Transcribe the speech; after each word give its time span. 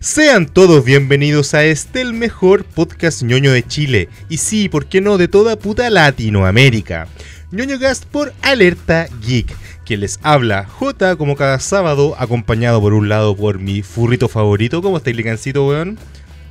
Sean 0.00 0.46
todos 0.46 0.84
bienvenidos 0.84 1.52
a 1.52 1.64
este, 1.64 2.00
el 2.00 2.14
mejor 2.14 2.64
podcast 2.64 3.22
ñoño 3.22 3.52
de 3.52 3.62
Chile. 3.66 4.08
Y 4.30 4.38
sí, 4.38 4.68
¿por 4.70 4.86
qué 4.86 5.00
no? 5.02 5.18
De 5.18 5.28
toda 5.28 5.56
puta 5.58 5.90
Latinoamérica. 5.90 7.06
ñoño 7.52 7.78
Gast 7.78 8.04
por 8.06 8.32
Alerta 8.42 9.08
Geek. 9.26 9.54
Quien 9.84 10.00
les 10.00 10.18
habla, 10.22 10.64
J 10.66 11.16
como 11.16 11.36
cada 11.36 11.58
sábado, 11.58 12.14
acompañado 12.18 12.80
por 12.80 12.94
un 12.94 13.08
lado 13.08 13.36
por 13.36 13.58
mi 13.58 13.82
furrito 13.82 14.28
favorito. 14.28 14.80
¿Cómo 14.80 14.96
estáis, 14.96 15.16
licancito, 15.16 15.66
weón? 15.66 15.98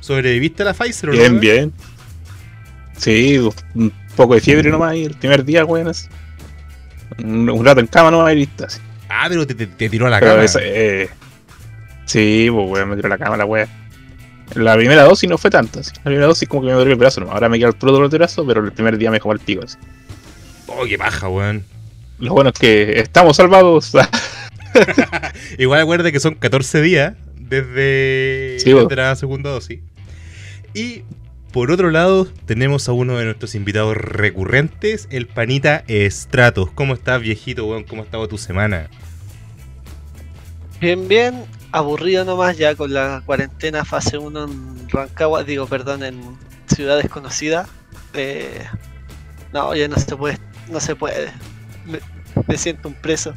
¿Sobreviviste 0.00 0.62
a 0.62 0.66
la 0.66 0.74
Pfizer 0.74 1.10
o 1.10 1.12
no? 1.12 1.18
Bien, 1.18 1.32
weón? 1.32 1.40
bien. 1.40 1.72
Sí, 2.98 3.38
un 3.74 3.92
poco 4.14 4.34
de 4.34 4.40
fiebre 4.42 4.70
nomás 4.70 4.94
y 4.94 5.04
el 5.04 5.14
primer 5.14 5.44
día, 5.44 5.64
weón. 5.64 5.90
Un, 7.24 7.64
rato 7.64 7.80
en 7.80 7.86
cama 7.88 8.10
nomás 8.12 8.32
y 8.32 8.36
listo. 8.36 8.66
así. 8.66 8.78
Ah, 9.08 9.26
pero 9.28 9.44
te, 9.44 9.54
te- 9.56 9.66
te 9.66 9.88
tiró 9.88 10.06
a 10.06 10.10
la 10.10 10.20
Pero 10.20 10.36
cama. 10.36 10.46
eh, 10.62 11.08
sí, 12.10 12.48
pues 12.52 12.68
weón, 12.68 12.90
me 12.90 12.96
tiró 12.96 13.08
la 13.08 13.18
cama 13.18 13.36
la 13.36 13.44
weá. 13.44 13.68
La 14.54 14.74
primera 14.76 15.04
dosis 15.04 15.30
no 15.30 15.38
fue 15.38 15.50
tanto. 15.50 15.80
así. 15.80 15.92
La 15.98 16.02
primera 16.04 16.26
dosis 16.26 16.48
como 16.48 16.62
que 16.62 16.68
me 16.68 16.72
dolió 16.72 16.92
el 16.92 16.98
brazo, 16.98 17.20
no. 17.20 17.30
Ahora 17.30 17.48
me 17.48 17.58
queda 17.58 17.68
el 17.68 17.74
puro 17.74 17.92
dolor 17.92 18.10
de 18.10 18.18
brazo, 18.18 18.44
pero 18.46 18.64
el 18.64 18.72
primer 18.72 18.98
día 18.98 19.10
me 19.10 19.16
dejó 19.16 19.32
el 19.32 19.38
pico. 19.38 19.62
así. 19.64 19.78
Oh, 20.66 20.84
qué 20.86 20.98
paja, 20.98 21.28
weón. 21.28 21.64
Lo 22.18 22.34
bueno 22.34 22.50
es 22.50 22.58
que 22.58 22.98
estamos 22.98 23.36
salvados. 23.36 23.92
Igual 25.58 25.80
acuérdate 25.80 26.12
que 26.12 26.20
son 26.20 26.34
14 26.34 26.82
días 26.82 27.14
desde, 27.36 28.56
Sí, 28.58 28.72
desde 28.72 28.96
la 28.96 29.16
segunda 29.16 29.50
dosis. 29.50 29.80
Y 30.74 31.02
por 31.52 31.70
otro 31.70 31.90
lado, 31.90 32.28
tenemos 32.46 32.88
a 32.88 32.92
uno 32.92 33.16
de 33.16 33.24
nuestros 33.24 33.54
invitados 33.54 33.96
recurrentes, 33.96 35.08
el 35.10 35.26
panita 35.26 35.84
Stratos. 35.88 36.70
¿Cómo 36.72 36.94
estás, 36.94 37.20
viejito, 37.20 37.66
weón? 37.66 37.84
¿Cómo 37.84 38.02
ha 38.02 38.04
estado 38.04 38.28
tu 38.28 38.38
semana? 38.38 38.88
Bien, 40.80 41.08
bien, 41.08 41.44
aburrido 41.72 42.24
nomás 42.24 42.56
ya 42.58 42.74
con 42.74 42.92
la 42.92 43.22
cuarentena 43.24 43.84
fase 43.84 44.18
1 44.18 44.44
en 44.44 44.88
Rancagua, 44.88 45.44
digo, 45.44 45.66
perdón, 45.66 46.02
en 46.04 46.20
Ciudad 46.66 46.96
Desconocida. 47.00 47.66
Eh, 48.14 48.64
no, 49.52 49.74
ya 49.74 49.88
no 49.88 49.96
se 49.96 50.16
puede, 50.16 50.38
no 50.70 50.80
se 50.80 50.96
puede. 50.96 51.32
Me, 51.86 52.00
me 52.46 52.56
siento 52.56 52.88
un 52.88 52.94
preso. 52.94 53.34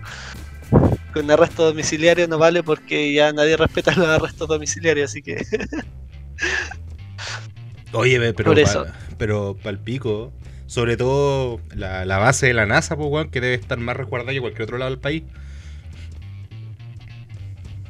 Con 1.14 1.30
arresto 1.30 1.66
domiciliario 1.66 2.28
no 2.28 2.39
vale 2.39 2.64
porque 2.64 3.14
ya 3.14 3.31
nadie 3.34 3.56
respeta 3.56 3.94
los 3.95 4.08
arrestos 4.08 4.48
domiciliarios, 4.48 5.11
así 5.11 5.22
que 5.22 5.45
Oye, 7.92 8.34
pero, 8.34 8.50
Por 8.52 8.59
eso. 8.59 8.86
pa- 8.86 8.94
pero 9.17 9.56
palpico. 9.61 10.34
Sobre 10.66 10.98
todo 10.98 11.59
la, 11.76 12.06
la 12.06 12.17
base 12.17 12.48
de 12.48 12.54
la 12.56 12.66
NASA, 12.66 12.95
pues, 12.98 13.28
que 13.30 13.42
debe 13.42 13.54
estar 13.54 13.78
más 13.78 13.95
resguardada 13.95 14.34
que 14.34 14.42
cualquier 14.42 14.64
otro 14.64 14.78
lado 14.80 14.89
del 14.89 15.00
país. 15.00 15.22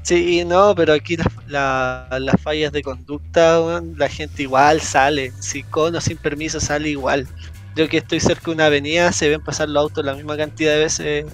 Sí, 0.04 0.44
no, 0.46 0.76
pero 0.76 0.94
aquí 0.94 1.18
la- 1.18 1.32
la- 1.48 2.20
las 2.20 2.40
fallas 2.42 2.72
de 2.72 2.82
conducta, 2.84 3.60
la 3.96 4.10
gente 4.10 4.44
igual 4.44 4.80
sale, 4.82 5.32
si 5.40 5.64
con 5.64 5.96
o 5.96 6.02
sin 6.02 6.18
permiso 6.18 6.60
sale 6.60 6.90
igual. 6.90 7.28
Yo 7.76 7.90
que 7.90 7.98
estoy 7.98 8.20
cerca 8.20 8.46
de 8.46 8.52
una 8.52 8.68
avenida, 8.68 9.12
se 9.12 9.30
ven 9.30 9.42
pasar 9.42 9.68
los 9.70 9.82
autos 9.82 10.06
la 10.06 10.14
misma 10.14 10.38
cantidad 10.38 10.74
de 10.74 10.80
veces, 10.80 11.26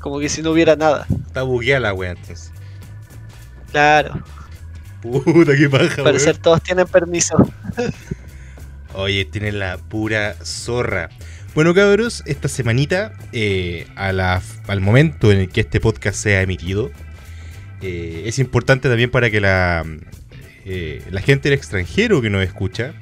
como 0.00 0.18
que 0.18 0.28
si 0.28 0.42
no 0.42 0.50
hubiera 0.50 0.76
nada. 0.76 1.06
Está 1.26 1.42
bugueada 1.42 1.80
la 1.80 1.94
weá, 1.94 2.10
entonces. 2.10 2.52
Claro, 3.70 4.22
Puta, 5.00 5.56
qué 5.56 5.70
paja, 5.70 6.02
parecer 6.04 6.36
todos 6.36 6.62
tienen 6.62 6.86
permiso. 6.86 7.34
Oye, 8.94 9.24
tiene 9.24 9.52
la 9.52 9.78
pura 9.78 10.34
zorra. 10.44 11.08
Bueno, 11.54 11.74
cabros, 11.74 12.22
esta 12.26 12.48
semanita, 12.48 13.12
eh, 13.32 13.86
a 13.96 14.12
la- 14.12 14.42
al 14.66 14.80
momento 14.80 15.32
en 15.32 15.38
el 15.38 15.48
que 15.48 15.60
este 15.62 15.80
podcast 15.80 16.18
sea 16.18 16.42
emitido, 16.42 16.90
eh, 17.82 18.22
es 18.26 18.38
importante 18.38 18.88
también 18.88 19.10
para 19.10 19.30
que 19.30 19.40
la, 19.40 19.84
eh, 20.64 21.02
la 21.10 21.20
gente 21.20 21.48
del 21.48 21.58
extranjero 21.58 22.20
que 22.20 22.30
nos 22.30 22.44
escucha 22.44 22.94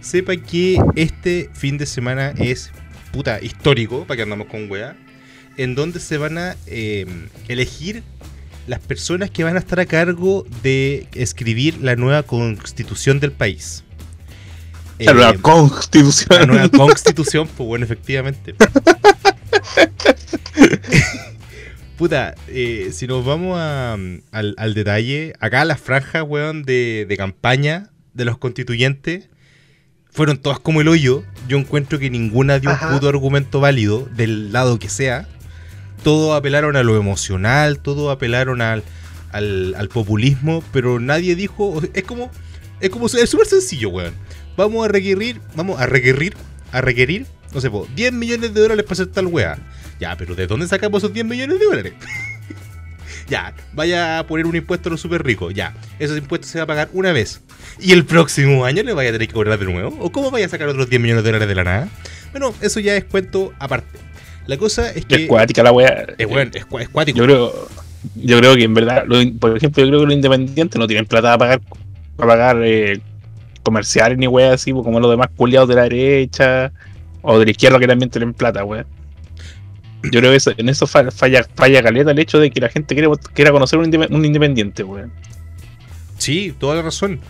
sepa 0.00 0.36
que 0.36 0.78
este 0.94 1.50
fin 1.54 1.78
de 1.78 1.86
semana 1.86 2.32
es 2.38 2.70
puta 3.12 3.40
histórico, 3.42 4.04
para 4.04 4.16
que 4.16 4.22
andamos 4.22 4.46
con 4.48 4.70
weá, 4.70 4.96
en 5.56 5.74
donde 5.74 6.00
se 6.00 6.18
van 6.18 6.38
a 6.38 6.56
eh, 6.66 7.06
elegir 7.48 8.02
las 8.66 8.80
personas 8.80 9.30
que 9.30 9.44
van 9.44 9.56
a 9.56 9.58
estar 9.58 9.80
a 9.80 9.86
cargo 9.86 10.44
de 10.62 11.06
escribir 11.14 11.78
la 11.80 11.96
nueva 11.96 12.22
constitución 12.24 13.20
del 13.20 13.32
país. 13.32 13.84
La 14.98 15.12
nueva 15.14 15.34
constitución. 15.34 16.40
la 16.40 16.46
nueva 16.46 16.68
constitución, 16.68 17.48
pues 17.56 17.66
bueno, 17.66 17.84
efectivamente. 17.84 18.54
Puta, 21.96 22.34
eh, 22.48 22.90
si 22.92 23.06
nos 23.06 23.24
vamos 23.24 23.56
a- 23.58 23.94
al, 23.94 24.54
al 24.58 24.74
detalle, 24.74 25.32
acá 25.40 25.64
las 25.64 25.80
franjas, 25.80 26.24
weón, 26.26 26.62
de, 26.64 27.06
de 27.08 27.16
campaña 27.16 27.90
de 28.12 28.24
los 28.26 28.36
constituyentes 28.38 29.28
fueron 30.10 30.36
todas 30.38 30.58
como 30.60 30.80
el 30.82 30.88
hoyo. 30.88 31.24
Yo 31.48 31.56
encuentro 31.58 31.98
que 31.98 32.10
ninguna 32.10 32.58
dio 32.58 32.70
Ajá. 32.70 32.88
un 32.88 32.94
puto 32.94 33.08
argumento 33.08 33.60
válido, 33.60 34.08
del 34.14 34.52
lado 34.52 34.78
que 34.78 34.88
sea. 34.90 35.26
Todos 36.02 36.36
apelaron 36.36 36.76
a 36.76 36.82
lo 36.82 36.96
emocional, 36.96 37.78
todos 37.80 38.12
apelaron 38.14 38.60
al, 38.60 38.82
al, 39.32 39.74
al 39.74 39.88
populismo, 39.88 40.62
pero 40.72 41.00
nadie 41.00 41.34
dijo. 41.34 41.80
Es 41.94 42.04
como. 42.04 42.30
Es 42.80 42.90
como. 42.90 43.06
Es 43.06 43.30
súper 43.30 43.46
sencillo, 43.46 43.88
weón. 43.88 44.12
Vamos 44.56 44.84
a 44.84 44.88
requerir. 44.88 45.40
Vamos 45.54 45.80
a 45.80 45.86
requerir. 45.86 46.34
A 46.72 46.80
requerir. 46.82 47.26
No 47.54 47.60
sé, 47.62 47.70
po, 47.70 47.88
10 47.96 48.12
millones 48.12 48.52
de 48.52 48.60
dólares 48.60 48.84
para 48.84 48.92
hacer 48.94 49.06
tal 49.06 49.26
weá. 49.26 49.58
Ya, 50.00 50.16
pero 50.16 50.34
¿de 50.34 50.46
dónde 50.46 50.66
sacamos 50.66 51.02
esos 51.02 51.12
10 51.12 51.26
millones 51.26 51.58
de 51.58 51.64
dólares? 51.64 51.92
ya, 53.28 53.54
vaya 53.72 54.18
a 54.18 54.26
poner 54.26 54.46
un 54.46 54.56
impuesto 54.56 54.88
a 54.88 54.92
los 54.92 55.00
súper 55.00 55.24
ricos. 55.24 55.54
Ya, 55.54 55.74
esos 55.98 56.18
impuestos 56.18 56.50
se 56.50 56.58
va 56.58 56.64
a 56.64 56.66
pagar 56.66 56.88
una 56.92 57.12
vez. 57.12 57.40
¿Y 57.80 57.92
el 57.92 58.04
próximo 58.04 58.64
año 58.64 58.82
le 58.82 58.92
vaya 58.92 59.10
a 59.10 59.12
tener 59.12 59.28
que 59.28 59.34
cobrar 59.34 59.58
de 59.58 59.64
nuevo? 59.64 59.96
¿O 60.00 60.10
cómo 60.10 60.30
vaya 60.30 60.46
a 60.46 60.48
sacar 60.48 60.68
otros 60.68 60.88
10 60.88 61.00
millones 61.00 61.24
de 61.24 61.28
dólares 61.30 61.48
de 61.48 61.54
la 61.54 61.64
nada? 61.64 61.88
Bueno, 62.32 62.54
eso 62.60 62.80
ya 62.80 62.96
es 62.96 63.04
cuento 63.04 63.52
aparte. 63.58 63.98
La 64.46 64.56
cosa 64.56 64.90
es 64.90 65.04
que. 65.04 65.24
Es 65.24 65.28
cuática 65.28 65.62
la 65.62 65.72
weá. 65.72 66.06
Es, 66.18 66.28
bueno, 66.28 66.50
es, 66.54 66.64
es 66.80 66.88
cuático. 66.88 67.18
Yo 67.18 67.24
creo, 67.24 67.68
yo 68.14 68.38
creo 68.38 68.54
que 68.54 68.64
en 68.64 68.74
verdad, 68.74 69.04
lo 69.06 69.16
por 69.38 69.56
ejemplo, 69.56 69.82
yo 69.82 69.88
creo 69.90 70.00
que 70.00 70.06
los 70.06 70.14
independientes 70.14 70.78
no 70.78 70.86
tienen 70.86 71.06
plata 71.06 71.36
para 71.36 71.58
pagar, 71.58 71.60
para 72.16 72.28
pagar 72.28 72.62
eh, 72.64 73.00
comerciales 73.62 74.18
ni 74.18 74.26
weas 74.26 74.54
así, 74.54 74.72
como 74.72 75.00
los 75.00 75.10
demás 75.10 75.28
culiados 75.36 75.68
de 75.68 75.74
la 75.74 75.82
derecha 75.82 76.72
o 77.22 77.38
de 77.38 77.44
la 77.44 77.50
izquierda 77.50 77.78
que 77.78 77.88
también 77.88 78.10
tienen 78.10 78.32
plata, 78.32 78.64
wea. 78.64 78.86
Yo 80.10 80.20
creo 80.20 80.30
que 80.32 80.36
eso- 80.36 80.52
en 80.56 80.68
eso 80.68 80.86
fa- 80.86 81.10
falla, 81.10 81.46
falla 81.54 81.82
caleta 81.82 82.10
el 82.10 82.18
hecho 82.18 82.38
de 82.38 82.50
que 82.50 82.60
la 82.60 82.68
gente 82.68 82.94
quiere, 82.94 83.08
vot- 83.08 83.30
quiera 83.32 83.50
conocer 83.52 83.78
un, 83.78 83.86
indep- 83.90 84.10
un 84.10 84.24
independiente, 84.24 84.82
weón. 84.84 85.12
Sí, 86.18 86.54
toda 86.58 86.76
la 86.76 86.82
razón. 86.82 87.20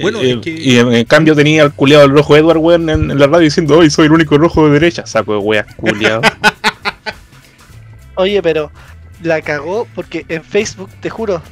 Bueno, 0.00 0.20
Eh, 0.20 0.32
es 0.32 0.36
que- 0.38 0.50
Y 0.50 0.78
en, 0.78 0.92
en 0.92 1.04
cambio 1.06 1.34
tenía 1.34 1.62
al 1.62 1.72
culiado 1.74 2.02
del 2.02 2.12
rojo 2.12 2.36
Edward, 2.36 2.58
weón, 2.58 2.88
en, 2.90 3.10
en 3.10 3.18
la 3.18 3.26
radio 3.26 3.40
diciendo, 3.44 3.78
hoy 3.78 3.88
soy 3.90 4.06
el 4.06 4.12
único 4.12 4.36
rojo 4.38 4.66
de 4.66 4.72
derecha. 4.74 5.06
Saco 5.06 5.32
de 5.32 5.38
weas, 5.38 5.66
culiado. 5.74 6.20
Oye, 8.16 8.42
pero 8.42 8.70
la 9.22 9.40
cagó 9.42 9.86
porque 9.94 10.24
en 10.28 10.42
Facebook, 10.42 10.90
te 11.00 11.10
juro, 11.10 11.42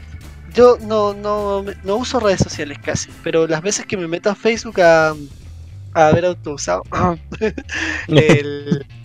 yo 0.54 0.78
no, 0.82 1.14
no, 1.14 1.64
no 1.82 1.96
uso 1.96 2.20
redes 2.20 2.40
sociales 2.40 2.78
casi, 2.82 3.10
pero 3.22 3.46
las 3.46 3.62
veces 3.62 3.86
que 3.86 3.96
me 3.96 4.06
meto 4.08 4.30
a 4.30 4.34
Facebook 4.34 4.80
a, 4.80 5.14
a 5.94 6.12
ver 6.12 6.24
autousado, 6.26 6.82
el 8.08 8.86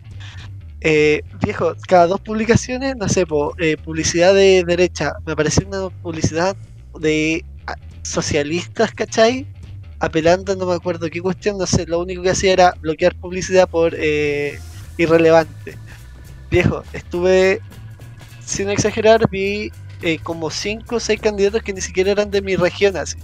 eh, 0.81 1.23
viejo, 1.43 1.75
cada 1.87 2.07
dos 2.07 2.21
publicaciones, 2.21 2.95
no 2.95 3.09
sé, 3.09 3.25
po, 3.25 3.53
eh, 3.57 3.75
publicidad 3.77 4.33
de 4.33 4.63
derecha, 4.65 5.13
me 5.25 5.33
apareció 5.33 5.67
una 5.67 5.89
publicidad 5.89 6.55
de 6.99 7.43
ah, 7.67 7.75
socialistas, 8.03 8.91
¿cachai? 8.93 9.45
Apelando, 9.99 10.55
no 10.55 10.65
me 10.65 10.75
acuerdo 10.75 11.09
qué 11.09 11.21
cuestión, 11.21 11.57
no 11.57 11.65
sé, 11.65 11.85
lo 11.85 11.99
único 11.99 12.21
que 12.21 12.29
hacía 12.29 12.53
era 12.53 12.73
bloquear 12.79 13.15
publicidad 13.15 13.67
por 13.67 13.93
eh, 13.97 14.57
irrelevante. 14.97 15.77
Viejo, 16.49 16.83
estuve, 16.93 17.59
sin 18.45 18.69
exagerar, 18.69 19.29
vi 19.29 19.71
eh, 20.01 20.17
como 20.23 20.49
5 20.49 20.95
o 20.95 20.99
6 20.99 21.19
candidatos 21.19 21.61
que 21.61 21.73
ni 21.73 21.81
siquiera 21.81 22.11
eran 22.11 22.31
de 22.31 22.41
mi 22.41 22.55
región, 22.55 22.95
así. 22.95 23.17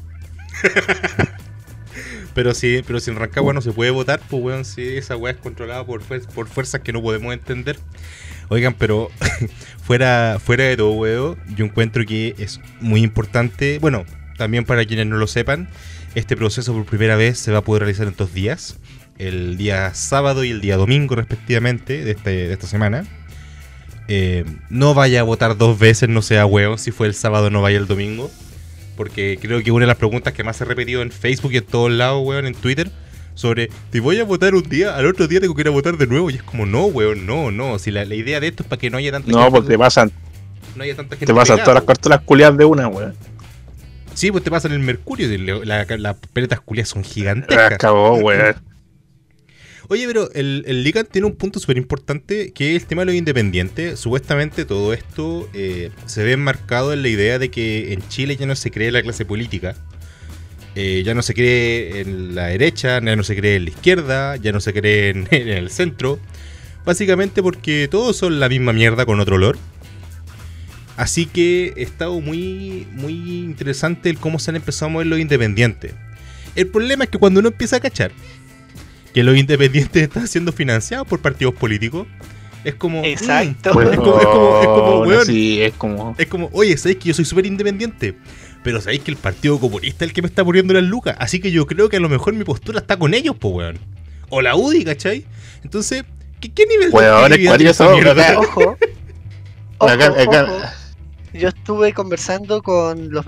Pero 2.35 2.53
sí, 2.53 2.83
pero 2.85 2.99
si 2.99 3.09
en 3.09 3.15
Rancagua 3.15 3.53
no 3.53 3.61
se 3.61 3.71
puede 3.71 3.91
votar, 3.91 4.19
pues 4.29 4.43
weón, 4.43 4.65
si 4.65 4.97
esa 4.97 5.15
weá 5.15 5.31
es 5.31 5.39
controlada 5.39 5.85
por, 5.85 6.01
por 6.01 6.47
fuerzas 6.49 6.81
que 6.81 6.91
no 6.91 7.01
podemos 7.01 7.33
entender. 7.33 7.79
Oigan, 8.49 8.73
pero 8.73 9.09
fuera, 9.81 10.37
fuera 10.43 10.65
de 10.65 10.75
todo, 10.75 10.91
weón, 10.91 11.37
yo 11.55 11.63
encuentro 11.63 12.05
que 12.05 12.35
es 12.37 12.59
muy 12.81 13.01
importante. 13.03 13.79
Bueno, 13.79 14.03
también 14.37 14.65
para 14.65 14.85
quienes 14.85 15.07
no 15.07 15.15
lo 15.15 15.27
sepan, 15.27 15.69
este 16.13 16.35
proceso 16.35 16.73
por 16.73 16.85
primera 16.85 17.15
vez 17.15 17.39
se 17.39 17.53
va 17.53 17.59
a 17.59 17.63
poder 17.63 17.83
realizar 17.83 18.05
en 18.05 18.15
dos 18.17 18.33
días. 18.33 18.77
El 19.17 19.55
día 19.55 19.93
sábado 19.93 20.43
y 20.43 20.51
el 20.51 20.59
día 20.59 20.75
domingo, 20.75 21.15
respectivamente, 21.15 22.03
de, 22.03 22.11
este, 22.11 22.29
de 22.31 22.53
esta 22.53 22.67
semana. 22.67 23.05
Eh, 24.09 24.43
no 24.69 24.93
vaya 24.93 25.21
a 25.21 25.23
votar 25.23 25.57
dos 25.57 25.79
veces, 25.79 26.09
no 26.09 26.21
sea 26.21 26.45
weón, 26.45 26.77
si 26.77 26.91
fue 26.91 27.07
el 27.07 27.15
sábado 27.15 27.49
no 27.49 27.61
vaya 27.61 27.77
el 27.77 27.87
domingo. 27.87 28.29
Porque 28.95 29.37
creo 29.41 29.61
que 29.63 29.71
una 29.71 29.83
de 29.83 29.87
las 29.87 29.97
preguntas 29.97 30.33
que 30.33 30.43
más 30.43 30.57
se 30.57 30.63
ha 30.63 30.67
repetido 30.67 31.01
en 31.01 31.11
Facebook 31.11 31.51
y 31.53 31.57
en 31.57 31.65
todos 31.65 31.91
lados, 31.91 32.21
weón, 32.25 32.45
en 32.45 32.55
Twitter, 32.55 32.89
sobre, 33.33 33.69
te 33.89 33.99
voy 33.99 34.19
a 34.19 34.23
votar 34.23 34.55
un 34.55 34.63
día, 34.63 34.95
al 34.95 35.05
otro 35.05 35.27
día 35.27 35.39
tengo 35.41 35.53
que 35.55 35.61
ir 35.61 35.67
a 35.67 35.71
votar 35.71 35.97
de 35.97 36.07
nuevo. 36.07 36.29
Y 36.29 36.35
es 36.35 36.43
como, 36.43 36.65
no, 36.65 36.85
weón, 36.85 37.25
no, 37.25 37.51
no. 37.51 37.77
Si 37.79 37.91
la, 37.91 38.05
la 38.05 38.15
idea 38.15 38.39
de 38.39 38.47
esto 38.47 38.63
es 38.63 38.69
para 38.69 38.79
que 38.79 38.89
no 38.89 38.97
haya 38.97 39.11
tanta 39.11 39.29
no, 39.31 39.37
gente- 39.39 39.51
porque 39.51 39.67
te 39.69 39.77
pasan, 39.77 40.11
no 40.75 40.83
haya 40.83 40.95
tanta 40.95 41.15
gente 41.17 41.25
te 41.25 41.33
pasan 41.33 41.55
pegada, 41.57 41.65
todas 41.65 41.75
las 41.75 41.83
cartas 41.99 42.21
culiadas 42.25 42.57
de 42.57 42.65
una, 42.65 42.87
weón. 42.87 43.13
Sí, 44.13 44.31
pues 44.31 44.43
te 44.45 44.49
pasan 44.51 44.71
el 44.71 44.79
mercurio. 44.79 45.27
le- 45.27 45.65
la- 45.65 45.85
Las 45.97 46.15
peletas 46.31 46.61
culias 46.61 46.87
son 46.87 47.01
Ah, 47.01 47.07
gigantescas. 47.07 47.73
Acabó, 47.73 48.15
weón. 48.15 48.55
Oye, 49.87 50.07
pero 50.07 50.31
el, 50.33 50.63
el 50.65 50.83
Ligan 50.83 51.05
tiene 51.05 51.27
un 51.27 51.35
punto 51.35 51.59
súper 51.59 51.77
importante 51.77 52.51
que 52.53 52.75
es 52.75 52.81
el 52.81 52.87
tema 52.87 53.03
de 53.03 53.07
los 53.07 53.15
independientes. 53.15 53.99
Supuestamente 53.99 54.65
todo 54.65 54.93
esto 54.93 55.47
eh, 55.53 55.91
se 56.07 56.23
ve 56.23 56.31
enmarcado 56.31 56.91
en 56.91 57.03
la 57.03 57.09
idea 57.09 57.37
de 57.37 57.51
que 57.51 57.93
en 57.93 58.07
Chile 58.09 58.35
ya 58.35 58.47
no 58.47 58.55
se 58.55 58.71
cree 58.71 58.91
la 58.91 59.03
clase 59.03 59.25
política. 59.25 59.75
Eh, 60.73 61.03
ya 61.05 61.13
no 61.13 61.21
se 61.21 61.33
cree 61.33 62.01
en 62.01 62.35
la 62.35 62.47
derecha, 62.47 62.99
ya 62.99 63.15
no 63.15 63.23
se 63.23 63.35
cree 63.35 63.57
en 63.57 63.65
la 63.65 63.69
izquierda, 63.69 64.35
ya 64.37 64.51
no 64.51 64.59
se 64.59 64.73
cree 64.73 65.09
en, 65.09 65.27
el 65.31 65.69
centro. 65.69 66.19
Básicamente 66.83 67.43
porque 67.43 67.87
todos 67.89 68.17
son 68.17 68.39
la 68.39 68.49
misma 68.49 68.73
mierda 68.73 69.05
con 69.05 69.19
otro 69.19 69.35
olor. 69.35 69.57
Así 70.97 71.27
que 71.27 71.73
ha 71.77 71.81
estado 71.81 72.19
muy, 72.21 72.87
muy 72.91 73.13
interesante 73.13 74.09
el 74.09 74.17
cómo 74.17 74.39
se 74.39 74.49
han 74.49 74.55
empezado 74.55 74.87
a 74.87 74.93
mover 74.93 75.07
los 75.07 75.19
independientes. 75.19 75.93
El 76.55 76.67
problema 76.67 77.03
es 77.03 77.09
que 77.09 77.17
cuando 77.17 77.41
uno 77.41 77.49
empieza 77.49 77.75
a 77.75 77.79
cachar 77.81 78.11
que 79.15 79.23
los 79.23 79.35
independientes 79.37 80.03
están 80.03 80.27
siendo 80.27 80.51
financiados 80.51 81.07
por 81.07 81.19
partidos 81.21 81.55
políticos, 81.55 82.05
es 82.63 82.75
como. 82.75 83.01
mm, 83.01 83.05
Exacto. 83.05 83.71
Pues, 83.71 83.89
Es 83.89 83.95
como- 83.97 84.19
es 84.19 84.25
como- 84.25 84.59
es 84.61 84.67
como, 84.67 84.89
no, 84.89 84.99
weón. 85.09 85.25
Sí, 85.25 85.61
es 85.61 85.73
como. 85.73 86.15
es 86.17 86.27
como, 86.27 86.49
oye, 86.53 86.75
sabéis 86.77 86.99
que 86.99 87.07
yo 87.09 87.13
soy 87.15 87.25
súper 87.25 87.45
independiente. 87.47 88.15
Pero 88.63 88.81
sabéis 88.81 89.01
que 89.03 89.11
el 89.11 89.17
Partido 89.17 89.59
Comunista 89.59 90.03
es 90.05 90.09
el 90.09 90.13
que 90.13 90.21
me 90.23 90.27
está 90.27 90.43
poniendo 90.43 90.73
las 90.73 90.83
lucas. 90.83 91.15
Así 91.19 91.39
que 91.39 91.51
yo 91.51 91.65
creo 91.67 91.87
que 91.87 91.97
a 91.97 91.99
lo 91.99 92.09
mejor 92.09 92.33
mi 92.33 92.43
postura 92.43 92.79
está 92.79 92.97
con 92.97 93.13
ellos, 93.13 93.35
pues, 93.39 93.53
weón. 93.53 93.79
O 94.29 94.41
la 94.41 94.55
UDI, 94.55 94.83
¿cachai? 94.83 95.25
Entonces, 95.63 96.03
¿qué, 96.41 96.51
qué 96.51 96.65
nivel 96.65 96.89
Weón, 96.91 97.31
es 97.31 97.39
mierda? 97.39 98.39
Ojo. 98.39 98.77
Ojo, 99.77 99.89
Acá- 99.91 100.07
acá- 100.21 100.43
ojo. 100.45 100.61
Yo 101.33 101.49
estuve 101.49 101.93
conversando 101.93 102.61
con 102.63 103.11
los 103.11 103.25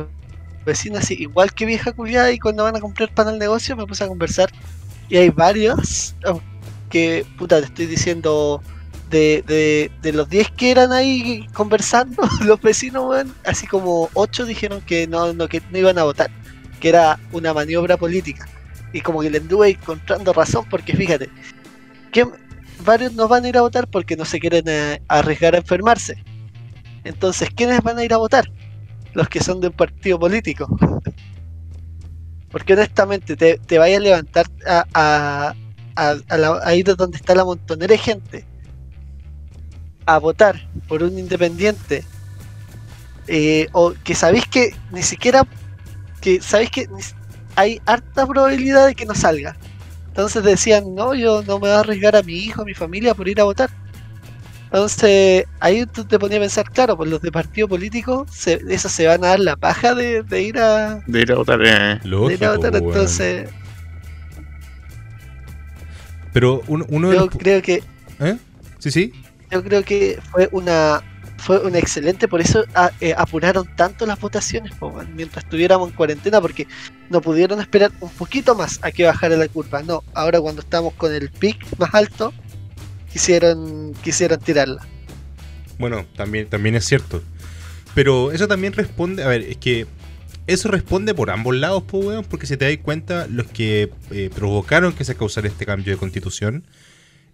vecinos, 0.66 1.00
así, 1.04 1.14
igual 1.20 1.54
que 1.54 1.66
vieja 1.66 1.92
culiada, 1.92 2.32
y 2.32 2.40
cuando 2.40 2.64
van 2.64 2.76
a 2.76 2.80
comprar 2.80 3.14
pan 3.14 3.28
al 3.28 3.38
negocio 3.40 3.76
me 3.78 3.86
puse 3.86 4.04
a 4.04 4.08
conversar. 4.08 4.50
Y 5.10 5.18
hay 5.18 5.30
varios 5.30 6.16
que, 6.90 7.26
puta, 7.38 7.60
te 7.60 7.66
estoy 7.66 7.86
diciendo, 7.86 8.62
de, 9.10 9.44
de, 9.48 9.92
de 10.02 10.14
los 10.14 10.30
10 10.30 10.52
que 10.52 10.72
eran 10.72 10.92
ahí 10.92 11.48
conversando, 11.54 12.24
los 12.46 12.62
vecinos, 12.62 13.26
así 13.46 13.68
como 13.68 14.10
8 14.14 14.46
dijeron 14.46 14.82
que 14.82 15.08
no, 15.08 15.34
no, 15.34 15.48
que 15.48 15.62
no 15.72 15.78
iban 15.78 15.98
a 15.98 16.04
votar, 16.04 16.30
que 16.80 16.90
era 16.90 17.20
una 17.32 17.54
maniobra 17.54 17.98
política. 17.98 18.48
Y 18.94 19.02
como 19.02 19.22
que 19.22 19.30
le 19.30 19.40
anduve 19.40 19.70
encontrando 19.70 20.34
razón, 20.34 20.66
porque 20.70 20.96
fíjate, 20.96 21.30
que 22.12 22.26
varios 22.84 23.14
no 23.14 23.28
van 23.28 23.46
a 23.46 23.50
ir 23.50 23.58
a 23.58 23.62
votar 23.62 23.88
porque 23.88 24.16
no 24.16 24.26
se 24.26 24.40
quieren 24.40 24.64
eh, 24.68 25.02
arriesgar 25.08 25.56
a 25.56 25.60
enfermarse. 25.60 26.24
Entonces, 27.04 27.50
¿quiénes 27.56 27.82
van 27.82 27.98
a 27.98 28.04
ir 28.04 28.14
a 28.14 28.18
votar? 28.18 28.50
Los 29.14 29.30
que 29.30 29.42
son 29.42 29.62
de 29.62 29.68
un 29.68 29.74
partido 29.74 30.20
político. 30.20 30.68
Porque 32.52 32.74
honestamente, 32.74 33.36
te, 33.36 33.58
te 33.58 33.78
vayas 33.78 34.00
a 34.00 34.04
levantar 34.04 34.46
a, 34.66 34.86
a, 34.94 35.56
a, 35.96 36.16
a 36.30 36.38
la- 36.38 36.60
ahí 36.64 36.84
de 36.84 36.96
donde 36.96 37.18
está 37.18 37.36
la 37.36 37.44
montonera 37.46 37.88
de 37.92 37.98
gente 37.98 38.46
a 40.06 40.20
votar 40.20 40.68
por 40.88 41.04
un 41.04 41.18
independiente 41.20 42.04
eh, 43.28 43.68
o 43.74 43.94
que 44.04 44.16
sabéis 44.16 44.46
que 44.48 44.72
ni 44.92 45.04
siquiera 45.04 45.46
que 46.22 46.42
sabéis 46.42 46.72
que 46.72 46.88
hay 47.56 47.82
harta 47.86 48.26
probabilidad 48.26 48.88
de 48.88 48.96
que 48.96 49.06
no 49.06 49.16
salga. 49.16 49.58
Entonces 50.08 50.44
decían, 50.44 50.96
no, 50.96 51.14
yo 51.14 51.42
no 51.44 51.56
me 51.56 51.68
voy 51.68 51.70
a 51.72 51.80
arriesgar 51.80 52.16
a 52.16 52.24
mi 52.24 52.34
hijo, 52.34 52.62
a 52.62 52.66
mi 52.66 52.74
familia 52.74 53.14
por 53.14 53.28
ir 53.28 53.40
a 53.42 53.44
votar. 53.44 53.70
Entonces, 54.68 55.46
ahí 55.60 55.86
tú 55.86 56.04
te 56.06 56.20
ponías 56.20 56.40
a 56.40 56.42
pensar, 56.42 56.70
claro, 56.72 56.98
pues 56.98 57.10
los 57.10 57.22
de 57.22 57.32
partido 57.32 57.68
político, 57.68 58.26
se, 58.32 58.60
esos 58.70 58.92
se 58.92 59.08
van 59.08 59.24
a 59.24 59.30
dar 59.30 59.40
la 59.40 59.56
paja 59.56 59.96
de, 59.96 60.24
de 60.24 60.42
ir 60.42 60.60
a, 60.60 61.02
De 61.08 61.22
ir 61.22 61.32
a 61.32 61.36
votar. 61.36 61.60
eh. 61.62 61.66
de 61.66 61.74
ir 61.74 62.02
a 62.04 62.08
Lógico, 62.08 62.46
votar. 62.56 62.72
weón. 62.74 62.86
Entonces, 62.88 63.50
Pero 66.34 66.62
uno, 66.68 66.86
uno 66.90 67.10
de 67.10 67.16
yo 67.16 67.26
los 67.26 67.30
creo 67.36 67.62
que 67.62 67.84
¿Eh? 68.20 68.38
Sí, 68.80 68.92
sí. 68.92 69.12
yo 69.52 69.64
creo 69.64 69.84
que 69.84 70.20
fue 70.32 70.50
una 70.52 71.02
fue 71.40 71.60
una 71.60 71.78
excelente, 71.78 72.28
por 72.28 72.42
eso 72.42 72.66
a- 72.74 72.92
eh, 73.00 73.14
apuraron 73.16 73.66
tanto 73.76 74.06
las 74.08 74.20
votaciones 74.20 74.74
po, 74.74 74.88
weón, 74.88 75.16
mientras 75.16 75.44
estuviéramos 75.46 75.90
en 75.90 75.96
cuarentena, 75.96 76.42
porque 76.42 76.68
no 77.10 77.22
pudieron 77.22 77.62
esperar 77.62 77.92
un 78.02 78.10
poquito 78.10 78.56
más 78.56 78.80
a 78.82 78.92
que 78.92 79.06
bajara 79.06 79.38
la 79.38 79.48
curva. 79.48 79.84
No, 79.84 80.04
ahora 80.16 80.42
cuando 80.42 80.62
estamos 80.62 80.94
con 80.96 81.14
el 81.14 81.30
pic 81.30 81.64
más 81.78 81.94
alto, 81.94 82.34
quisieron 84.04 84.40
tirarla. 84.44 84.86
Bueno, 85.80 86.06
también, 86.16 86.48
también 86.48 86.76
es 86.76 86.86
cierto. 86.86 87.22
Pero 87.94 88.32
eso 88.32 88.48
también 88.48 88.74
responde. 88.74 89.24
A 89.24 89.28
ver, 89.28 89.42
es 89.42 89.58
que. 89.58 89.88
Eso 90.46 90.70
responde 90.70 91.14
por 91.14 91.30
ambos 91.30 91.56
lados, 91.56 91.84
pues, 91.88 92.06
weón. 92.06 92.26
Porque 92.26 92.48
si 92.48 92.56
te 92.56 92.66
das 92.66 92.78
cuenta, 92.82 93.28
los 93.28 93.48
que 93.48 93.92
eh, 94.12 94.30
provocaron 94.34 94.94
que 94.94 95.04
se 95.04 95.16
causara 95.16 95.48
este 95.48 95.66
cambio 95.66 95.94
de 95.94 96.00
constitución 96.00 96.64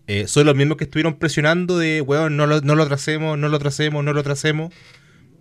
eh, 0.07 0.27
son 0.27 0.45
los 0.45 0.56
mismos 0.56 0.77
que 0.77 0.83
estuvieron 0.83 1.13
presionando 1.13 1.77
de, 1.77 2.01
weón, 2.01 2.35
no 2.35 2.45
lo, 2.45 2.62
no 2.62 2.75
lo 2.75 2.88
tracemos, 2.88 3.38
no 3.38 3.50
lo 3.50 3.59
tracemos, 3.59 4.03
no 4.03 4.13
lo 4.13 4.24
tracemos. 4.24 4.74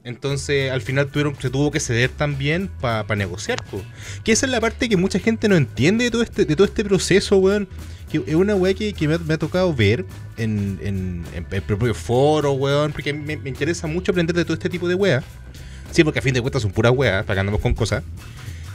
Entonces, 0.05 0.71
al 0.71 0.83
final 0.83 1.09
tuvieron, 1.09 1.37
se 1.41 1.51
tuvo 1.51 1.71
que 1.71 1.81
ceder 1.81 2.11
también 2.11 2.69
para 2.81 3.15
negociar, 3.17 3.65
po. 3.65 3.83
Que 4.25 4.33
esa 4.33 4.47
es 4.47 4.53
la 4.53 4.61
parte 4.61 4.89
que 4.89 4.97
mucha 4.97 5.19
gente 5.19 5.49
no 5.49 5.57
entiende 5.57 6.05
de 6.05 6.11
todo 6.11 6.23
este, 6.23 6.45
de 6.45 6.57
todo 6.57 6.67
este 6.67 6.85
proceso, 6.85 7.39
weón. 7.39 7.69
Que 8.13 8.23
es 8.27 8.35
una 8.35 8.55
weá 8.55 8.75
que, 8.75 8.93
que 8.93 9.09
me, 9.09 9.15
ha, 9.15 9.19
me 9.19 9.35
ha 9.35 9.39
tocado 9.39 9.75
ver 9.75 10.05
en, 10.37 10.79
en, 10.83 11.25
en 11.35 11.47
el 11.51 11.63
propio 11.63 11.95
foro, 11.95 12.53
weón. 12.53 12.93
Porque 12.93 13.13
me, 13.13 13.37
me 13.37 13.49
interesa 13.49 13.87
mucho 13.87 14.13
aprender 14.13 14.37
de 14.37 14.45
todo 14.45 14.55
este 14.55 14.69
tipo 14.69 14.87
de 14.87 14.95
weá. 14.95 15.25
Sí, 15.91 16.05
porque 16.05 16.21
a 16.21 16.23
fin 16.23 16.35
de 16.35 16.41
cuentas 16.41 16.63
son 16.63 16.71
puras 16.71 16.93
weas, 16.95 17.29
andamos 17.29 17.61
con 17.61 17.75
cosas. 17.75 18.05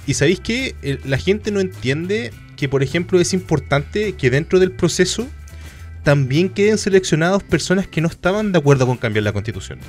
Y 0.05 0.13
sabéis 0.13 0.39
que 0.39 0.75
eh, 0.81 0.99
la 1.05 1.17
gente 1.17 1.51
no 1.51 1.59
entiende 1.59 2.31
que, 2.55 2.69
por 2.69 2.81
ejemplo, 2.83 3.19
es 3.19 3.33
importante 3.33 4.13
que 4.13 4.29
dentro 4.29 4.59
del 4.59 4.71
proceso 4.71 5.27
también 6.03 6.49
queden 6.49 6.77
seleccionados 6.77 7.43
personas 7.43 7.87
que 7.87 8.01
no 8.01 8.07
estaban 8.07 8.51
de 8.51 8.59
acuerdo 8.59 8.87
con 8.87 8.97
cambiar 8.97 9.23
la 9.23 9.33
constitución. 9.33 9.79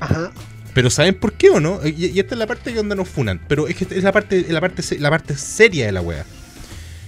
Ajá. 0.00 0.32
Pero 0.74 0.88
¿saben 0.90 1.14
por 1.14 1.34
qué 1.34 1.50
o 1.50 1.60
no? 1.60 1.80
Y, 1.86 2.06
y 2.06 2.18
esta 2.18 2.34
es 2.34 2.38
la 2.38 2.46
parte 2.46 2.72
donde 2.72 2.96
nos 2.96 3.08
funan. 3.08 3.40
Pero 3.46 3.68
es 3.68 3.76
que 3.76 3.84
esta 3.84 3.94
es 3.94 4.02
la 4.02 4.12
parte, 4.12 4.46
la 4.48 4.60
parte, 4.60 4.98
la 4.98 5.10
parte 5.10 5.36
seria 5.36 5.86
de 5.86 5.92
la 5.92 6.00
wea. 6.00 6.24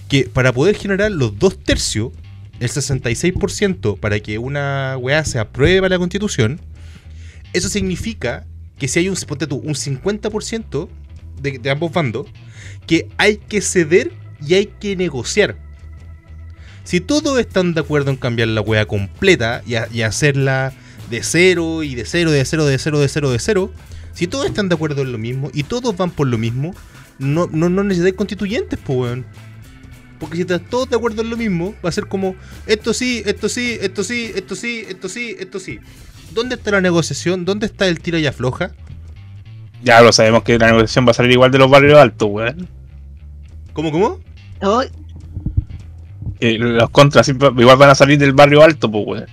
Que 0.08 0.24
para 0.24 0.52
poder 0.52 0.76
generar 0.76 1.10
los 1.10 1.38
dos 1.38 1.58
tercios, 1.58 2.12
el 2.60 2.68
66% 2.68 3.98
para 3.98 4.20
que 4.20 4.38
una 4.38 4.96
wea 4.98 5.24
se 5.24 5.38
apruebe 5.38 5.88
la 5.88 5.98
constitución, 5.98 6.60
eso 7.52 7.68
significa 7.68 8.46
que 8.78 8.88
si 8.88 9.00
hay 9.00 9.08
un, 9.08 9.16
tú, 9.16 9.56
un 9.56 9.74
50% 9.74 10.88
de, 11.40 11.58
de 11.58 11.70
ambos 11.70 11.92
bandos, 11.92 12.26
que 12.86 13.08
hay 13.16 13.36
que 13.36 13.60
ceder 13.60 14.12
y 14.46 14.54
hay 14.54 14.66
que 14.66 14.96
negociar. 14.96 15.56
Si 16.84 17.00
todos 17.00 17.38
están 17.38 17.72
de 17.72 17.80
acuerdo 17.80 18.10
en 18.10 18.16
cambiar 18.16 18.48
la 18.48 18.60
wea 18.60 18.86
completa 18.86 19.62
y 19.64 20.02
hacerla 20.02 20.74
de 21.10 21.22
cero 21.22 21.82
y 21.82 21.94
de 21.94 22.04
cero, 22.04 22.30
de 22.30 22.44
cero, 22.44 22.66
de 22.66 22.78
cero, 22.78 23.00
de 23.00 23.08
cero, 23.08 23.30
de 23.30 23.38
cero, 23.38 23.72
si 24.12 24.26
todos 24.26 24.46
están 24.46 24.68
de 24.68 24.74
acuerdo 24.74 25.02
en 25.02 25.12
lo 25.12 25.18
mismo 25.18 25.50
y 25.54 25.62
todos 25.62 25.96
van 25.96 26.10
por 26.10 26.26
lo 26.26 26.36
mismo, 26.36 26.74
no, 27.18 27.48
no, 27.50 27.68
no 27.68 27.84
necesitáis 27.84 28.14
constituyentes, 28.14 28.78
pues 28.84 28.98
weón. 28.98 29.26
Porque 30.18 30.36
si 30.36 30.42
están 30.42 30.60
todos 30.70 30.88
de 30.90 30.96
acuerdo 30.96 31.22
en 31.22 31.30
lo 31.30 31.36
mismo, 31.36 31.74
va 31.84 31.88
a 31.88 31.92
ser 31.92 32.06
como 32.06 32.34
esto 32.66 32.94
sí, 32.94 33.22
esto 33.26 33.48
sí, 33.48 33.78
esto 33.80 34.04
sí, 34.04 34.30
esto 34.34 34.54
sí, 34.54 34.84
esto 34.88 35.08
sí, 35.08 35.36
esto 35.38 35.58
sí. 35.60 35.80
¿Dónde 36.32 36.54
está 36.54 36.70
la 36.72 36.80
negociación? 36.80 37.44
¿Dónde 37.44 37.66
está 37.66 37.86
el 37.86 38.00
tira 38.00 38.18
y 38.18 38.26
afloja? 38.26 38.72
Ya 39.82 40.00
lo 40.00 40.12
sabemos 40.12 40.42
que 40.44 40.58
la 40.58 40.66
negociación 40.68 41.06
va 41.06 41.10
a 41.10 41.14
salir 41.14 41.32
igual 41.32 41.50
de 41.50 41.58
los 41.58 41.70
barrios 41.70 41.98
altos, 41.98 42.28
weón. 42.30 42.68
¿Cómo, 43.72 43.90
cómo? 43.92 44.20
No, 44.62 44.82
Eh, 46.40 46.58
los 46.58 46.90
contras 46.90 47.26
siempre- 47.26 47.50
igual 47.58 47.76
van 47.76 47.90
a 47.90 47.94
salir 47.94 48.18
del 48.18 48.32
barrio 48.32 48.62
alto, 48.62 48.90
pues, 48.90 49.04
weón. 49.06 49.26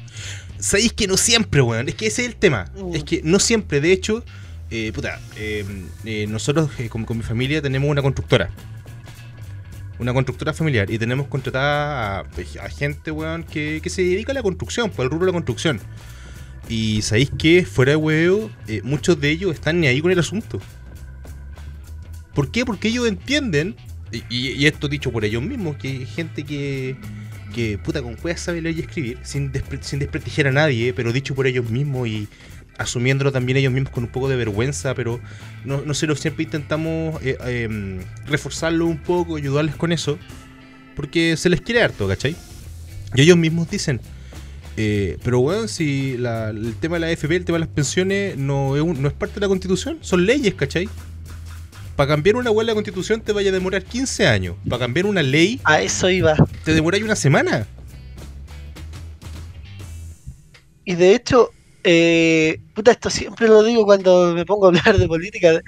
Sabéis 0.59 0.93
que 0.93 1.07
no 1.07 1.17
siempre, 1.17 1.61
weón. 1.61 1.89
Es 1.89 1.95
que 1.95 2.07
ese 2.07 2.23
es 2.23 2.27
el 2.29 2.35
tema. 2.35 2.71
Mm. 2.75 2.95
Es 2.95 3.03
que 3.03 3.21
no 3.23 3.39
siempre. 3.39 3.81
De 3.81 3.91
hecho, 3.91 4.23
eh, 4.69 4.91
puta, 4.93 5.19
eh, 5.37 5.65
eh, 6.05 6.27
nosotros 6.27 6.69
eh, 6.77 6.89
con, 6.89 7.05
con 7.05 7.17
mi 7.17 7.23
familia 7.23 7.61
tenemos 7.61 7.89
una 7.89 8.01
constructora. 8.01 8.49
Una 10.01 10.13
constructora 10.13 10.51
familiar. 10.51 10.89
Y 10.89 10.97
tenemos 10.97 11.27
contratada 11.27 12.19
a, 12.19 12.23
pues, 12.23 12.57
a 12.57 12.67
gente, 12.69 13.11
weón, 13.11 13.43
que, 13.43 13.81
que 13.83 13.89
se 13.91 14.01
dedica 14.01 14.31
a 14.31 14.35
la 14.35 14.41
construcción, 14.41 14.89
por 14.89 15.05
el 15.05 15.11
rubro 15.11 15.27
de 15.27 15.31
la 15.31 15.35
construcción. 15.35 15.79
Y 16.67 17.03
sabéis 17.03 17.29
que, 17.37 17.65
fuera 17.65 17.91
de 17.91 17.97
huevo, 17.97 18.49
eh, 18.67 18.81
muchos 18.83 19.21
de 19.21 19.29
ellos 19.29 19.53
están 19.53 19.79
ni 19.79 19.85
ahí 19.85 20.01
con 20.01 20.09
el 20.09 20.17
asunto. 20.17 20.59
¿Por 22.33 22.49
qué? 22.49 22.65
Porque 22.65 22.87
ellos 22.87 23.07
entienden, 23.07 23.75
y, 24.27 24.65
esto 24.65 24.87
dicho 24.87 25.11
por 25.11 25.23
ellos 25.23 25.43
mismos, 25.43 25.77
que 25.77 25.89
hay 25.89 26.05
gente 26.07 26.45
que, 26.45 26.95
que 27.53 27.77
puta 27.77 28.01
con 28.01 28.15
cueva 28.15 28.39
sabe 28.39 28.59
leer 28.59 28.77
y 28.77 28.81
escribir, 28.81 29.19
sin, 29.21 29.51
sin 29.81 29.99
desprestigiar 29.99 30.47
a 30.47 30.51
nadie, 30.51 30.95
pero 30.95 31.13
dicho 31.13 31.35
por 31.35 31.45
ellos 31.45 31.69
mismos 31.69 32.07
y 32.07 32.27
asumiéndolo 32.81 33.31
también 33.31 33.57
ellos 33.57 33.71
mismos 33.73 33.91
con 33.91 34.03
un 34.03 34.09
poco 34.09 34.27
de 34.29 34.35
vergüenza, 34.35 34.93
pero 34.95 35.19
no, 35.65 35.81
no 35.81 35.93
sé, 35.93 36.13
siempre 36.15 36.43
intentamos 36.43 37.21
eh, 37.23 37.37
em, 37.45 37.99
reforzarlo 38.25 38.85
un 38.85 38.97
poco, 38.97 39.35
ayudarles 39.37 39.75
con 39.75 39.91
eso, 39.91 40.17
porque 40.95 41.37
se 41.37 41.49
les 41.49 41.61
quiere 41.61 41.81
harto, 41.83 42.07
¿cachai? 42.07 42.35
Y 43.15 43.21
ellos 43.21 43.37
mismos 43.37 43.69
dicen, 43.69 43.99
eh, 44.77 45.17
pero 45.23 45.39
bueno, 45.41 45.67
si 45.67 46.17
la- 46.17 46.49
el 46.49 46.75
tema 46.79 46.95
de 46.95 46.99
la 47.01 47.07
AFP, 47.07 47.35
el 47.35 47.45
tema 47.45 47.57
de 47.57 47.65
las 47.65 47.69
pensiones, 47.73 48.37
no 48.37 48.75
es, 48.75 48.81
un- 48.81 49.01
no 49.01 49.07
es 49.07 49.13
parte 49.13 49.35
de 49.35 49.41
la 49.41 49.47
constitución, 49.47 49.97
son 50.01 50.25
leyes, 50.25 50.53
¿cachai? 50.55 50.87
Para 51.95 52.07
cambiar 52.07 52.37
una 52.37 52.49
hueá 52.51 52.63
de 52.65 52.71
la 52.71 52.73
constitución 52.73 53.21
te 53.21 53.31
vaya 53.33 53.49
a 53.49 53.53
demorar 53.53 53.83
15 53.83 54.25
años. 54.25 54.55
Para 54.67 54.79
cambiar 54.79 55.05
una 55.05 55.21
ley 55.21 55.59
A 55.65 55.81
eso 55.81 56.09
iba. 56.09 56.35
te 56.63 56.73
demoráis 56.73 57.03
una 57.03 57.15
semana. 57.17 57.67
Y 60.85 60.95
de 60.95 61.13
hecho, 61.15 61.51
eh, 61.83 62.59
puta, 62.73 62.91
esto 62.91 63.09
siempre 63.09 63.47
lo 63.47 63.63
digo 63.63 63.85
cuando 63.85 64.33
me 64.33 64.45
pongo 64.45 64.65
a 64.65 64.69
hablar 64.69 64.97
de 64.97 65.07
política. 65.07 65.61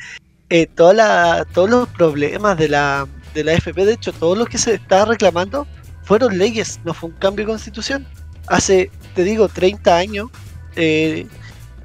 eh, 0.50 0.68
todos 0.68 1.70
los 1.70 1.90
problemas 1.90 2.58
de 2.58 2.70
la, 2.70 3.08
de 3.34 3.44
la 3.44 3.54
FP, 3.54 3.86
de 3.86 3.94
hecho, 3.94 4.14
todos 4.14 4.38
los 4.38 4.48
que 4.50 4.58
se 4.58 4.76
está 4.76 5.06
reclamando 5.06 5.68
fueron 6.04 6.38
leyes, 6.38 6.80
no 6.84 6.94
fue 6.94 7.10
un 7.10 7.16
cambio 7.18 7.46
de 7.46 7.52
constitución. 7.52 8.06
Hace, 8.48 8.92
te 9.16 9.24
digo, 9.24 9.48
30 9.48 9.96
años, 9.96 10.30
eh, 10.76 11.28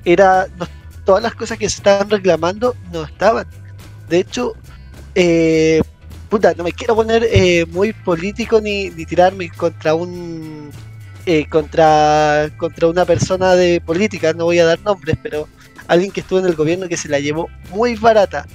era 0.05 0.47
todas 1.05 1.23
las 1.23 1.35
cosas 1.35 1.59
que 1.59 1.69
se 1.69 1.77
estaban 1.77 2.11
reclamando 2.11 2.77
no 2.93 3.05
estaban. 3.05 3.47
De 4.09 4.19
hecho, 4.19 4.55
eh, 5.15 5.81
puta, 6.29 6.55
no 6.55 6.65
me 6.65 6.73
quiero 6.73 6.95
poner 6.95 7.27
eh, 7.31 7.67
muy 7.67 7.93
político 7.93 8.61
ni, 8.61 8.91
ni 8.91 9.07
tirarme 9.07 9.49
contra 9.51 9.95
un 9.95 10.71
eh, 11.29 11.47
contra 11.47 12.51
contra 12.57 12.89
una 12.89 13.05
persona 13.05 13.55
de 13.55 13.83
política, 13.83 14.33
no 14.33 14.45
voy 14.45 14.61
a 14.61 14.65
dar 14.65 14.81
nombres, 14.81 15.19
pero 15.23 15.47
alguien 15.87 16.11
que 16.11 16.21
estuvo 16.21 16.39
en 16.39 16.47
el 16.47 16.55
gobierno 16.55 16.89
que 16.89 16.97
se 16.97 17.11
la 17.11 17.19
llevó 17.19 17.51
muy 17.71 17.97
barata, 17.97 18.47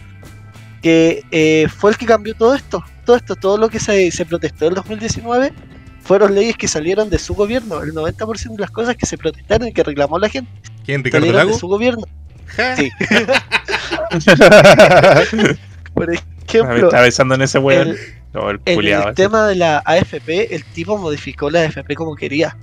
que 0.82 1.24
eh, 1.30 1.68
fue 1.70 1.92
el 1.92 1.98
que 1.98 2.08
cambió 2.08 2.34
todo 2.34 2.56
esto, 2.56 2.84
todo 3.06 3.16
esto, 3.16 3.36
todo 3.36 3.60
lo 3.60 3.70
que 3.70 3.80
se, 3.80 4.10
se 4.10 4.26
protestó 4.26 4.70
en 4.70 4.74
2019 4.74 5.54
fueron 6.02 6.34
leyes 6.34 6.58
que 6.58 6.68
salieron 6.68 7.12
de 7.12 7.20
su 7.20 7.36
gobierno, 7.36 7.84
el 7.84 7.94
90% 7.94 8.56
de 8.56 8.62
las 8.62 8.72
cosas 8.72 8.98
que 8.98 9.06
se 9.06 9.20
protestaron 9.20 9.68
y 9.68 9.72
que 9.72 9.84
reclamó 9.84 10.18
la 10.18 10.30
gente 10.30 10.50
¿Quién, 10.84 11.04
Ricardo 11.04 11.28
salieron 11.28 11.42
Lago? 11.42 11.54
de 11.54 11.60
su 11.60 11.68
gobierno. 11.68 12.06
Ja. 12.48 12.76
Sí. 12.76 12.90
Por 15.94 16.08
Me 16.08 16.16
estaba 16.50 17.04
pensando 17.04 17.36
en 17.36 17.44
ese 17.44 17.60
weón. 17.60 17.90
el, 17.90 18.00
No, 18.34 18.50
el 18.50 18.60
en 18.66 18.80
el 18.80 18.88
ese. 18.88 19.14
tema 19.14 19.48
de 19.48 19.56
la 19.56 19.82
AFP, 19.86 20.56
el 20.56 20.64
tipo 20.66 20.98
modificó 20.98 21.50
la 21.50 21.62
AFP 21.62 21.96
como 21.96 22.16
quería. 22.16 22.58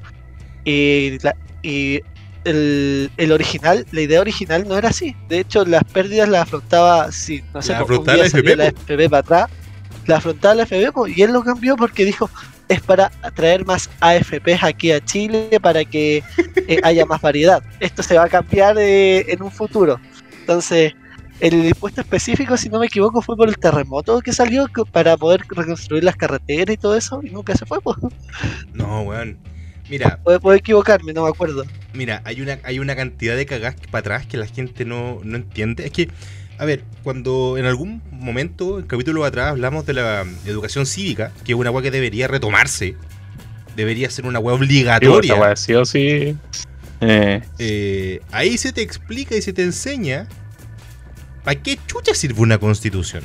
Y, 0.65 1.19
la- 1.23 1.37
y 1.63 2.01
el, 2.45 3.11
el 3.17 3.33
original, 3.33 3.87
la 3.93 4.01
idea 4.01 4.21
original 4.21 4.67
no 4.67 4.77
era 4.77 4.89
así. 4.89 5.15
De 5.29 5.39
hecho, 5.41 5.65
las 5.65 5.85
pérdidas 5.85 6.29
las 6.29 6.43
afrontaba, 6.43 7.13
si 7.13 7.43
no 7.55 7.63
sé, 7.63 7.73
La 7.73 7.85
día 7.85 8.17
la 8.17 8.25
AFP, 8.25 8.57
la. 8.57 8.65
AFP 8.67 9.09
para 9.11 9.19
atrás, 9.21 9.47
la 10.07 10.17
afrontaba 10.17 10.55
la 10.57 10.63
AFP 10.65 10.93
po, 10.93 11.07
y 11.07 11.23
él 11.23 11.33
lo 11.33 11.43
cambió 11.43 11.77
porque 11.77 12.05
dijo, 12.05 12.29
es 12.69 12.81
para 12.81 13.11
atraer 13.23 13.65
más 13.65 13.89
AFPs 14.01 14.63
aquí 14.63 14.91
a 14.93 15.05
Chile, 15.05 15.51
para 15.63 15.85
que 15.85 16.23
eh, 16.69 16.81
haya 16.83 17.07
más 17.07 17.21
variedad. 17.21 17.63
Esto 17.79 18.03
se 18.03 18.17
va 18.17 18.25
a 18.25 18.29
cambiar 18.29 18.77
eh, 18.79 19.25
en 19.33 19.43
un 19.43 19.51
futuro. 19.51 20.01
Entonces, 20.41 20.95
el 21.41 21.65
impuesto 21.67 22.01
específico, 22.01 22.57
si 22.57 22.69
no 22.69 22.79
me 22.81 22.87
equivoco, 22.87 23.23
fue 23.23 23.37
por 23.37 23.49
el 23.49 23.59
terremoto 23.59 24.21
que 24.21 24.33
salió 24.33 24.67
para 24.93 25.17
poder 25.17 25.43
reconstruir 25.49 26.05
las 26.05 26.17
carreteras 26.17 26.75
y 26.75 26.77
todo 26.79 26.97
eso, 26.97 27.21
y 27.23 27.31
nunca 27.31 27.55
se 27.57 27.67
fue. 27.67 27.81
Pues. 27.81 27.97
No, 28.73 29.03
weón. 29.03 29.39
Mira, 29.89 30.21
Puedo, 30.23 30.39
puedo 30.41 30.57
equivocarme, 30.57 31.13
no 31.13 31.25
me 31.25 31.31
acuerdo. 31.31 31.65
mira, 31.95 32.23
hay 32.25 32.41
una, 32.41 32.61
hay 32.63 32.79
una 32.79 32.95
cantidad 32.95 33.35
de 33.37 33.45
cagadas 33.45 33.75
para 33.91 34.01
atrás 34.01 34.27
que 34.27 34.37
la 34.37 34.47
gente 34.47 34.85
no, 34.85 35.21
no 35.25 35.37
entiende. 35.37 35.85
Es 35.85 35.91
que, 35.91 36.09
a 36.59 36.65
ver, 36.65 36.85
cuando 37.03 37.59
en 37.59 37.65
algún 37.65 38.01
momento, 38.13 38.79
en 38.79 38.87
capítulo 38.87 39.25
atrás, 39.25 39.49
hablamos 39.51 39.87
de 39.87 39.95
la 39.95 40.25
educación 40.47 40.87
cívica, 40.87 41.33
que 41.45 41.53
es 41.53 41.59
una 41.59 41.73
weá 41.73 41.83
que 41.83 41.91
debería 41.91 42.29
retomarse, 42.29 42.95
debería 43.75 44.09
ser 44.11 44.27
una 44.27 44.39
weá 44.39 44.55
obligatoria. 44.55 45.57
sí 45.57 45.75
o 45.75 45.85
sí. 45.85 46.37
Eh, 47.01 47.43
Eh, 47.59 48.21
ahí 48.31 48.59
se 48.59 48.73
te 48.73 48.83
explica 48.83 49.35
y 49.35 49.43
se 49.43 49.53
te 49.53 49.63
enseña 49.65 50.29
para 51.45 51.61
qué 51.63 51.79
chucha 51.87 52.15
sirve 52.15 52.41
una 52.41 52.59
constitución. 52.59 53.25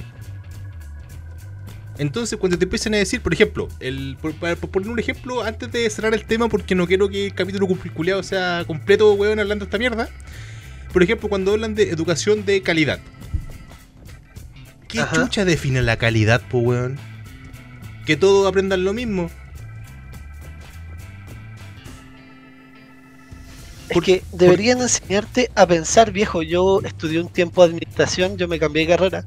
Entonces, 1.97 2.37
cuando 2.37 2.57
te 2.57 2.65
empiezan 2.65 2.93
a 2.93 2.97
decir, 2.97 3.21
por 3.21 3.33
ejemplo, 3.33 3.69
el, 3.79 4.17
por, 4.21 4.33
para- 4.35 4.55
por 4.57 4.69
poner 4.69 4.89
un 4.89 4.99
ejemplo, 4.99 5.43
antes 5.43 5.71
de 5.71 5.89
cerrar 5.89 6.13
el 6.13 6.25
tema, 6.25 6.49
porque 6.49 6.75
no 6.75 6.87
quiero 6.87 7.07
que 7.07 7.27
el 7.27 7.33
capítulo 7.33 7.67
culiado 7.67 8.21
sea 8.21 8.63
completo, 8.67 9.13
weón, 9.13 9.39
hablando 9.39 9.63
de 9.65 9.67
esta 9.69 9.77
mierda. 9.77 10.09
Por 10.91 11.03
ejemplo, 11.03 11.29
cuando 11.29 11.51
hablan 11.53 11.73
de 11.73 11.89
educación 11.89 12.45
de 12.45 12.61
calidad. 12.61 12.99
¿Qué 14.89 14.99
Ajá. 14.99 15.15
chucha 15.15 15.45
define 15.45 15.81
la 15.81 15.97
calidad, 15.97 16.41
po, 16.49 16.59
weón? 16.59 16.97
Que 18.05 18.17
todos 18.17 18.47
aprendan 18.47 18.83
lo 18.83 18.93
mismo. 18.93 19.31
Es 23.87 23.93
Por- 23.93 24.03
que 24.03 24.23
deberían 24.31 24.81
enseñarte 24.81 25.51
a 25.55 25.65
pensar, 25.67 26.11
viejo. 26.11 26.41
Yo 26.41 26.81
estudié 26.81 27.19
un 27.21 27.29
tiempo 27.29 27.61
de 27.61 27.69
administración, 27.69 28.37
yo 28.37 28.47
me 28.47 28.59
cambié 28.59 28.83
de 28.87 28.95
carrera. 28.95 29.25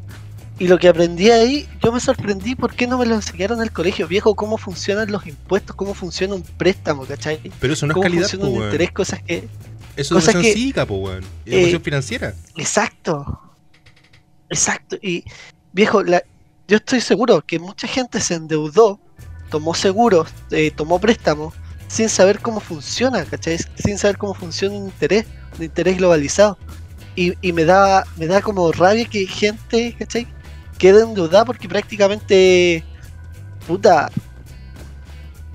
Y 0.58 0.66
lo 0.66 0.76
que 0.78 0.88
aprendí 0.88 1.30
ahí, 1.30 1.68
yo 1.84 1.92
me 1.92 2.00
sorprendí 2.00 2.56
por 2.56 2.74
qué 2.74 2.88
no 2.88 2.98
me 2.98 3.06
lo 3.06 3.14
enseñaron 3.14 3.58
en 3.58 3.64
el 3.64 3.70
colegio, 3.72 4.08
viejo, 4.08 4.34
cómo 4.34 4.58
funcionan 4.58 5.12
los 5.12 5.24
impuestos, 5.28 5.76
cómo 5.76 5.94
funciona 5.94 6.34
un 6.34 6.42
préstamo, 6.42 7.04
¿cachai? 7.06 7.38
Pero 7.60 7.72
eso 7.74 7.86
no 7.86 7.94
es 7.94 8.00
calidad, 8.02 8.22
funciona 8.22 8.44
po, 8.44 8.50
un 8.50 8.54
weón. 8.58 8.64
interés, 8.66 8.90
cosas 8.90 9.22
que... 9.22 9.36
Eso 9.36 9.48
es 9.96 10.08
cosas 10.08 10.34
educación 10.34 10.42
que- 10.42 10.52
cívica, 10.54 10.84
po, 10.86 10.96
weón. 10.96 11.24
Educación 11.46 11.80
eh, 11.80 11.84
financiera. 11.84 12.34
Exacto. 12.56 13.40
Exacto. 14.50 14.96
Y 15.00 15.24
viejo, 15.72 16.02
la- 16.02 16.24
yo 16.66 16.76
estoy 16.78 17.00
seguro 17.00 17.40
que 17.46 17.60
mucha 17.60 17.86
gente 17.86 18.20
se 18.20 18.34
endeudó, 18.34 18.98
tomó 19.50 19.74
seguros, 19.74 20.28
eh, 20.50 20.72
tomó 20.74 20.98
préstamos, 20.98 21.54
sin 21.88 22.08
saber 22.08 22.40
cómo 22.40 22.60
funciona, 22.60 23.24
¿cachai? 23.24 23.58
Sin 23.76 23.98
saber 23.98 24.18
cómo 24.18 24.34
funciona 24.34 24.76
un 24.76 24.86
interés, 24.86 25.26
un 25.58 25.64
interés 25.64 25.98
globalizado. 25.98 26.58
Y, 27.16 27.34
y 27.42 27.52
me 27.52 27.64
da 27.64 28.04
me 28.16 28.26
da 28.26 28.40
como 28.42 28.70
rabia 28.72 29.04
que 29.06 29.26
gente, 29.26 29.94
¿cachai? 29.98 30.28
Quede 30.78 31.02
endeudada 31.02 31.44
porque 31.44 31.68
prácticamente, 31.68 32.84
puta, 33.66 34.10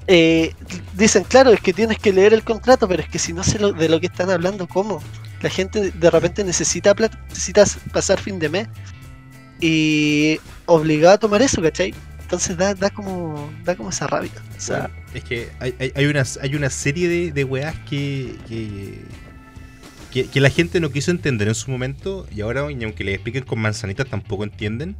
eh, 0.08 0.54
dicen, 0.98 1.24
claro, 1.24 1.52
es 1.52 1.62
que 1.62 1.74
tienes 1.74 1.98
que 1.98 2.12
leer 2.12 2.34
el 2.34 2.44
contrato, 2.44 2.88
pero 2.88 3.02
es 3.04 3.10
que 3.10 3.20
si 3.20 3.32
no 3.34 3.44
sé 3.44 3.60
lo- 3.60 3.72
de 3.72 3.88
lo 3.90 4.00
que 4.00 4.08
están 4.08 4.30
hablando, 4.30 4.68
¿cómo? 4.68 5.02
La 5.42 5.50
gente 5.50 5.92
de 5.92 6.10
repente 6.10 6.44
necesita 6.44 6.94
plata, 6.94 7.18
necesita 7.30 7.63
pasar 7.94 8.20
fin 8.20 8.40
de 8.40 8.50
mes 8.50 8.68
y 9.62 10.40
obligado 10.66 11.16
a 11.16 11.18
tomar 11.18 11.42
eso, 11.42 11.62
¿cachai? 11.62 11.94
Entonces 12.34 12.58
da, 12.58 12.74
da 12.74 12.90
como 12.90 13.52
da 13.63 13.75
como 13.75 13.90
esa 13.90 14.08
rabia. 14.08 14.32
O 14.58 14.60
sea, 14.60 14.80
Bueno, 14.80 14.94
es 15.13 15.24
que 15.24 15.50
hay, 15.60 15.75
hay, 15.80 15.92
hay 15.96 16.06
una, 16.08 16.24
hay 16.42 16.56
una 16.56 16.70
serie 16.72 17.08
de, 17.08 17.32
de 17.32 17.44
weas 17.44 17.75
que, 17.88 18.36
que, 18.48 19.02
que, 20.12 20.25
que 20.28 20.40
la 20.42 20.50
gente 20.50 20.80
no 20.80 20.90
quiso 20.92 21.12
entender 21.12 21.48
en 21.48 21.54
su 21.56 21.70
momento 21.70 22.25
y 22.36 22.42
ahora, 22.42 22.72
y 22.72 22.84
aunque 22.84 23.04
le 23.04 23.13
expliquen 23.13 23.44
con 23.44 23.60
manzanitas, 23.60 24.08
tampoco 24.08 24.44
entienden. 24.44 24.96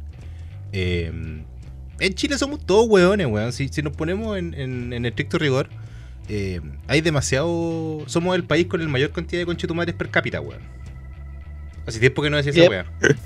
Eh, 0.72 1.42
en 1.98 2.14
Chile 2.14 2.38
somos 2.38 2.64
todos 2.64 2.86
weones, 2.88 3.26
weón. 3.26 3.52
Si, 3.52 3.68
si 3.68 3.82
nos 3.82 3.94
ponemos 3.96 4.38
en, 4.38 4.54
en, 4.54 4.92
en 4.92 5.04
estricto 5.06 5.38
rigor, 5.38 5.68
eh, 6.28 6.60
hay 6.86 7.00
demasiado. 7.00 8.04
Somos 8.06 8.36
el 8.36 8.44
país 8.44 8.66
con 8.66 8.80
la 8.80 8.88
mayor 8.88 9.10
cantidad 9.10 9.40
de 9.42 9.46
conchetumares 9.46 9.94
per 9.96 10.08
cápita, 10.10 10.40
weón. 10.40 10.62
Hace 11.86 11.98
tiempo 12.00 12.22
que 12.22 12.30
no 12.30 12.36
decía 12.36 12.52
esa 12.52 12.60
Yep. 12.62 12.70
wea. 12.70 12.86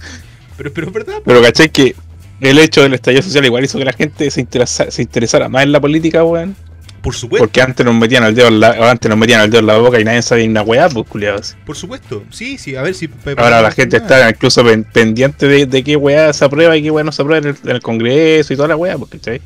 Pero, 0.57 0.73
pero 0.73 0.89
es 0.89 0.93
verdad, 0.93 1.23
pero 1.25 1.41
caché 1.41 1.69
que 1.69 1.95
el 2.41 2.59
hecho 2.59 2.83
del 2.83 2.95
estallido 2.95 3.23
social 3.23 3.45
igual 3.45 3.65
hizo 3.65 3.79
que 3.79 3.85
la 3.85 3.93
gente 3.93 4.31
se, 4.31 4.41
interesa- 4.41 4.91
se 4.91 5.03
interesara 5.03 5.49
más 5.49 5.63
en 5.65 5.73
la 5.73 5.81
política, 5.81 6.23
weón. 6.25 6.55
por 7.03 7.15
supuesto. 7.15 7.45
Porque 7.45 7.61
antes 7.63 7.85
nos 7.87 7.95
metían 7.95 8.25
el 8.25 8.35
dedo 8.35 8.49
en 8.49 8.61
la, 8.61 8.91
antes 8.91 9.09
nos 9.09 9.19
metían 9.19 9.41
el 9.43 9.51
dedo 9.51 9.61
en 9.61 9.67
la 9.67 9.79
boca 9.79 10.01
y 10.01 10.05
nadie 10.05 10.23
sabía 10.23 10.45
ni 10.45 10.51
una 10.51 10.63
weá, 10.63 10.89
pues 10.89 11.07
culiados. 11.09 11.57
Por 11.67 11.77
supuesto. 11.77 12.25
Sí, 12.31 12.59
sí, 12.59 12.77
a 12.77 12.83
ver 12.83 12.95
si. 12.95 13.09
Ahora 13.37 13.63
la 13.63 13.71
gente 13.71 13.97
está 13.99 14.29
incluso 14.29 14.65
pen- 14.65 14.85
pendiente 14.85 15.47
de, 15.49 15.67
de 15.67 15.83
qué 15.85 15.97
weá 15.97 16.33
se 16.33 16.45
aprueba 16.45 16.77
y 16.77 16.83
qué 16.83 16.91
weá 16.91 17.05
no 17.05 17.13
se 17.13 17.23
aprueba 17.23 17.47
en 17.49 17.55
el, 17.55 17.57
en 17.65 17.77
el 17.77 17.83
Congreso 17.83 18.53
y 18.53 18.57
toda 18.57 18.69
la 18.69 18.77
weá, 18.77 18.99
porque 18.99 19.19
¿cachai? 19.19 19.41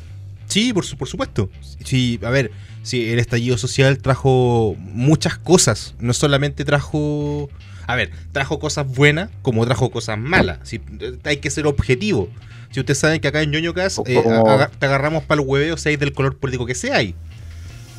Sí, 0.47 0.73
por, 0.73 0.85
su- 0.85 0.97
por 0.97 1.07
supuesto. 1.07 1.49
Sí, 1.83 2.19
a 2.23 2.29
ver, 2.29 2.51
sí, 2.83 3.09
el 3.09 3.19
estallido 3.19 3.57
social 3.57 3.97
trajo 3.99 4.75
muchas 4.79 5.37
cosas. 5.37 5.95
No 5.99 6.13
solamente 6.13 6.65
trajo. 6.65 7.49
A 7.87 7.95
ver, 7.95 8.11
trajo 8.31 8.59
cosas 8.59 8.87
buenas 8.87 9.29
como 9.41 9.65
trajo 9.65 9.91
cosas 9.91 10.17
malas. 10.17 10.59
Eh, 10.73 10.79
hay 11.23 11.37
que 11.37 11.49
ser 11.49 11.67
objetivo. 11.67 12.29
Si 12.71 12.79
ustedes 12.79 12.97
saben 12.97 13.19
que 13.21 13.27
acá 13.27 13.41
en 13.41 13.51
ñoño 13.51 13.73
Cas 13.73 13.99
eh, 14.05 14.21
Como- 14.23 14.49
aga- 14.49 14.69
te 14.69 14.85
agarramos 14.85 15.23
para 15.23 15.41
el 15.41 15.47
hueveo, 15.47 15.77
seáis 15.77 15.99
del 15.99 16.13
color 16.13 16.37
político 16.37 16.65
que 16.65 16.75
sea 16.75 16.97
ahí. 16.97 17.13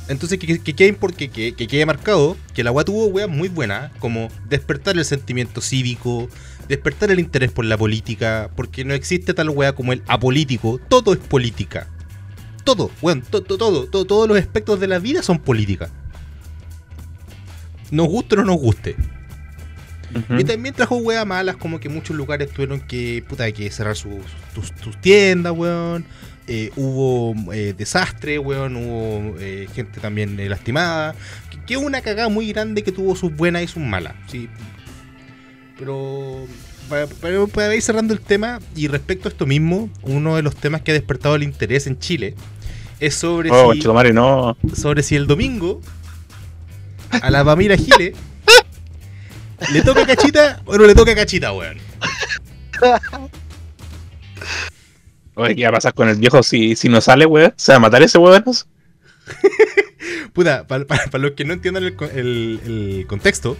Entonces, 0.08 0.38
que, 0.38 0.46
que, 0.46 0.58
que 0.58 0.74
quede, 0.74 0.98
impor- 0.98 1.14
que, 1.14 1.30
que- 1.30 1.54
que 1.54 1.66
quede 1.66 1.86
marcado 1.86 2.36
que 2.54 2.62
la 2.64 2.72
UA 2.72 2.84
tuvo 2.84 3.06
weas 3.06 3.28
muy 3.28 3.48
buenas, 3.48 3.90
como 4.00 4.28
despertar 4.48 4.96
el 4.98 5.04
sentimiento 5.04 5.60
cívico, 5.62 6.28
despertar 6.68 7.10
el 7.10 7.20
interés 7.20 7.50
por 7.52 7.64
la 7.64 7.78
política, 7.78 8.50
porque 8.56 8.84
no 8.84 8.92
existe 8.94 9.32
tal 9.32 9.48
wea 9.50 9.72
como 9.74 9.92
el 9.92 10.02
apolítico, 10.08 10.78
todo 10.88 11.12
es 11.14 11.18
política. 11.20 11.86
Todo, 12.64 12.90
weón, 13.00 13.22
to- 13.22 13.42
to- 13.42 13.56
todo, 13.58 13.86
to- 13.86 14.04
todos 14.04 14.28
los 14.28 14.36
aspectos 14.38 14.78
de 14.80 14.88
la 14.88 14.98
vida 14.98 15.22
son 15.22 15.38
política. 15.38 15.88
Nos 17.90 18.08
guste 18.08 18.34
o 18.34 18.38
no 18.38 18.44
nos 18.44 18.56
guste. 18.56 18.96
Y 20.38 20.44
también 20.44 20.74
trajo 20.74 20.96
weas 20.96 21.26
malas, 21.26 21.56
como 21.56 21.80
que 21.80 21.88
muchos 21.88 22.16
lugares 22.16 22.50
tuvieron 22.50 22.80
que, 22.80 23.24
puta, 23.28 23.50
que 23.52 23.70
cerrar 23.70 23.96
sus, 23.96 24.14
tiendas, 25.00 25.52
weón. 25.56 26.04
Eh, 26.46 26.70
hubo 26.76 27.34
eh, 27.52 27.74
desastre, 27.76 28.38
weón. 28.38 28.76
Hubo 28.76 29.34
eh, 29.40 29.66
gente 29.74 30.00
también 30.00 30.38
eh, 30.38 30.48
lastimada. 30.48 31.14
Que, 31.66 31.76
una 31.76 32.00
cagada 32.02 32.28
muy 32.28 32.52
grande 32.52 32.82
que 32.82 32.92
tuvo 32.92 33.16
sus 33.16 33.34
buenas 33.34 33.62
y 33.62 33.66
sus 33.66 33.82
malas, 33.82 34.14
sí. 34.30 34.48
Pero 35.78 36.46
para, 36.88 37.06
para- 37.06 37.46
para 37.46 37.74
ir 37.74 37.82
cerrando 37.82 38.12
el 38.14 38.20
tema, 38.20 38.60
y 38.76 38.86
respecto 38.88 39.28
a 39.28 39.30
esto 39.32 39.46
mismo, 39.46 39.88
uno 40.02 40.36
de 40.36 40.42
los 40.42 40.54
temas 40.54 40.82
que 40.82 40.90
ha 40.90 40.94
despertado 40.94 41.34
el 41.34 41.42
interés 41.42 41.86
en 41.86 41.98
Chile 41.98 42.34
es 43.00 43.14
sobre, 43.14 43.50
Oh, 43.50 43.60
si, 43.62 43.66
conchetumare, 43.68 44.12
no. 44.12 44.56
sobre 44.74 45.02
si 45.02 45.16
el 45.16 45.26
domingo 45.26 45.80
a 47.10 47.30
la 47.30 47.44
Pamela 47.44 47.76
Giles 47.76 48.12
le 49.72 49.82
toca 49.82 50.06
cachita 50.06 50.60
o 50.66 50.76
no 50.76 50.84
le 50.86 50.94
toca 50.94 51.14
cachita, 51.14 51.52
weón. 51.52 51.78
Oye, 55.36 55.56
¿qué 55.56 55.62
va 55.64 55.70
a 55.70 55.72
pasar 55.72 55.94
con 55.94 56.08
el 56.08 56.16
viejo 56.16 56.42
si, 56.42 56.76
si 56.76 56.88
no 56.88 57.00
sale, 57.00 57.26
weón? 57.26 57.52
¿Se 57.56 57.72
va 57.72 57.76
a 57.76 57.80
matar 57.80 58.02
ese 58.02 58.18
weón? 58.18 58.44
Puta, 60.32 60.66
para 60.66 60.84
los 61.18 61.32
que 61.32 61.44
no 61.44 61.52
entiendan 61.54 61.84
el, 61.84 61.96
el- 62.14 62.60
el 62.64 63.06
contexto, 63.08 63.56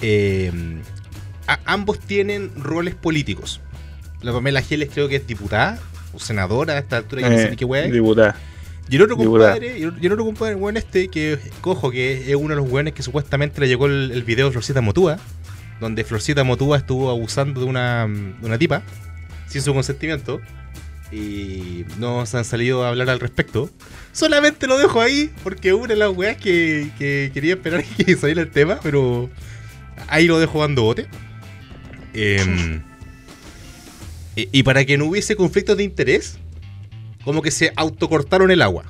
eh, 0.00 0.52
a- 1.46 1.60
ambos 1.66 1.98
tienen 2.00 2.50
roles 2.56 2.94
políticos. 2.94 3.60
La 4.22 4.32
Pamela 4.32 4.62
Giles 4.62 4.88
creo 4.92 5.08
que 5.08 5.16
es 5.16 5.26
diputada 5.26 5.78
o 6.12 6.18
senadora 6.20 6.74
a 6.74 6.78
esta 6.78 6.96
altura, 6.98 7.22
ya 7.22 7.30
no 7.30 7.36
sé 7.36 7.50
ni 7.50 7.56
qué 7.56 7.64
weá 7.64 7.84
es. 7.84 7.92
diputada. 7.92 8.36
Y 8.88 8.96
el 8.96 9.02
otro 9.02 9.16
compadre, 9.16 9.78
y 9.78 9.82
el, 9.82 9.94
y 10.00 10.06
el 10.06 10.12
otro 10.12 10.24
compadre, 10.24 10.52
el 10.52 10.60
weón 10.60 10.76
este, 10.76 11.08
que 11.08 11.38
cojo, 11.60 11.90
que 11.90 12.30
es 12.30 12.36
uno 12.36 12.50
de 12.50 12.56
los 12.56 12.70
weones 12.70 12.94
que 12.94 13.02
supuestamente 13.02 13.60
le 13.60 13.68
llegó 13.68 13.86
el, 13.86 14.12
el 14.12 14.22
video 14.22 14.46
de 14.46 14.52
Florcita 14.52 14.80
Motúa, 14.80 15.18
donde 15.80 16.04
Florcita 16.04 16.44
Motúa 16.44 16.78
estuvo 16.78 17.10
abusando 17.10 17.60
de 17.60 17.66
una, 17.66 18.06
de 18.06 18.46
una 18.46 18.58
tipa, 18.58 18.82
sin 19.48 19.62
su 19.62 19.74
consentimiento, 19.74 20.40
y 21.10 21.84
no 21.98 22.26
se 22.26 22.38
han 22.38 22.44
salido 22.44 22.84
a 22.84 22.88
hablar 22.88 23.10
al 23.10 23.20
respecto. 23.20 23.70
Solamente 24.12 24.66
lo 24.66 24.78
dejo 24.78 25.00
ahí, 25.00 25.32
porque 25.42 25.72
una 25.72 25.88
de 25.88 25.96
las 25.96 26.10
weas 26.10 26.36
que, 26.36 26.90
que 26.98 27.30
quería 27.34 27.54
esperar 27.54 27.84
que 27.96 28.16
saliera 28.16 28.42
el 28.42 28.50
tema, 28.50 28.78
pero 28.82 29.28
ahí 30.08 30.26
lo 30.26 30.38
dejo 30.38 30.60
dando 30.60 30.82
bote. 30.82 31.06
Em, 32.14 32.82
y, 34.36 34.48
y 34.52 34.62
para 34.62 34.84
que 34.84 34.96
no 34.96 35.06
hubiese 35.06 35.36
conflictos 35.36 35.76
de 35.76 35.84
interés, 35.84 36.38
como 37.26 37.42
que 37.42 37.50
se 37.50 37.72
autocortaron 37.76 38.50
el 38.50 38.62
agua. 38.62 38.84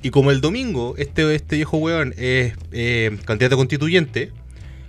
Y 0.00 0.10
como 0.10 0.30
el 0.30 0.40
domingo 0.40 0.94
este, 0.96 1.34
este 1.34 1.56
viejo 1.56 1.76
weón 1.76 2.14
es 2.16 2.54
eh, 2.72 3.18
candidato 3.26 3.56
constituyente, 3.56 4.30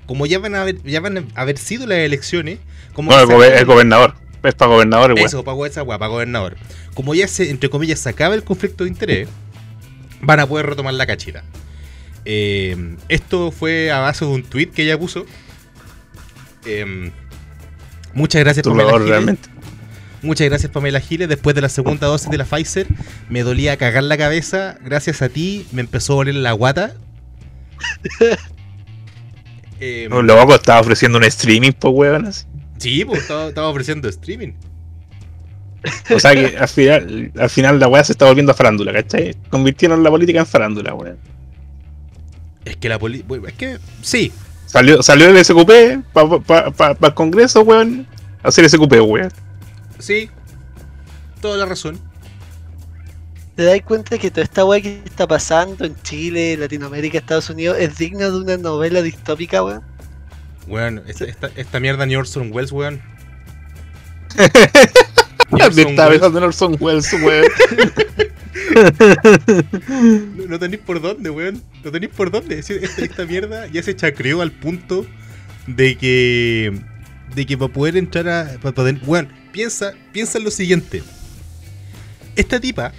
como 0.06 0.26
ya 0.28 0.40
van 0.40 0.56
a 0.56 0.62
haber, 0.62 0.82
ya 0.84 1.02
van 1.02 1.18
a 1.18 1.42
haber 1.42 1.58
sido 1.58 1.86
las 1.88 1.98
elecciones, 1.98 2.60
como 2.94 3.12
No, 3.12 3.20
el, 3.20 3.28
gobe- 3.28 3.66
gobernador. 3.66 4.14
Es 4.44 4.54
para 4.56 4.72
gobernador, 4.72 5.14
weón. 5.14 5.26
eso, 5.26 5.44
pago 5.44 5.66
esa 5.66 5.84
weá, 5.84 5.98
para 5.98 6.10
gobernador. 6.10 6.56
Como 6.94 7.14
ya 7.16 7.28
se, 7.28 7.50
entre 7.50 7.70
comillas, 7.70 8.00
se 8.00 8.08
acaba 8.10 8.36
el 8.36 8.44
conflicto 8.44 8.84
de 8.86 8.90
interés, 8.92 9.28
van 10.22 10.40
a 10.40 10.48
poder 10.48 10.68
retomar 10.68 10.94
la 10.94 11.06
cachita. 11.08 11.44
Eh, 12.26 12.96
esto 13.10 13.52
fue 13.52 13.92
a 13.92 14.00
base 14.00 14.24
de 14.24 14.32
un 14.32 14.44
tweet 14.44 14.68
que 14.68 14.84
ella 14.84 14.98
puso. 15.00 15.26
Eh, 16.66 17.12
muchas 18.14 18.42
gracias, 18.44 18.64
Turbador, 18.64 18.94
Giles. 19.02 19.10
realmente. 19.10 19.50
Muchas 20.22 20.48
gracias, 20.50 20.72
Pamela 20.72 21.00
Giles. 21.00 21.30
Después 21.30 21.56
de 21.56 21.62
la 21.62 21.70
segunda 21.70 22.08
dosis 22.08 22.30
de 22.30 22.38
la 22.38 22.46
Pfizer, 22.46 22.88
me 23.30 23.44
dolía 23.44 23.78
cagar 23.78 24.04
la 24.04 24.18
cabeza. 24.18 24.78
Gracias 24.84 25.22
a 25.22 25.30
ti, 25.30 25.66
me 25.72 25.82
empezó 25.82 26.14
a 26.14 26.18
oler 26.18 26.36
la 26.36 26.52
guata. 26.54 26.94
Eh, 29.82 30.08
No, 30.10 30.22
loco, 30.22 30.56
estaba 30.56 30.82
ofreciendo 30.82 31.20
un 31.20 31.24
streaming, 31.24 31.72
pues, 31.72 31.94
weón. 31.96 32.26
así. 32.26 32.46
sí, 32.80 33.06
pues 33.06 33.22
estaba, 33.22 33.48
estaba 33.48 33.70
ofreciendo 33.70 34.10
streaming. 34.10 34.52
O 36.14 36.20
sea 36.20 36.34
que 36.34 36.58
al 36.58 36.68
final, 36.68 37.32
al 37.40 37.50
final 37.50 37.80
la 37.80 37.88
weá 37.88 38.04
se 38.04 38.12
está 38.12 38.26
volviendo 38.26 38.52
a 38.52 38.56
farándula, 38.56 38.92
¿cachai? 38.92 39.38
Convirtieron 39.50 40.04
la 40.04 40.10
política 40.10 40.40
en 40.40 40.46
farándula, 40.46 40.94
weón. 40.94 41.18
Es 42.66 42.76
que 42.76 42.90
la 42.90 43.00
política. 43.00 43.36
Es 43.48 43.54
que 43.54 43.78
sí, 44.02 44.34
Salió, 44.66 45.02
salió 45.02 45.30
el 45.30 45.44
SQP 45.44 46.04
para 46.14 46.96
el 47.02 47.14
Congreso, 47.16 47.62
weón. 47.62 48.06
Hacer 48.44 48.70
SQP, 48.70 49.02
weón. 49.02 49.32
Sí. 50.00 50.30
Toda 51.42 51.58
la 51.58 51.66
razón. 51.66 52.00
¿Te 53.56 53.64
das 53.64 53.82
cuenta 53.82 54.18
que 54.18 54.32
toda 54.32 54.44
esta 54.44 54.64
weá 54.64 54.82
que 54.82 55.02
está 55.04 55.28
pasando 55.28 55.84
en 55.84 55.96
Chile, 56.02 56.56
Latinoamérica, 56.58 57.18
Estados 57.18 57.50
Unidos 57.50 57.78
es 57.80 57.98
digna 57.98 58.30
de 58.30 58.38
una 58.38 58.58
novela 58.58 59.02
distópica, 59.02 59.64
weón? 59.64 59.84
Weón, 60.68 61.04
esta, 61.08 61.26
esta, 61.26 61.50
esta 61.56 61.80
mierda 61.80 62.06
ni 62.06 62.16
Orson 62.16 62.52
Welles, 62.54 62.72
weón. 62.72 63.02
Welles. 65.52 65.76
besando 65.76 66.38
en 66.38 66.44
Orson 66.44 66.78
Welles, 66.80 67.12
weón. 67.14 67.46
No, 69.90 70.46
no 70.48 70.60
tenéis 70.60 70.82
por 70.86 71.02
dónde, 71.02 71.30
weón. 71.30 71.62
No 71.84 71.92
tenéis 71.92 72.14
por 72.16 72.32
dónde. 72.32 72.60
Esta, 72.60 72.74
esta 72.74 73.26
mierda 73.26 73.68
ya 73.68 73.84
se 73.84 73.96
chacreó 73.96 74.42
al 74.42 74.52
punto 74.52 75.06
de 75.68 75.98
que. 75.98 76.80
De 77.36 77.46
que 77.46 77.58
para 77.58 77.74
poder 77.74 77.98
entrar 77.98 78.30
a. 78.30 78.58
Para 78.62 78.74
poder, 78.74 79.00
weón, 79.06 79.30
piensa, 79.52 79.94
en 80.14 80.44
lo 80.44 80.52
siguiente. 80.52 81.04
Esta 82.36 82.60
tipa 82.60 82.94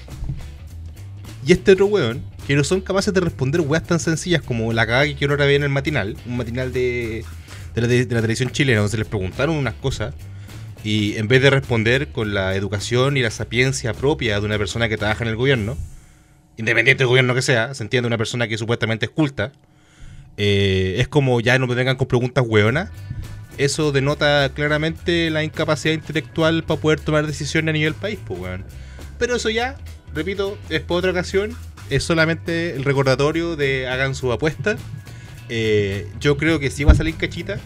y 1.46 1.52
este 1.52 1.72
otro 1.72 1.86
weón, 1.86 2.22
que 2.46 2.54
no 2.54 2.64
son 2.64 2.80
capaces 2.80 3.14
de 3.14 3.20
responder 3.20 3.60
weas 3.60 3.84
tan 3.84 4.00
sencillas 4.00 4.42
como 4.42 4.72
la 4.72 4.84
cagada 4.86 5.06
que 5.06 5.14
quiero 5.14 5.32
ahora 5.32 5.46
ver 5.46 5.56
en 5.56 5.62
el 5.62 5.68
matinal, 5.68 6.16
un 6.26 6.36
matinal 6.36 6.72
de, 6.72 7.24
de, 7.74 7.80
la, 7.80 7.86
de 7.86 8.04
la 8.04 8.20
televisión 8.20 8.50
chilena, 8.50 8.80
donde 8.80 8.90
se 8.90 8.98
les 8.98 9.06
preguntaron 9.06 9.56
unas 9.56 9.74
cosas. 9.74 10.14
Y 10.82 11.16
en 11.16 11.28
vez 11.28 11.42
de 11.42 11.50
responder 11.50 12.08
con 12.08 12.32
la 12.32 12.54
educación 12.56 13.16
y 13.16 13.22
la 13.22 13.30
sapiencia 13.30 13.92
propia 13.92 14.40
de 14.40 14.46
una 14.46 14.58
persona 14.58 14.88
que 14.88 14.96
trabaja 14.96 15.24
en 15.24 15.30
el 15.30 15.36
gobierno, 15.36 15.76
independiente 16.56 17.02
del 17.02 17.08
gobierno 17.08 17.34
que 17.34 17.42
sea, 17.42 17.74
se 17.74 17.82
entiende 17.82 18.06
una 18.06 18.18
persona 18.18 18.48
que 18.48 18.56
supuestamente 18.56 19.06
es 19.06 19.12
culta, 19.12 19.52
eh, 20.36 20.96
es 20.98 21.08
como 21.08 21.40
ya 21.40 21.58
no 21.58 21.66
me 21.66 21.74
vengan 21.74 21.96
con 21.96 22.06
preguntas 22.06 22.44
hueonas. 22.46 22.90
Eso 23.60 23.92
denota 23.92 24.50
claramente 24.54 25.28
la 25.28 25.44
incapacidad 25.44 25.92
intelectual 25.92 26.64
para 26.64 26.80
poder 26.80 26.98
tomar 26.98 27.26
decisiones 27.26 27.68
a 27.68 27.72
nivel 27.74 27.92
país, 27.92 28.18
pues 28.26 28.40
weón. 28.40 28.64
Pero 29.18 29.36
eso 29.36 29.50
ya, 29.50 29.76
repito, 30.14 30.56
es 30.70 30.80
por 30.80 30.96
otra 30.96 31.10
ocasión. 31.10 31.54
Es 31.90 32.02
solamente 32.02 32.74
el 32.74 32.84
recordatorio 32.84 33.56
de 33.56 33.86
hagan 33.86 34.14
su 34.14 34.32
apuesta. 34.32 34.78
Eh, 35.50 36.08
yo 36.20 36.38
creo 36.38 36.58
que 36.58 36.70
sí 36.70 36.84
va 36.84 36.92
a 36.92 36.94
salir 36.94 37.16
cachita. 37.16 37.60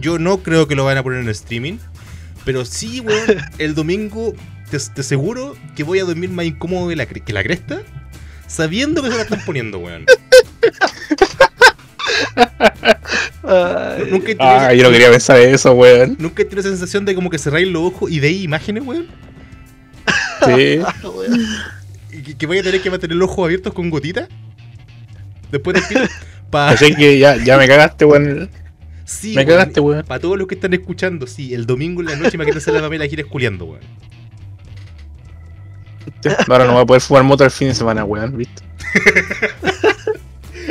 Yo 0.00 0.20
no 0.20 0.44
creo 0.44 0.68
que 0.68 0.76
lo 0.76 0.84
van 0.84 0.96
a 0.96 1.02
poner 1.02 1.18
en 1.18 1.28
streaming. 1.30 1.78
Pero 2.44 2.64
sí, 2.64 3.00
weón, 3.00 3.42
el 3.58 3.74
domingo 3.74 4.34
te, 4.70 4.78
te 4.78 5.00
aseguro 5.00 5.56
que 5.74 5.82
voy 5.82 5.98
a 5.98 6.04
dormir 6.04 6.30
más 6.30 6.46
incómodo 6.46 6.88
que 6.88 6.94
la, 6.94 7.06
que 7.06 7.32
la 7.32 7.42
cresta. 7.42 7.82
Sabiendo 8.46 9.02
que 9.02 9.10
se 9.10 9.16
la 9.16 9.22
están 9.22 9.44
poniendo, 9.44 9.78
weón. 9.78 10.06
Nunca 14.10 14.32
Ah, 14.38 14.72
yo 14.74 14.82
no 14.84 14.90
quería 14.90 15.10
pensar 15.10 15.38
eso, 15.40 15.72
weón. 15.72 16.16
nunca 16.18 16.42
he 16.42 16.44
tenido 16.44 16.60
esa 16.60 16.70
sensación 16.70 17.04
de 17.04 17.14
como 17.14 17.30
que 17.30 17.38
cerráis 17.38 17.68
los 17.68 17.82
ojos 17.82 18.10
y 18.10 18.20
veis 18.20 18.42
imágenes, 18.44 18.82
weón. 18.84 19.06
Sí. 20.46 20.80
Y 22.14 22.22
que, 22.22 22.36
que 22.36 22.46
voy 22.46 22.58
a 22.58 22.62
tener 22.62 22.82
que 22.82 22.90
mantener 22.90 23.16
los 23.16 23.30
ojos 23.30 23.46
abiertos 23.46 23.72
con 23.72 23.88
gotitas. 23.88 24.28
Después 25.50 25.74
del 25.74 25.88
tiro. 25.88 26.02
Para 26.50 26.72
Así 26.72 26.94
que 26.94 27.18
ya, 27.18 27.36
ya 27.42 27.56
me 27.56 27.66
cagaste, 27.66 28.04
weón. 28.04 28.50
sí, 29.06 29.34
Me 29.34 29.46
cagaste, 29.46 29.80
weón. 29.80 30.04
Para 30.04 30.20
todos 30.20 30.36
los 30.38 30.46
que 30.46 30.54
están 30.56 30.74
escuchando, 30.74 31.26
sí, 31.26 31.54
el 31.54 31.64
domingo 31.64 32.02
en 32.02 32.08
la 32.08 32.16
noche 32.16 32.36
me 32.36 32.44
quiero 32.44 32.58
hacer 32.58 32.74
la 32.74 32.82
Pamela 32.82 33.06
Giles 33.06 33.24
culiando, 33.26 33.64
weón. 33.64 33.80
Ahora 36.48 36.66
no 36.66 36.74
voy 36.74 36.82
a 36.82 36.86
poder 36.86 37.00
fumar 37.00 37.22
moto 37.24 37.44
el 37.44 37.50
fin 37.50 37.68
de 37.68 37.74
semana, 37.74 38.04
weón, 38.04 38.36
¿viste? 38.36 38.62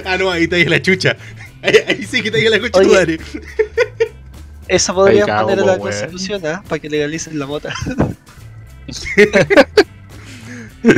Ah, 0.06 0.18
no, 0.18 0.32
ahí 0.32 0.44
está 0.44 0.56
ahí 0.56 0.66
la 0.66 0.82
chucha. 0.82 1.18
Ahí, 1.62 1.76
ahí 1.88 2.04
sí 2.04 2.22
que 2.22 2.36
ahí 2.36 2.50
la 2.50 2.58
Oye. 2.58 2.70
tu 2.70 2.84
madre. 2.92 3.20
Eso 4.68 4.94
podrían 4.94 5.28
cago, 5.28 5.50
poner 5.50 5.60
en 5.60 5.68
la 5.68 5.78
constitución, 5.78 6.46
¿ah? 6.46 6.64
Para 6.68 6.80
que 6.80 6.90
legalicen 6.90 7.38
la 7.38 7.46
mota. 7.46 7.74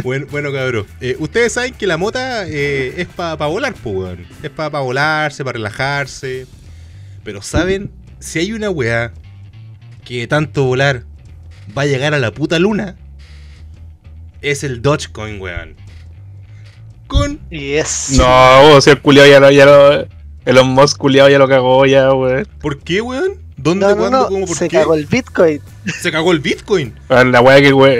Bueno, 0.03 0.27
bueno 0.31 0.51
cabrón. 0.53 0.87
Eh, 1.01 1.17
ustedes 1.19 1.51
saben 1.51 1.73
que 1.73 1.85
la 1.85 1.97
mota 1.97 2.47
eh, 2.47 2.93
es 2.97 3.07
para 3.07 3.35
volar, 3.47 3.73
pues, 3.73 3.95
weón. 3.95 4.27
Es 4.41 4.49
para 4.49 4.79
volarse, 4.79 5.43
para 5.43 5.57
relajarse. 5.57 6.47
Pero 7.23 7.41
¿saben? 7.41 7.91
Si 8.19 8.39
hay 8.39 8.53
una 8.53 8.69
weá 8.69 9.11
que 10.05 10.19
de 10.19 10.27
tanto 10.27 10.63
volar 10.63 11.03
va 11.77 11.81
a 11.81 11.85
llegar 11.85 12.13
a 12.13 12.19
la 12.19 12.31
puta 12.31 12.59
luna, 12.59 12.95
es 14.41 14.63
el 14.63 14.81
Dogecoin, 14.81 15.41
weón. 15.41 15.75
Con. 17.07 17.41
Y 17.49 17.73
es. 17.73 18.11
No, 18.17 18.75
o 18.75 18.81
sea, 18.81 18.93
el 18.93 19.01
culiao 19.01 19.25
ya 19.25 19.39
lo, 19.39 19.51
ya 19.51 19.65
lo. 19.65 20.07
El 20.45 20.63
Musk 20.63 20.97
culiao 20.97 21.29
ya 21.29 21.37
lo 21.39 21.47
cagó 21.47 21.85
ya, 21.85 22.13
weón. 22.13 22.47
¿Por 22.61 22.79
qué, 22.79 23.01
weón? 23.01 23.35
¿Dónde, 23.55 23.85
No, 23.85 23.91
no, 23.91 23.97
cuándo, 23.97 24.19
no, 24.21 24.27
cómo, 24.27 24.45
por 24.47 24.57
se 24.57 24.67
qué? 24.67 24.77
cagó 24.77 24.93
el 24.95 25.05
Bitcoin. 25.05 25.61
Se 26.01 26.11
cagó 26.11 26.31
el 26.31 26.39
Bitcoin. 26.39 26.93
Ah, 27.09 27.23
La 27.23 27.41
weá 27.41 27.61
que, 27.61 27.71
weón. 27.73 27.97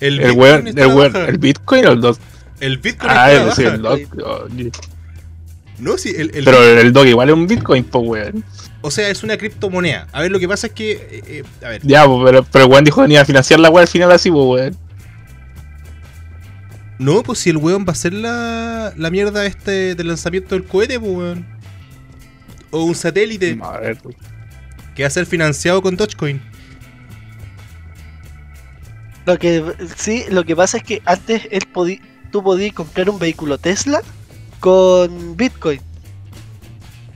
El, 0.00 0.20
El 0.20 0.30
Bitcoin 0.34 0.78
el 0.78 0.86
weón, 0.88 1.16
el 1.16 1.38
Bitcoin 1.38 1.86
o 1.86 1.92
el 1.92 2.00
Dog. 2.00 2.16
El 2.58 2.78
Bitcoin 2.78 3.12
Ah, 3.14 3.30
está 3.30 3.42
a 3.42 3.46
la 3.46 3.68
el, 3.68 3.74
el 3.74 3.82
Dog. 3.82 4.00
oh, 4.24 4.44
No, 5.78 5.96
sí, 5.98 6.12
el, 6.16 6.30
el 6.34 6.44
Pero 6.44 6.62
el 6.64 6.92
Dog 6.92 7.06
igual 7.06 7.28
es 7.28 7.34
un 7.34 7.46
Bitcoin, 7.46 7.84
pues, 7.84 8.04
weón. 8.06 8.44
O 8.80 8.90
sea, 8.90 9.08
es 9.10 9.22
una 9.22 9.36
criptomoneda. 9.36 10.08
A 10.12 10.22
ver, 10.22 10.30
lo 10.32 10.38
que 10.40 10.48
pasa 10.48 10.66
es 10.68 10.72
que. 10.72 10.92
eh, 10.92 11.22
eh, 11.26 11.44
a 11.64 11.68
ver, 11.68 11.82
Ya, 11.84 12.04
pues, 12.06 12.18
pero, 12.24 12.44
pero 12.50 12.64
el 12.64 12.70
weón 12.70 12.84
dijo 12.84 12.96
que 12.96 13.02
venía 13.02 13.20
a 13.20 13.24
financiar 13.24 13.60
la 13.60 13.70
weá 13.70 13.82
al 13.82 13.88
final 13.88 14.10
así, 14.10 14.30
pues, 14.30 14.44
weón. 14.44 14.76
no, 16.98 17.22
pues 17.22 17.38
si 17.40 17.50
el 17.50 17.58
weón 17.58 17.84
va 17.86 17.92
a 17.92 17.96
ser 17.96 18.12
la, 18.14 18.92
la 18.96 19.10
mierda 19.10 19.44
este 19.46 19.94
del 19.94 20.08
lanzamiento 20.08 20.54
del 20.54 20.64
cohete, 20.64 20.98
pues 20.98 21.12
weón. 21.12 21.46
O 22.70 22.84
un 22.84 22.94
satélite. 22.94 23.58
Que 24.94 25.02
va 25.02 25.06
a 25.06 25.10
ser 25.10 25.26
financiado 25.26 25.82
con 25.82 25.96
Dogecoin. 25.96 26.40
Lo 29.26 29.38
que 29.38 29.62
sí, 29.96 30.24
lo 30.30 30.44
que 30.44 30.54
pasa 30.54 30.76
es 30.78 30.84
que 30.84 31.02
antes 31.04 31.48
él 31.50 31.66
podí, 31.72 32.00
tú 32.30 32.42
podías 32.42 32.72
comprar 32.72 33.10
un 33.10 33.18
vehículo 33.18 33.58
Tesla 33.58 34.00
con 34.60 35.36
Bitcoin. 35.36 35.80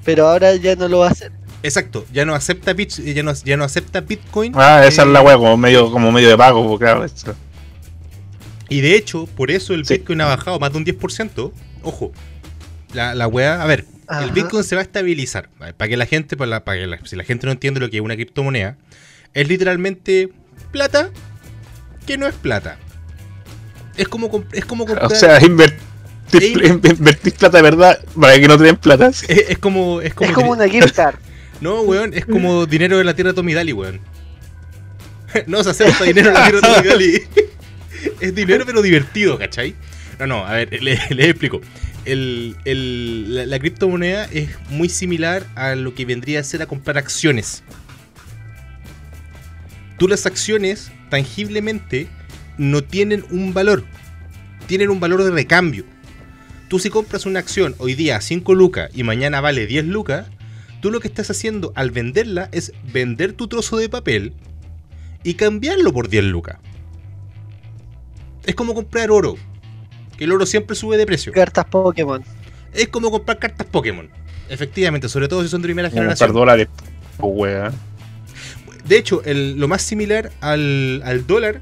Pero 0.05 0.29
ahora 0.29 0.57
ya 0.57 0.75
no 0.75 0.89
lo 0.89 0.99
va 0.99 1.09
a 1.09 1.11
hacer. 1.11 1.33
Exacto, 1.63 2.07
ya 2.13 2.25
no 2.25 2.35
acepta 2.35 2.73
bit, 2.73 2.91
ya 2.91 3.23
no, 3.23 3.33
ya 3.35 3.57
no 3.57 3.65
acepta 3.65 4.01
Bitcoin. 4.01 4.53
Ah, 4.57 4.85
esa 4.87 5.03
eh, 5.03 5.07
es 5.07 5.13
la 5.13 5.21
wea, 5.21 5.37
como 5.37 5.57
medio, 5.57 5.91
como 5.93 6.11
medio 6.11 6.31
de 6.31 6.37
pago, 6.37 6.79
claro. 6.79 7.07
Y 8.69 8.81
de 8.81 8.97
hecho, 8.97 9.27
por 9.27 9.51
eso 9.51 9.75
el 9.75 9.85
Sí. 9.85 9.95
Bitcoin 9.95 10.21
ha 10.23 10.27
bajado 10.27 10.59
más 10.59 10.73
de 10.73 10.79
un 10.79 10.85
10%. 10.85 11.53
Ojo, 11.83 12.13
la, 12.93 13.15
la 13.15 13.29
weá, 13.29 13.63
a 13.63 13.67
ver, 13.67 13.85
Ajá. 14.11 14.25
el 14.25 14.33
Bitcoin 14.33 14.65
se 14.65 14.75
va 14.75 14.81
a 14.81 14.85
estabilizar. 14.85 15.49
¿vale? 15.59 15.73
Para 15.75 15.89
que 15.89 15.97
la 15.97 16.07
gente, 16.07 16.37
para 16.37 16.49
la- 16.51 16.65
para 16.65 16.79
que 16.81 16.87
la- 16.87 16.99
si 17.05 17.17
la 17.17 17.25
gente 17.25 17.47
no 17.47 17.53
entiende 17.53 17.81
lo 17.81 17.89
que 17.91 17.97
es 17.99 18.03
una 18.03 18.15
criptomoneda, 18.17 18.77
es 19.35 19.49
literalmente 19.49 20.31
plata 20.73 21.11
que 22.07 22.19
no 22.19 22.27
es 22.27 22.35
plata. 22.35 22.77
Es 23.97 24.09
como, 24.09 24.45
es 24.53 24.65
como 24.65 24.87
comprar. 24.87 25.13
O 25.13 25.15
sea, 25.15 25.41
invertir, 25.45 26.81
plata 27.39 27.57
de 27.59 27.63
verdad 27.63 27.99
para 28.19 28.39
que 28.39 28.49
no 28.49 28.57
te 28.57 28.65
den 28.65 28.77
plata. 28.77 29.13
sí. 29.13 29.27
es, 29.29 29.51
es 29.51 29.59
como. 29.59 30.01
Es 30.01 30.15
como, 30.15 30.31
Es 30.31 30.35
como 30.35 30.51
una 30.53 30.69
gift 30.69 30.95
card. 30.95 31.17
No, 31.61 31.83
weón, 31.83 32.15
es 32.15 32.25
como 32.25 32.65
dinero 32.65 32.97
de 32.97 33.05
la 33.05 33.13
tierra 33.15 33.33
de 33.33 33.35
Tommy 33.35 33.53
Daly, 33.53 33.75
weón. 33.75 34.01
no 35.47 35.63
se 35.63 35.71
acepta 35.71 36.05
dinero 36.05 36.29
de 36.29 36.35
la 36.35 36.49
tierra 36.51 36.61
de 36.69 36.75
Tommy 36.75 36.89
Daly. 36.89 37.23
es 38.21 38.35
dinero 38.35 38.65
pero 38.65 38.81
divertido, 38.81 39.39
¿cachai? 39.39 39.75
No, 40.19 40.27
no, 40.27 40.47
a 40.47 40.53
ver, 40.55 40.83
les 40.83 41.11
le 41.11 41.29
explico. 41.29 41.61
La, 42.07 43.47
la 43.47 43.59
criptomoneda 43.59 44.25
es 44.27 44.51
muy 44.71 44.89
similar 44.89 45.47
a 45.55 45.75
lo 45.75 45.95
que 45.95 46.05
vendría 46.05 46.41
a 46.41 46.45
ser 46.45 46.63
a 46.63 46.67
comprar 46.67 46.99
acciones. 46.99 47.63
Tú 49.99 50.09
las 50.09 50.25
acciones, 50.25 50.91
tangiblemente, 51.11 52.09
no 52.57 52.83
tienen 52.83 53.25
un 53.31 53.53
valor. 53.53 53.85
Tienen 54.67 54.89
un 54.89 55.01
valor 55.01 55.25
de 55.25 55.31
recambio. 55.31 55.85
Tú 56.69 56.79
si 56.79 56.89
compras 56.89 57.27
una 57.27 57.41
acción 57.41 57.75
hoy 57.79 57.95
día 57.95 58.17
a 58.17 58.21
5 58.21 58.55
lucas 58.55 58.91
y 58.95 59.03
mañana 59.03 59.41
vale 59.41 59.67
10 59.67 59.87
lucas, 59.87 60.29
tú 60.81 60.91
lo 60.91 61.01
que 61.01 61.09
estás 61.09 61.31
haciendo 61.31 61.73
al 61.75 61.91
venderla 61.91 62.49
es 62.53 62.73
vender 62.93 63.33
tu 63.33 63.49
trozo 63.49 63.77
de 63.77 63.89
papel 63.89 64.35
y 65.25 65.35
cambiarlo 65.35 65.93
por 65.93 66.09
10 66.09 66.25
lucas. 66.25 66.59
Es 68.47 68.55
como 68.55 68.75
comprar 68.75 69.11
oro, 69.11 69.37
el 70.25 70.33
oro 70.33 70.47
siempre 70.47 70.77
sube 70.77 70.97
de 70.97 71.07
precio. 71.07 71.33
Cartas 71.33 71.65
Pokémon. 71.67 72.23
Es 72.73 72.89
como 72.89 73.11
comprar 73.11 73.39
cartas 73.39 73.67
Pokémon. 73.67 74.09
Efectivamente, 74.49 75.09
sobre 75.09 75.29
todo 75.29 75.43
si 75.43 75.49
son 75.49 75.63
de 75.63 75.67
primera 75.69 75.89
Como 75.91 76.01
comprar 76.03 76.17
generación. 76.17 76.33
dólares, 76.35 76.69
wea. 77.19 77.73
De 78.85 78.97
hecho, 78.97 79.23
el- 79.25 79.57
lo 79.59 79.69
más 79.69 79.83
similar 79.83 80.31
al, 80.41 81.03
al 81.05 81.27
dólar 81.27 81.61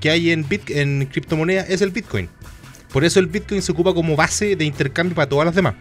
que 0.00 0.10
hay 0.10 0.30
en, 0.30 0.48
bit, 0.48 0.70
en 0.70 1.06
criptomoneda 1.06 1.62
es 1.62 1.80
el 1.82 1.90
Bitcoin. 1.90 2.28
Por 2.92 3.04
eso 3.04 3.20
el 3.20 3.26
Bitcoin 3.26 3.62
se 3.62 3.72
ocupa 3.72 3.94
como 3.94 4.16
base 4.16 4.56
de 4.56 4.64
intercambio 4.64 5.14
para 5.14 5.28
todas 5.28 5.46
las 5.46 5.54
demás. 5.54 5.74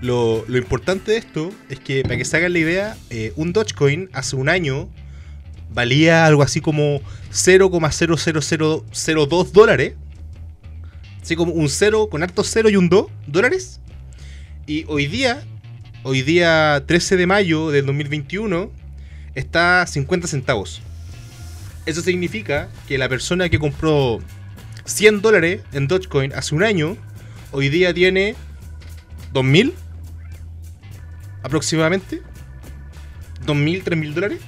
Lo, 0.00 0.44
lo 0.48 0.56
importante 0.58 1.12
de 1.12 1.18
esto 1.18 1.50
es 1.68 1.78
que, 1.78 2.02
para 2.02 2.16
que 2.16 2.24
se 2.24 2.36
hagan 2.36 2.52
la 2.54 2.58
idea, 2.58 2.96
eh, 3.10 3.32
un 3.36 3.52
Dogecoin 3.52 4.08
hace 4.12 4.34
un 4.36 4.48
año 4.48 4.88
valía 5.72 6.26
algo 6.26 6.42
así 6.42 6.60
como 6.60 7.00
0,00002 7.32 9.52
dólares. 9.52 9.94
Así 11.22 11.36
como 11.36 11.52
un 11.52 11.68
0 11.68 12.08
con 12.10 12.22
hartos 12.22 12.48
0 12.50 12.70
y 12.70 12.76
un 12.76 12.88
2 12.88 13.06
dólares. 13.26 13.80
Y 14.66 14.84
hoy 14.88 15.06
día, 15.06 15.42
hoy 16.02 16.22
día 16.22 16.82
13 16.86 17.16
de 17.16 17.26
mayo 17.26 17.70
del 17.70 17.86
2021, 17.86 18.70
está 19.34 19.82
a 19.82 19.86
50 19.86 20.28
centavos. 20.28 20.82
Eso 21.86 22.02
significa 22.02 22.68
que 22.86 22.98
la 22.98 23.08
persona 23.08 23.48
que 23.48 23.58
compró 23.58 24.20
100 24.84 25.22
dólares 25.22 25.62
en 25.72 25.88
Dogecoin 25.88 26.32
hace 26.34 26.54
un 26.54 26.62
año, 26.62 26.96
hoy 27.52 27.68
día 27.68 27.94
tiene 27.94 28.34
2000 29.32 29.74
aproximadamente. 31.42 32.22
2000, 33.46 33.82
3000 33.82 34.14
dólares. 34.14 34.40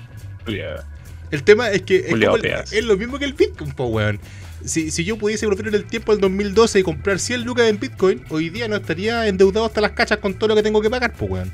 Ya. 0.47 0.92
El 1.33 1.43
tema 1.43 1.71
es 1.71 1.83
que 1.83 1.97
es, 1.97 2.07
Culeado 2.11 2.35
como 2.37 2.45
el- 2.45 2.51
pedazo. 2.51 2.75
es 2.77 2.85
lo 2.85 2.97
mismo 2.97 3.19
que 3.19 3.25
el 3.25 3.33
Bitcoin, 3.33 3.73
po, 3.73 3.87
weón. 3.87 4.21
Si, 4.65 4.93
si 4.93 5.03
yo 5.05 5.19
pudiese 5.19 5.45
volver 5.47 5.67
en 5.69 5.75
el 5.75 5.85
tiempo 5.85 6.13
del 6.13 6.21
2012 6.21 6.79
y 6.79 6.83
comprar 6.85 7.19
100 7.19 7.43
lucas 7.43 7.67
en 7.67 7.81
Bitcoin, 7.81 8.23
hoy 8.31 8.49
día 8.49 8.69
no 8.69 8.77
estaría 8.77 9.27
endeudado 9.27 9.67
hasta 9.67 9.81
las 9.81 9.91
cachas 9.91 10.19
con 10.19 10.35
todo 10.35 10.51
lo 10.51 10.55
que 10.55 10.63
tengo 10.63 10.81
que 10.81 10.89
pagar, 10.89 11.13
po, 11.15 11.25
weón. 11.25 11.53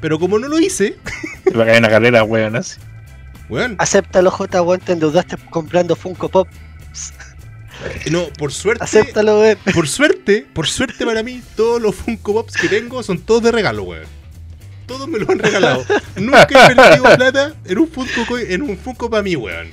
Pero 0.00 0.18
como 0.18 0.38
no 0.40 0.48
lo 0.48 0.58
hice, 0.58 0.96
Te 1.44 1.50
va 1.56 1.62
a 1.62 1.66
caer 1.66 1.78
una 1.78 1.88
carrera, 1.90 2.24
weón, 2.24 2.56
así. 2.56 2.80
weón, 3.48 3.76
Acéptalo, 3.78 4.30
J. 4.32 4.62
Weón, 4.62 4.80
te 4.80 4.92
endeudaste 4.94 5.36
comprando 5.50 5.94
Funko 5.94 6.28
Pop. 6.28 6.48
no, 8.10 8.26
por 8.38 8.52
suerte, 8.52 8.82
Acéptalo, 8.82 9.40
weón. 9.40 9.58
por 9.74 9.86
suerte, 9.86 10.46
por 10.52 10.66
suerte 10.66 11.04
para 11.06 11.22
mí, 11.22 11.42
todos 11.56 11.80
los 11.80 11.94
Funko 11.94 12.32
Pops 12.34 12.54
que 12.56 12.68
tengo 12.68 13.02
son 13.02 13.18
todos 13.20 13.42
de 13.42 13.52
regalo, 13.52 13.84
weón. 13.84 14.19
Todos 14.90 15.06
me 15.06 15.20
lo 15.20 15.30
han 15.30 15.38
regalado. 15.38 15.84
Nunca 16.16 16.48
he 16.50 16.74
perdido 16.74 17.04
plata 17.16 17.54
en 17.64 17.78
un 17.78 17.86
Funko, 17.86 18.38
en 18.38 18.62
un 18.62 18.76
Funko 18.76 19.08
para 19.08 19.22
mí, 19.22 19.36
weón. 19.36 19.68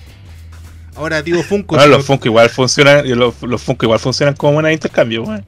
Ahora 0.95 1.23
digo 1.23 1.41
Funko. 1.41 1.75
Bueno, 1.75 1.97
los 1.97 2.05
Funko 2.05 2.27
igual 2.27 2.51
funcionan, 2.51 3.03
y 3.03 3.15
los, 3.15 3.41
los 3.41 3.59
Funko 3.63 3.87
igual 3.87 3.99
funcionan 3.99 4.35
como 4.35 4.53
moneda 4.53 4.67
de 4.67 4.75
intercambio, 4.75 5.23
weón. 5.23 5.43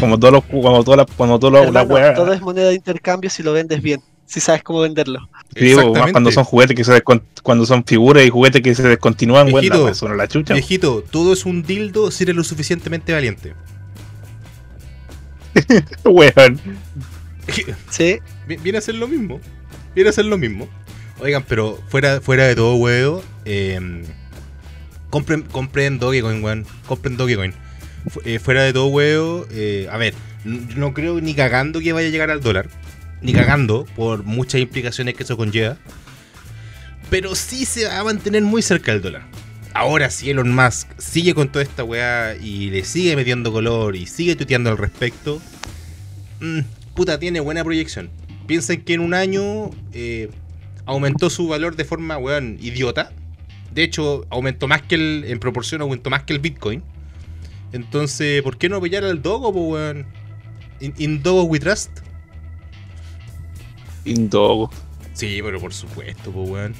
Como 0.00 0.18
todos 0.18 0.32
los, 0.32 0.44
como 0.44 0.82
todas 0.82 0.96
las, 0.96 1.14
como 1.14 1.38
todos 1.38 1.52
los, 1.52 1.86
weas. 1.88 2.14
todo 2.14 2.32
es 2.32 2.40
moneda 2.40 2.68
de 2.68 2.74
intercambio 2.74 3.28
si 3.28 3.42
lo 3.42 3.52
vendes 3.52 3.82
bien. 3.82 4.00
Si 4.24 4.40
sabes 4.40 4.62
cómo 4.62 4.80
venderlo. 4.80 5.28
Sí, 5.54 5.74
o 5.74 5.76
más 5.76 5.84
Exactamente. 5.84 6.12
cuando 6.12 6.32
son 6.32 6.44
juguetes 6.44 6.74
que 6.74 6.84
se 6.84 7.02
cuando 7.42 7.66
son 7.66 7.84
figuras 7.84 8.24
y 8.24 8.30
juguetes 8.30 8.62
que 8.62 8.74
se 8.74 8.82
descontinúan, 8.82 9.48
weón, 9.48 9.60
Viejito, 9.60 9.78
la 9.78 9.84
wea 9.84 9.94
son 9.94 10.16
la 10.16 10.26
chucha. 10.26 10.54
Viejito, 10.54 11.04
todo 11.10 11.34
es 11.34 11.44
un 11.44 11.62
dildo 11.62 12.10
si 12.10 12.24
eres 12.24 12.34
lo 12.34 12.44
suficientemente 12.44 13.12
valiente. 13.12 13.54
Weón. 16.04 16.60
Sí. 17.90 18.18
Vi- 18.46 18.56
Viene 18.56 18.78
a 18.78 18.80
ser 18.80 18.94
lo 18.96 19.08
mismo. 19.08 19.40
Viene 19.94 20.10
a 20.10 20.12
ser 20.12 20.24
lo 20.26 20.36
mismo. 20.38 20.68
Oigan, 21.20 21.44
pero 21.48 21.78
fuera, 21.88 22.20
fuera 22.20 22.44
de 22.44 22.54
todo, 22.54 22.74
huevo, 22.76 23.24
eh, 23.46 24.02
compren, 25.10 25.42
compren 25.42 25.98
Dogecoin, 25.98 26.42
weón. 26.44 26.66
Compren 26.86 27.16
Dogecoin. 27.16 27.54
Eh, 28.24 28.38
fuera 28.38 28.62
de 28.62 28.72
todo, 28.72 28.86
huevo, 28.88 29.46
eh, 29.50 29.88
a 29.90 29.96
ver, 29.96 30.14
no 30.44 30.92
creo 30.94 31.20
ni 31.20 31.34
cagando 31.34 31.80
que 31.80 31.92
vaya 31.92 32.08
a 32.08 32.10
llegar 32.10 32.30
al 32.30 32.40
dólar. 32.42 32.68
Ni 33.22 33.32
cagando, 33.32 33.86
por 33.96 34.24
muchas 34.24 34.60
implicaciones 34.60 35.14
que 35.14 35.22
eso 35.22 35.36
conlleva. 35.36 35.76
Pero 37.08 37.34
sí 37.34 37.64
se 37.64 37.86
va 37.86 37.98
a 38.00 38.04
mantener 38.04 38.42
muy 38.42 38.60
cerca 38.62 38.92
del 38.92 39.00
dólar. 39.00 39.22
Ahora, 39.72 40.10
si 40.10 40.30
Elon 40.30 40.54
Musk 40.54 40.88
sigue 40.98 41.34
con 41.34 41.48
toda 41.48 41.62
esta 41.62 41.82
weá 41.84 42.34
y 42.36 42.70
le 42.70 42.84
sigue 42.84 43.14
metiendo 43.16 43.52
color 43.52 43.94
y 43.96 44.06
sigue 44.06 44.34
tuiteando 44.36 44.70
al 44.70 44.78
respecto, 44.78 45.40
mm, 46.40 46.60
puta, 46.96 47.20
tiene 47.20 47.38
buena 47.38 47.62
proyección. 47.62 48.10
Piensen 48.48 48.82
que 48.82 48.94
en 48.94 49.00
un 49.00 49.14
año 49.14 49.70
eh, 49.92 50.30
aumentó 50.84 51.30
su 51.30 51.46
valor 51.46 51.76
de 51.76 51.84
forma, 51.84 52.18
weón, 52.18 52.58
idiota. 52.60 53.12
De 53.72 53.84
hecho, 53.84 54.26
aumentó 54.30 54.66
más 54.66 54.82
que 54.82 54.96
el, 54.96 55.24
en 55.28 55.38
proporción, 55.38 55.82
aumentó 55.82 56.10
más 56.10 56.24
que 56.24 56.32
el 56.32 56.40
Bitcoin. 56.40 56.82
Entonces, 57.72 58.42
¿por 58.42 58.58
qué 58.58 58.68
no 58.68 58.76
apoyar 58.76 59.04
al 59.04 59.22
Dogo, 59.22 59.52
po, 59.52 59.60
weón? 59.68 60.06
In, 60.80 60.94
in 60.98 61.22
Dogo 61.22 61.44
we 61.44 61.60
trust. 61.60 61.90
Indogo. 64.04 64.70
Sí, 65.12 65.40
pero 65.42 65.60
por 65.60 65.74
supuesto, 65.74 66.30
pues, 66.30 66.48
weón. 66.48 66.74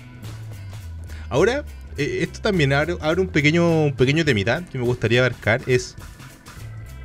Ahora, 1.29 1.65
eh, 1.97 2.19
esto 2.23 2.41
también 2.41 2.73
abre, 2.73 2.97
abre 3.01 3.21
un 3.21 3.29
pequeño 3.29 3.85
un 3.85 3.93
pequeño 3.93 4.25
temita 4.25 4.65
que 4.71 4.79
me 4.79 4.85
gustaría 4.85 5.21
abarcar. 5.21 5.61
Es. 5.67 5.97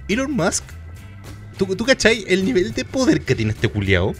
Elon 0.08 0.32
Musk. 0.32 0.63
¿Tú, 1.62 1.76
tú 1.76 1.86
cachai 1.86 2.26
el 2.28 2.43
nivel 2.43 2.74
de 2.74 2.84
poder 2.84 3.21
que 3.21 3.36
tiene 3.36 3.52
este 3.52 3.67
culiao? 3.67 4.15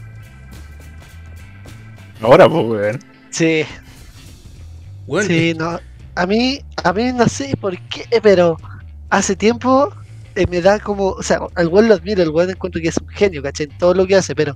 Ahora, 2.21 2.47
pues, 2.47 2.65
weón. 2.67 2.99
Sí. 3.32 3.63
Weón, 5.08 5.25
Sí, 5.25 5.56
no. 5.58 5.80
A 6.13 6.27
mí, 6.27 6.62
a 6.84 6.93
mí 6.93 7.12
no 7.12 7.27
sé 7.27 7.58
por 7.60 7.75
qué, 7.88 8.06
pero 8.21 8.58
hace 9.10 9.36
tiempo 9.36 9.91
eh, 10.36 10.45
me 10.51 10.62
da 10.62 10.77
como, 10.77 11.08
o 11.08 11.23
sea, 11.23 11.39
al 11.56 11.67
weón 11.69 11.88
lo 11.88 11.95
admiro, 11.95 12.21
el 12.21 12.30
weón 12.30 12.51
encuentro 12.51 12.80
que 12.80 12.89
es 12.89 12.97
un 12.97 13.08
genio, 13.08 13.41
¿cachai? 13.41 13.65
En 13.71 13.77
todo 13.80 13.95
lo 13.95 14.06
que 14.06 14.17
hace, 14.17 14.36
pero 14.36 14.56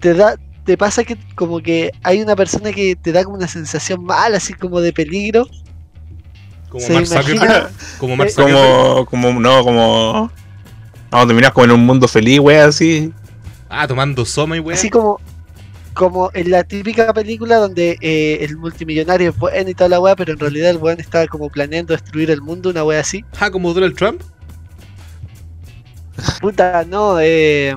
te 0.00 0.14
da, 0.14 0.36
te 0.64 0.78
pasa 0.78 1.04
que 1.04 1.18
como 1.34 1.60
que 1.60 1.90
hay 2.02 2.22
una 2.22 2.34
persona 2.34 2.72
que 2.72 2.96
te 2.96 3.12
da 3.12 3.24
como 3.24 3.36
una 3.36 3.48
sensación 3.48 4.02
mala, 4.02 4.38
así 4.38 4.54
como 4.54 4.80
de 4.80 4.94
peligro. 4.94 5.46
como 6.70 6.88
Mark 6.88 7.08
Zuckerberg. 7.08 7.68
Como 7.98 8.16
Mark 8.16 8.28
eh, 8.30 8.32
Zuckerberg. 8.32 9.04
Como, 9.04 9.04
como, 9.04 9.38
no, 9.38 9.62
como. 9.62 10.45
Vamos 11.10 11.24
a 11.24 11.26
terminar 11.28 11.52
como 11.52 11.64
en 11.66 11.70
un 11.72 11.86
mundo 11.86 12.08
feliz, 12.08 12.40
weón, 12.40 12.68
así. 12.68 13.12
Ah, 13.68 13.86
tomando 13.86 14.24
soma 14.24 14.56
y 14.56 14.60
weón. 14.60 14.78
Así 14.78 14.90
como, 14.90 15.20
como 15.94 16.30
en 16.34 16.50
la 16.50 16.64
típica 16.64 17.12
película 17.12 17.56
donde 17.56 17.96
eh, 18.00 18.38
el 18.42 18.56
multimillonario 18.56 19.30
es 19.30 19.36
bueno 19.38 19.70
y 19.70 19.74
toda 19.74 19.88
la 19.90 20.00
weá, 20.00 20.14
pero 20.16 20.32
en 20.32 20.38
realidad 20.38 20.70
el 20.70 20.76
weón 20.78 21.00
estaba 21.00 21.26
como 21.26 21.48
planeando 21.48 21.92
destruir 21.94 22.30
el 22.30 22.42
mundo, 22.42 22.70
una 22.70 22.84
weá 22.84 23.00
así. 23.00 23.24
Ah, 23.40 23.50
como 23.50 23.72
Donald 23.72 23.96
Trump. 23.96 24.20
Puta, 26.40 26.84
no, 26.88 27.18
eh. 27.20 27.76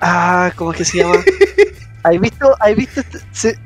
Ah, 0.00 0.52
¿cómo 0.56 0.72
es 0.72 0.78
que 0.78 0.84
se 0.84 0.98
llama? 0.98 1.16
¿Has 2.02 2.20
visto? 2.20 2.54
¿Has 2.60 2.76
visto? 2.76 3.00
este- 3.00 3.20
se- 3.32 3.58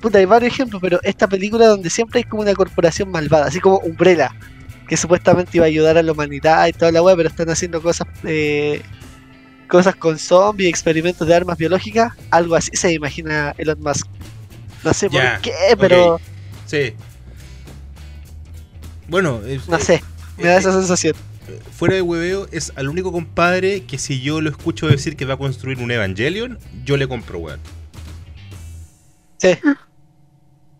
puta, 0.00 0.18
hay 0.18 0.24
varios 0.24 0.52
ejemplos, 0.52 0.80
pero 0.82 0.98
esta 1.02 1.28
película 1.28 1.66
donde 1.66 1.90
siempre 1.90 2.18
hay 2.18 2.24
como 2.24 2.42
una 2.42 2.54
corporación 2.54 3.10
malvada, 3.10 3.46
así 3.46 3.60
como 3.60 3.78
Umbrella, 3.78 4.30
que 4.90 4.96
supuestamente 4.96 5.52
iba 5.56 5.64
a 5.64 5.68
ayudar 5.68 5.96
a 5.96 6.02
la 6.02 6.10
humanidad 6.10 6.66
y 6.66 6.72
toda 6.72 6.90
la 6.90 7.00
web, 7.00 7.16
pero 7.16 7.28
están 7.28 7.48
haciendo 7.48 7.80
cosas 7.80 8.08
eh, 8.24 8.82
cosas 9.68 9.94
con 9.94 10.18
zombies, 10.18 10.68
experimentos 10.68 11.28
de 11.28 11.32
armas 11.32 11.56
biológicas, 11.56 12.12
algo 12.30 12.56
así 12.56 12.72
se 12.74 12.92
imagina 12.92 13.54
Elon 13.56 13.78
Musk. 13.80 14.08
No 14.82 14.92
sé 14.92 15.08
Ya, 15.08 15.34
por 15.34 15.42
qué, 15.42 15.52
pero. 15.78 16.20
Sí. 16.66 16.92
Bueno, 19.08 19.40
es- 19.46 19.68
no 19.68 19.76
eh, 19.76 19.80
sé, 19.80 20.02
me 20.38 20.44
da 20.48 20.56
eh, 20.56 20.58
esa 20.58 20.72
sensación. 20.72 21.14
fuera 21.76 21.94
de 21.94 22.02
hueveo, 22.02 22.48
es 22.50 22.72
al 22.76 22.88
único 22.88 23.12
compadre 23.12 23.84
que 23.84 23.96
si 23.96 24.20
yo 24.20 24.40
lo 24.40 24.50
escucho 24.50 24.88
decir 24.88 25.16
que 25.16 25.24
va 25.24 25.34
a 25.34 25.38
construir 25.38 25.78
un 25.78 25.90
Evangelion, 25.90 26.58
yo 26.84 26.96
le 26.96 27.06
compro, 27.08 27.38
weón. 27.38 27.60
Sí. 29.38 29.56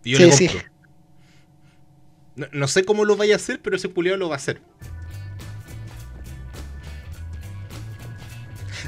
Y 0.05 0.11
yo 0.13 0.17
Sí, 0.19 0.25
le 0.25 0.33
sí. 0.33 0.51
No, 2.41 2.47
no 2.53 2.69
sé 2.69 2.85
cómo 2.85 3.05
lo 3.05 3.17
vaya 3.17 3.35
a 3.35 3.37
hacer, 3.37 3.61
pero 3.63 3.77
ese 3.77 3.89
culiado 3.89 4.17
lo 4.19 4.29
va 4.29 4.37
a 4.37 4.39
hacer. 4.39 4.61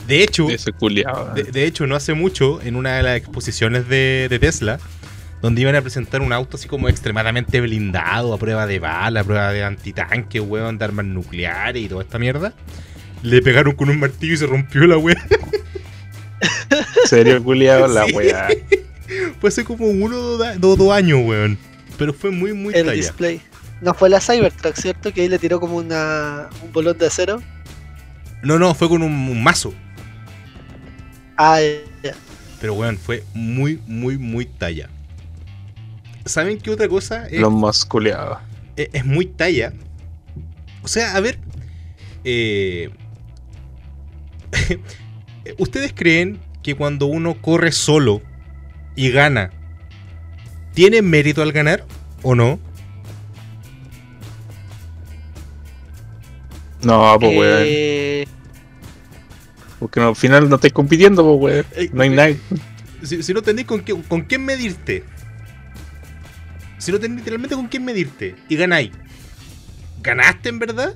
De 0.07 0.23
hecho, 0.23 0.49
Ese 0.51 0.73
culiado. 0.73 1.33
de, 1.35 1.45
de 1.45 1.65
hecho, 1.65 1.87
no 1.87 1.95
hace 1.95 2.15
mucho, 2.15 2.61
en 2.63 2.77
una 2.77 2.97
de 2.97 3.03
las 3.03 3.17
exposiciones 3.17 3.89
de, 3.89 4.27
de 4.29 4.39
Tesla, 4.39 4.81
donde 5.41 5.61
iban 5.61 5.77
a 5.77 5.83
presentar 5.83 6.23
un 6.23 6.33
auto 6.33 6.57
así 6.57 6.67
como 6.67 6.89
extremadamente 6.89 7.61
blindado, 7.61 8.33
a 8.35 8.39
prueba 8.39 8.67
de 8.67 8.79
bala, 8.79 9.21
a 9.21 9.25
prueba 9.25 9.53
de 9.53 9.63
antitanque, 9.63 10.41
weón, 10.41 10.79
de 10.79 10.85
armas 10.85 11.05
nucleares 11.07 11.83
y 11.83 11.89
toda 11.89 12.03
esta 12.03 12.19
mierda, 12.19 12.53
le 13.23 13.43
pegaron 13.43 13.75
con 13.75 13.91
un 13.91 14.01
martillo 14.01 14.35
y 14.35 14.37
se 14.39 14.47
rompió 14.47 14.87
la 14.87 14.97
weá. 14.99 15.25
Serio, 17.05 17.43
culiado, 17.43 17.87
la 17.87 18.05
Sí. 18.07 18.13
weá. 18.13 18.49
Fue 19.41 19.49
hace 19.49 19.65
como 19.65 19.87
uno 19.87 20.17
o 20.19 20.37
dos 20.77 20.91
años, 20.93 21.21
weón. 21.25 21.59
Pero 22.03 22.13
fue 22.15 22.33
muy, 22.33 22.53
muy 22.53 22.75
El 22.75 22.87
talla. 22.87 22.97
display. 22.97 23.41
No 23.81 23.95
fue 23.95 24.09
la 24.11 24.21
Cybertruck, 24.21 24.75
¿cierto? 24.75 25.13
Que 25.13 25.23
ahí 25.23 25.29
le 25.29 25.39
tiró 25.39 25.61
como 25.61 25.77
una, 25.77 26.49
un 26.65 26.73
bolón 26.73 26.99
de 26.99 27.07
acero. 27.07 27.41
No, 28.43 28.59
no, 28.59 28.75
fue 28.75 28.89
con 28.89 29.03
un, 29.03 29.13
un 29.13 29.41
mazo. 29.43 29.73
Ah, 31.37 31.61
ya. 32.03 32.13
Pero, 32.61 32.75
weón, 32.75 32.99
fue 32.99 33.23
muy, 33.35 33.81
muy, 33.87 34.19
muy 34.19 34.47
talla. 34.47 34.89
¿Saben 36.25 36.59
qué 36.59 36.71
otra 36.71 36.89
cosa 36.89 37.27
es, 37.29 37.41
Los 37.41 37.53
más 37.53 37.87
es- 38.77 38.89
es 38.93 39.05
muy 39.05 39.27
talla? 39.27 39.73
O 40.83 40.89
sea, 40.89 41.15
a 41.17 41.21
ver. 41.21 41.39
eh, 42.25 42.91
¿Ustedes 45.59 45.93
creen 45.95 46.41
que 46.63 46.75
cuando 46.75 47.07
uno 47.07 47.41
corre 47.41 47.73
solo 47.73 48.23
y 48.97 49.11
gana, 49.11 49.51
tiene 50.75 51.03
mérito 51.03 51.43
al 51.43 51.53
ganar 51.53 51.85
o 52.23 52.35
no? 52.35 52.59
No, 56.83 57.17
pues 57.21 57.39
weón. 57.39 57.63
Eh, 57.65 58.27
Porque 59.79 60.01
no, 60.01 60.09
al 60.09 60.17
final 60.17 60.49
no 60.49 60.57
estáis 60.57 60.73
compitiendo, 60.73 61.39
pues 61.39 61.65
Eh, 61.73 61.77
weón. 61.77 61.91
No 61.93 62.03
hay 62.03 62.09
nada. 62.11 62.29
Si, 63.03 63.23
si 63.23 63.35
no 63.35 63.43
tenéis 63.43 63.67
con, 63.67 63.83
qué- 63.83 64.01
con 64.09 64.23
quién 64.23 64.45
medirte. 64.45 65.05
Si 66.79 66.91
no 66.91 66.99
tenéis 66.99 67.21
literalmente 67.21 67.55
con 67.57 67.69
quién 67.69 67.85
medirte 67.85 68.35
y 68.49 68.57
ganáis. 68.57 68.91
¿Ganaste 70.03 70.49
en 70.49 70.59
verdad? 70.59 70.95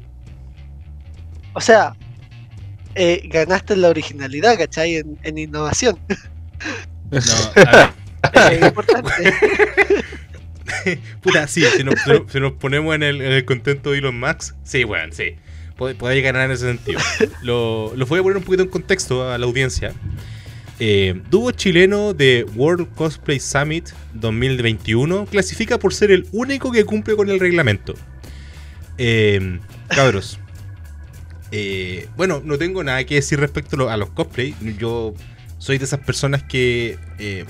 o 1.53 1.61
sea, 1.61 1.95
eh, 2.95 3.23
ganaste 3.33 3.73
en 3.73 3.81
la 3.83 3.89
originalidad, 3.89 4.59
¿cachai? 4.59 4.97
En, 4.97 5.17
en 5.23 5.39
innovación. 5.39 5.99
No, 7.11 7.19
a 7.67 7.77
ver. 7.77 7.91
Es 8.35 8.63
importante. 8.63 9.13
Puta, 11.23 11.47
sí, 11.47 11.63
si 11.77 11.85
nos, 11.85 11.95
ponemos 12.59 12.95
en 12.95 13.03
el, 13.03 13.21
en 13.21 13.33
el 13.33 13.45
contento 13.45 13.93
de 13.93 13.99
Elon 13.99 14.19
Musk, 14.19 14.55
sí, 14.65 14.85
bueno, 14.85 15.13
sí. 15.13 15.35
Pod- 15.77 15.97
Podéis 15.97 16.25
ganar 16.25 16.47
en 16.47 16.53
ese 16.53 16.67
sentido. 16.67 17.01
Lo, 17.43 17.93
lo 17.97 18.07
voy 18.07 18.21
a 18.21 18.23
poner 18.23 18.39
un 18.39 18.45
poquito 18.45 18.63
en 18.63 18.69
contexto 18.69 19.31
a 19.31 19.39
la 19.39 19.47
audiencia. 19.47 19.93
Eh, 20.79 21.21
dúo 21.31 21.51
chileno 21.53 22.13
de 22.15 22.45
World 22.55 22.89
Cosplay 22.95 23.41
Summit 23.41 23.89
2021 24.15 25.27
clasifica 25.27 25.79
por 25.79 25.95
ser 25.95 26.11
el 26.11 26.27
único 26.33 26.71
que 26.73 26.85
cumple 26.85 27.17
con 27.17 27.31
el 27.31 27.41
reglamento. 27.41 27.95
Eh, 28.99 29.59
cabros. 29.89 30.39
eh, 31.53 32.09
bueno, 32.17 32.43
no 32.45 32.59
tengo 32.59 32.83
nada 32.85 33.05
que 33.05 33.17
decir 33.17 33.39
respecto 33.41 33.89
a 33.89 33.97
los 33.97 34.11
cosplay. 34.11 34.55
Yo 34.79 35.15
soy 35.59 35.79
de 35.79 35.85
esas 35.85 36.01
personas 36.01 36.43
que 36.43 36.99
eh, 37.19 37.45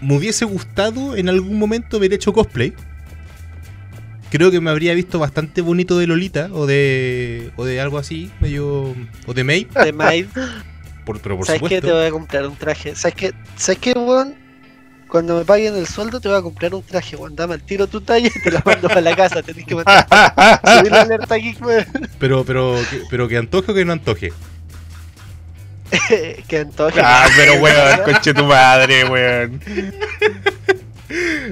me 0.00 0.16
hubiese 0.16 0.44
gustado 0.44 1.16
en 1.16 1.28
algún 1.28 1.58
momento 1.58 1.96
haber 1.96 2.12
hecho 2.12 2.32
cosplay. 2.32 2.72
Creo 4.30 4.50
que 4.50 4.60
me 4.60 4.70
habría 4.70 4.94
visto 4.94 5.18
bastante 5.18 5.60
bonito 5.60 5.98
de 5.98 6.06
Lolita 6.06 6.50
o 6.52 6.66
de 6.66 7.50
o 7.56 7.64
de 7.64 7.80
algo 7.80 7.98
así, 7.98 8.30
medio 8.40 8.94
o 9.26 9.34
de 9.34 9.44
May, 9.44 9.66
De 9.84 9.92
Maid. 9.92 10.26
por, 11.04 11.20
pero 11.20 11.36
por 11.36 11.46
¿Sabes 11.46 11.62
qué? 11.62 11.68
Te 11.68 11.74
supuesto. 11.76 11.96
voy 11.96 12.06
a 12.06 12.10
comprar 12.10 12.46
un 12.46 12.56
traje. 12.56 12.94
¿Sabes 12.94 13.14
qué? 13.16 13.32
¿Sabes 13.56 13.78
qué, 13.80 13.92
weón? 13.92 14.36
Cuando 15.08 15.36
me 15.36 15.44
paguen 15.44 15.74
el 15.74 15.88
sueldo 15.88 16.20
te 16.20 16.28
voy 16.28 16.38
a 16.38 16.42
comprar 16.42 16.72
un 16.72 16.82
traje, 16.82 17.16
weón. 17.16 17.34
Dame 17.34 17.56
el 17.56 17.62
tiro 17.62 17.88
tu 17.88 18.00
talla 18.00 18.28
y 18.28 18.42
te 18.42 18.52
lo 18.52 18.60
mando 18.64 18.86
para 18.86 19.00
la 19.00 19.16
casa. 19.16 19.42
Tenés 19.42 19.66
que 19.66 19.74
mandar. 19.74 20.06
Subir 20.78 20.92
la 20.92 21.00
alerta 21.02 21.34
aquí, 21.34 21.56
weón. 21.60 21.84
Pero 22.20 22.44
pero 22.44 22.76
que, 22.88 23.02
pero 23.10 23.26
que 23.26 23.36
antoje 23.36 23.72
o 23.72 23.74
que 23.74 23.84
no 23.84 23.92
antoje. 23.92 24.32
que 26.48 26.58
antoje. 26.58 27.00
Ah, 27.02 27.28
pero 27.36 27.54
weón, 27.62 28.00
conche 28.04 28.34
tu 28.34 28.44
madre, 28.44 29.04
weón. 29.04 29.60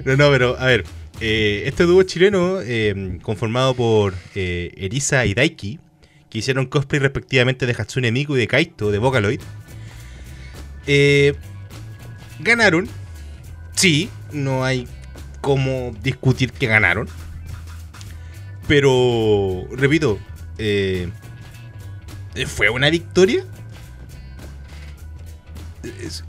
No, 0.05 0.17
no, 0.17 0.31
pero 0.31 0.59
a 0.59 0.67
ver, 0.67 0.85
eh, 1.21 1.65
este 1.67 1.85
dúo 1.85 2.03
chileno 2.05 2.61
eh, 2.63 3.19
conformado 3.23 3.75
por 3.75 4.15
eh, 4.35 4.73
Erisa 4.77 5.27
y 5.27 5.35
Daiki, 5.35 5.81
que 6.31 6.39
hicieron 6.39 6.67
cosplay 6.67 7.01
respectivamente 7.01 7.67
de 7.67 7.75
Hatsune 7.77 8.13
Miku 8.13 8.37
y 8.37 8.41
de 8.41 8.47
Kaito 8.47 8.91
de 8.91 8.99
Vocaloid, 8.99 9.41
eh, 10.87 11.35
ganaron. 12.39 12.89
Sí, 13.75 14.09
no 14.33 14.65
hay 14.65 14.89
cómo 15.41 15.95
discutir 16.03 16.53
que 16.53 16.67
ganaron. 16.67 17.09
Pero, 18.67 19.67
repito, 19.71 20.19
eh, 20.59 21.09
¿fue 22.47 22.69
una 22.69 22.91
victoria? 22.91 23.45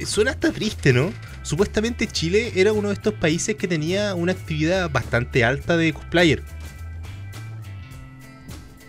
Suena 0.05 0.31
hasta 0.31 0.51
triste, 0.51 0.93
¿no? 0.93 1.11
Supuestamente 1.43 2.05
Chile 2.07 2.51
era 2.55 2.71
uno 2.73 2.89
de 2.89 2.93
estos 2.93 3.13
países 3.15 3.55
que 3.55 3.67
tenía 3.67 4.13
una 4.15 4.31
actividad 4.31 4.89
bastante 4.91 5.43
alta 5.43 5.75
de 5.77 5.91
cosplayer. 5.93 6.43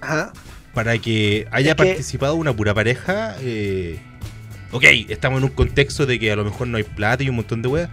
Ajá. 0.01 0.33
Para 0.75 0.99
que 0.99 1.47
haya 1.51 1.71
Es 1.73 1.77
que- 1.77 1.85
participado 1.85 2.35
una 2.37 2.55
pura 2.55 2.75
pareja. 2.75 3.37
eh, 3.41 3.99
ok, 4.71 4.85
estamos 5.09 5.39
en 5.39 5.45
un 5.45 5.51
contexto 5.51 6.07
de 6.07 6.19
que 6.19 6.31
a 6.31 6.37
lo 6.37 6.45
mejor 6.45 6.69
no 6.69 6.77
hay 6.77 6.85
plata 6.85 7.23
y 7.23 7.29
un 7.29 7.37
montón 7.37 7.63
de 7.63 7.69
weas. 7.69 7.91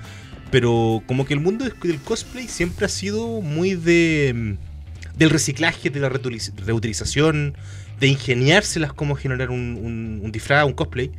Pero 0.51 1.03
como 1.07 1.25
que 1.25 1.33
el 1.33 1.41
mundo 1.41 1.65
del 1.65 1.99
cosplay 1.99 2.47
siempre 2.47 2.85
ha 2.85 2.89
sido 2.89 3.41
muy 3.41 3.75
de. 3.75 4.33
mm, 4.35 5.17
del 5.17 5.29
reciclaje, 5.31 5.89
de 5.89 5.99
la 5.99 6.09
reutiliz- 6.09 6.53
reutilización, 6.63 7.55
de 7.99 8.07
ingeniárselas 8.07 8.93
cómo 8.93 9.15
generar 9.15 9.49
un, 9.49 9.75
un- 9.81 10.21
un 10.23 10.31
disfraz, 10.31 10.63
un 10.65 10.73
cosplay. 10.73 11.11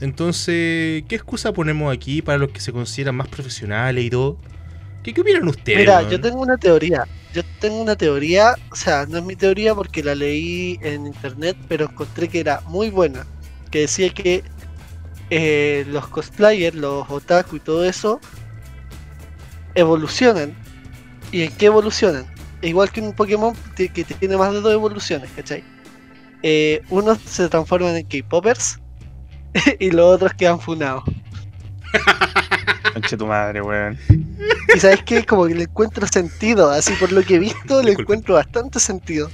Entonces, 0.00 1.02
¿qué 1.08 1.16
excusa 1.16 1.52
ponemos 1.52 1.92
aquí 1.92 2.22
para 2.22 2.38
los 2.38 2.50
que 2.50 2.60
se 2.60 2.72
consideran 2.72 3.16
más 3.16 3.28
profesionales 3.28 4.04
y 4.04 4.10
todo? 4.10 4.38
¿Qué, 5.02 5.12
qué 5.12 5.20
opinan 5.20 5.48
ustedes? 5.48 5.78
Mira, 5.78 6.08
yo 6.08 6.20
tengo 6.20 6.40
una 6.40 6.56
teoría. 6.56 7.04
Yo 7.34 7.42
tengo 7.60 7.80
una 7.82 7.96
teoría, 7.96 8.54
o 8.70 8.76
sea, 8.76 9.06
no 9.06 9.18
es 9.18 9.24
mi 9.24 9.36
teoría 9.36 9.74
porque 9.74 10.02
la 10.02 10.14
leí 10.14 10.78
en 10.82 11.06
internet, 11.06 11.56
pero 11.68 11.86
encontré 11.86 12.28
que 12.28 12.40
era 12.40 12.60
muy 12.66 12.90
buena. 12.90 13.26
Que 13.70 13.80
decía 13.80 14.08
que 14.10 14.44
eh, 15.30 15.84
los 15.88 16.06
cosplayers, 16.08 16.76
los 16.76 17.08
otaku 17.10 17.56
y 17.56 17.60
todo 17.60 17.84
eso, 17.84 18.20
evolucionan. 19.74 20.56
¿Y 21.32 21.42
en 21.42 21.52
qué 21.52 21.66
evolucionan? 21.66 22.26
Igual 22.62 22.90
que 22.90 23.00
un 23.00 23.12
Pokémon 23.12 23.54
que 23.76 23.88
tiene 23.88 24.36
más 24.36 24.52
de 24.52 24.60
dos 24.60 24.72
evoluciones, 24.72 25.30
¿cachai? 25.36 25.62
Eh, 26.42 26.82
unos 26.88 27.18
se 27.18 27.48
transforman 27.48 27.96
en 27.96 28.06
K-Poppers 28.06 28.80
y 29.78 29.90
los 29.90 30.14
otros 30.16 30.34
quedan 30.34 30.60
funados. 30.60 31.04
Conche 32.92 33.16
tu 33.16 33.26
madre, 33.26 33.62
weón. 33.62 33.98
Y 34.74 34.80
sabes 34.80 35.02
que 35.02 35.24
como 35.24 35.46
que 35.46 35.54
le 35.54 35.62
encuentro 35.64 36.06
sentido, 36.06 36.70
así 36.70 36.92
por 36.94 37.12
lo 37.12 37.22
que 37.22 37.36
he 37.36 37.38
visto, 37.38 37.80
le 37.82 37.90
Disculpe. 37.90 38.02
encuentro 38.02 38.34
bastante 38.34 38.80
sentido. 38.80 39.30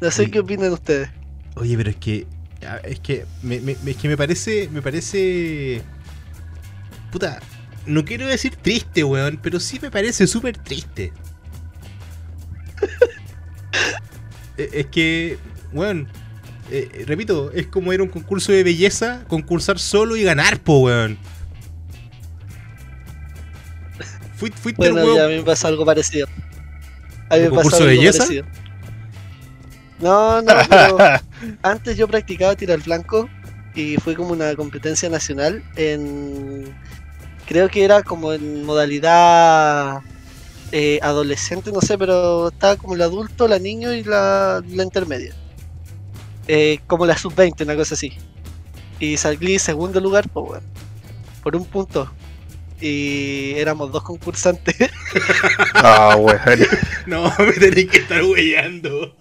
No 0.00 0.10
sé 0.10 0.30
qué 0.30 0.40
opinan 0.40 0.72
ustedes. 0.72 1.08
Oye, 1.56 1.76
pero 1.76 1.90
es 1.90 1.96
que. 1.96 2.26
Es 2.84 3.00
que 3.00 3.24
me, 3.42 3.60
me- 3.60 3.76
es 3.86 3.96
que 3.96 4.08
me 4.08 4.16
parece. 4.16 4.68
Me 4.72 4.82
parece. 4.82 5.82
Puta. 7.10 7.40
No 7.86 8.04
quiero 8.04 8.26
decir 8.26 8.56
triste, 8.56 9.02
weón, 9.04 9.38
pero 9.42 9.58
sí 9.60 9.78
me 9.80 9.90
parece 9.90 10.26
súper 10.26 10.56
triste. 10.58 11.12
E- 14.56 14.70
es 14.72 14.86
que. 14.86 15.38
Weón. 15.72 16.08
Eh, 16.70 17.04
repito, 17.06 17.50
es 17.52 17.66
como 17.66 17.92
ir 17.92 18.00
a 18.00 18.02
un 18.02 18.08
concurso 18.08 18.52
de 18.52 18.62
belleza, 18.62 19.24
concursar 19.28 19.78
solo 19.78 20.16
y 20.16 20.22
ganar, 20.22 20.60
po, 20.60 20.78
weón. 20.80 21.18
Fui- 24.36 24.52
Fuiste 24.52 24.86
el 24.86 24.92
Bueno, 24.92 25.06
weón- 25.08 25.16
ya 25.16 25.24
a 25.24 25.28
mí 25.28 25.36
me 25.36 25.42
pasa 25.42 25.68
algo 25.68 25.84
parecido. 25.84 26.26
A 27.28 27.36
mí 27.36 27.42
¿Un 27.42 27.48
me 27.50 27.54
concurso 27.56 27.84
de 27.84 27.90
algo 27.90 28.00
belleza? 28.02 28.18
parecido. 28.18 28.46
No, 30.00 30.42
no, 30.42 30.52
pero 30.70 30.98
antes 31.62 31.96
yo 31.96 32.06
practicaba 32.06 32.54
tiro 32.54 32.72
al 32.74 32.80
blanco 32.82 33.28
y 33.74 33.96
fue 33.96 34.14
como 34.14 34.30
una 34.32 34.54
competencia 34.54 35.08
nacional 35.08 35.62
en. 35.76 36.64
Creo 37.46 37.68
que 37.68 37.82
era 37.82 38.02
como 38.02 38.32
en 38.34 38.64
modalidad 38.64 40.00
eh, 40.70 40.98
adolescente, 41.02 41.72
no 41.72 41.80
sé, 41.80 41.96
pero 41.96 42.48
estaba 42.48 42.76
como 42.76 42.94
el 42.94 43.00
adulto, 43.02 43.48
la 43.48 43.58
niño 43.58 43.92
y 43.94 44.04
la, 44.04 44.62
la 44.68 44.82
intermedia. 44.82 45.34
Eh, 46.48 46.80
como 46.86 47.04
la 47.04 47.16
sub-20, 47.16 47.62
una 47.62 47.76
cosa 47.76 47.94
así. 47.94 48.12
Y 48.98 49.16
salí 49.18 49.58
segundo 49.58 50.00
lugar, 50.00 50.28
pues 50.30 50.46
bueno, 50.46 50.66
por 51.42 51.54
un 51.54 51.64
punto. 51.66 52.10
Y 52.80 53.52
éramos 53.56 53.92
dos 53.92 54.02
concursantes. 54.02 54.76
Ah, 55.74 56.16
weón. 56.16 56.40
No, 57.06 57.32
me 57.38 57.52
tenéis 57.52 57.90
que 57.90 57.98
estar 57.98 58.22
weyando. 58.22 59.14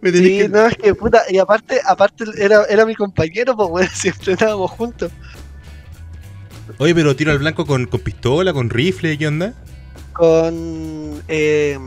Me 0.00 0.12
Sí, 0.12 0.38
que... 0.38 0.48
no, 0.48 0.66
es 0.66 0.76
que 0.76 0.94
puta, 0.94 1.22
y 1.28 1.38
aparte, 1.38 1.80
aparte 1.84 2.24
era, 2.38 2.64
era 2.64 2.84
mi 2.84 2.94
compañero, 2.94 3.56
pues 3.56 3.68
bueno, 3.70 3.90
siempre 3.92 4.32
estábamos 4.32 4.70
juntos. 4.70 5.10
Oye, 6.78 6.94
pero 6.94 7.14
tiro 7.14 7.32
al 7.32 7.38
blanco 7.38 7.64
con, 7.64 7.86
con 7.86 8.00
pistola, 8.00 8.52
con 8.52 8.70
rifle, 8.70 9.16
¿qué 9.16 9.28
onda? 9.28 9.54
Con 10.12 11.22
eh, 11.28 11.78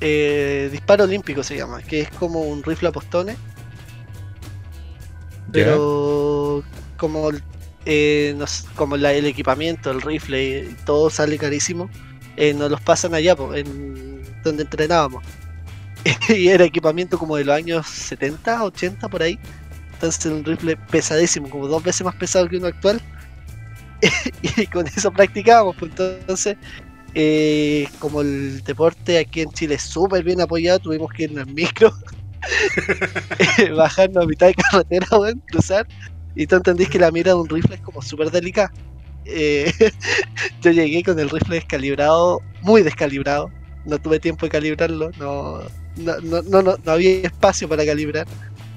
eh, 0.00 0.68
disparo 0.72 1.04
olímpico 1.04 1.42
se 1.42 1.56
llama, 1.56 1.82
que 1.82 2.02
es 2.02 2.10
como 2.10 2.40
un 2.40 2.62
rifle 2.62 2.88
a 2.88 2.92
postones, 2.92 3.36
pero 5.52 6.64
como 6.96 7.30
eh, 7.86 8.34
nos- 8.36 8.66
como 8.76 8.96
la- 8.96 9.12
el 9.14 9.24
equipamiento, 9.26 9.90
el 9.90 10.02
rifle, 10.02 10.60
y 10.70 10.76
todo 10.84 11.08
sale 11.10 11.38
carísimo, 11.38 11.88
eh, 12.36 12.52
nos 12.54 12.70
los 12.70 12.80
pasan 12.82 13.14
allá, 13.14 13.34
en 13.54 14.22
donde 14.44 14.62
entrenábamos. 14.64 15.24
y 16.28 16.48
era 16.48 16.64
equipamiento 16.64 17.18
como 17.18 17.36
de 17.36 17.44
los 17.44 17.54
años 17.56 17.86
70, 17.86 18.62
80 18.64 19.08
por 19.08 19.22
ahí. 19.22 19.38
Entonces 19.94 20.26
un 20.26 20.44
rifle 20.44 20.76
pesadísimo, 20.90 21.48
como 21.50 21.68
dos 21.68 21.82
veces 21.82 22.04
más 22.04 22.14
pesado 22.16 22.48
que 22.48 22.56
uno 22.58 22.68
actual. 22.68 23.00
y 24.56 24.66
con 24.66 24.86
eso 24.86 25.10
practicábamos. 25.12 25.76
Pues 25.78 25.92
entonces, 25.92 26.56
eh, 27.14 27.88
como 27.98 28.20
el 28.20 28.62
deporte 28.62 29.18
aquí 29.18 29.42
en 29.42 29.50
Chile 29.50 29.74
es 29.74 29.82
súper 29.82 30.22
bien 30.22 30.40
apoyado, 30.40 30.78
tuvimos 30.78 31.12
que 31.12 31.24
ir 31.24 31.38
en 31.38 31.54
micro, 31.54 31.92
bajarnos 33.76 34.24
a 34.24 34.26
mitad 34.26 34.46
de 34.48 34.54
carretera, 34.54 35.06
weón, 35.18 35.42
cruzar. 35.50 35.86
Y 36.34 36.46
tú 36.46 36.56
entendís 36.56 36.88
que 36.88 36.98
la 36.98 37.10
mira 37.10 37.32
de 37.32 37.38
un 37.38 37.48
rifle 37.48 37.74
es 37.74 37.80
como 37.80 38.02
súper 38.02 38.30
delicada. 38.30 38.72
Eh, 39.24 39.72
yo 40.62 40.70
llegué 40.70 41.02
con 41.02 41.18
el 41.18 41.28
rifle 41.28 41.56
descalibrado, 41.56 42.40
muy 42.62 42.82
descalibrado. 42.82 43.50
No 43.84 43.98
tuve 43.98 44.20
tiempo 44.20 44.46
de 44.46 44.50
calibrarlo, 44.50 45.10
no, 45.18 45.60
no, 45.96 46.20
no, 46.22 46.42
no, 46.42 46.62
no, 46.62 46.76
no 46.84 46.92
había 46.92 47.22
espacio 47.22 47.68
para 47.68 47.84
calibrar. 47.84 48.26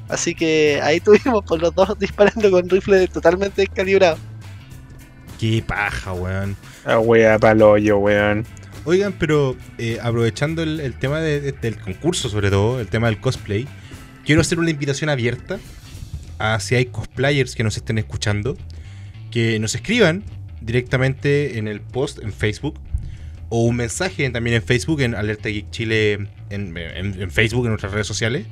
Así 0.10 0.36
que 0.36 0.80
ahí 0.82 1.00
tuvimos 1.00 1.43
por 1.46 1.62
los 1.62 1.74
dos 1.76 1.98
disparando 2.00 2.50
con 2.52 2.69
rifle 2.69 3.08
totalmente 3.08 3.62
descalibrado. 3.62 4.17
Qué 5.39 5.63
paja, 5.65 6.13
weón. 6.13 6.56
Ah, 6.86 7.00
wea, 7.00 7.39
pa'l 7.39 7.62
hoyo, 7.62 7.98
weón. 7.98 8.46
Oigan, 8.86 9.13
pero 9.13 9.56
eh, 9.78 10.00
aprovechando 10.02 10.62
el, 10.63 10.93
tema 10.96 11.22
de- 11.22 11.39
de- 11.39 11.52
del 11.54 11.78
concurso, 11.78 12.28
sobre 12.30 12.50
todo, 12.50 12.82
el 12.82 12.88
tema 12.88 13.08
del 13.08 13.19
cosplay, 13.19 13.65
quiero 14.26 14.41
hacer 14.41 14.60
una 14.60 14.69
invitación 14.72 15.10
abierta 15.10 15.60
a 16.39 16.60
si 16.60 16.76
hay 16.76 16.86
cosplayers 16.88 17.56
que 17.56 17.63
nos 17.63 17.78
estén 17.78 17.98
escuchando, 17.98 18.58
que 19.32 19.58
nos 19.60 19.76
escriban 19.76 20.24
directamente 20.60 21.58
en 21.58 21.67
el 21.69 21.80
post 21.80 22.19
en 22.22 22.34
Facebook 22.34 22.78
o 23.50 23.63
un 23.65 23.76
mensaje 23.78 24.30
también 24.32 24.58
en 24.58 24.63
Facebook, 24.63 25.00
en 25.02 25.15
Alerta 25.15 25.48
Geek 25.48 25.69
Chile, 25.72 26.13
en, 26.50 26.76
en- 26.78 27.22
en 27.22 27.32
Facebook, 27.32 27.63
en 27.65 27.69
nuestras 27.72 27.93
redes 27.93 28.08
sociales, 28.08 28.46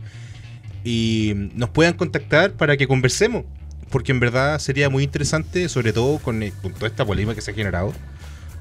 y 0.86 1.34
nos 1.56 1.70
puedan 1.70 1.94
contactar 1.96 2.54
para 2.54 2.78
que 2.78 2.88
conversemos, 2.88 3.44
porque 3.90 4.14
en 4.14 4.22
verdad 4.22 4.58
sería 4.60 4.90
muy 4.90 5.04
interesante, 5.04 5.68
sobre 5.68 5.92
todo 5.92 6.20
con, 6.20 6.42
eh, 6.44 6.54
con 6.62 6.72
toda 6.74 6.88
esta 6.88 7.04
polémica 7.04 7.36
que 7.36 7.42
se 7.42 7.52
ha 7.52 7.54
generado. 7.54 7.94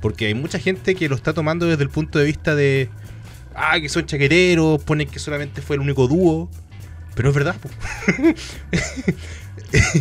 Porque 0.01 0.27
hay 0.27 0.35
mucha 0.35 0.59
gente 0.59 0.95
que 0.95 1.09
lo 1.09 1.17
está 1.17 1.33
tomando 1.33 1.67
desde 1.67 1.83
el 1.83 1.91
punto 1.91 2.19
de 2.19 2.25
vista 2.25 2.55
de. 2.55 2.89
Ah, 3.55 3.79
que 3.81 3.89
son 3.89 4.07
chaqueteros, 4.07 4.83
ponen 4.85 5.09
que 5.09 5.19
solamente 5.19 5.61
fue 5.63 5.77
el 5.77 5.83
único 5.83 6.09
dúo. 6.09 6.49
Pero 7.15 7.31
es 7.31 7.35
verdad. 7.35 7.57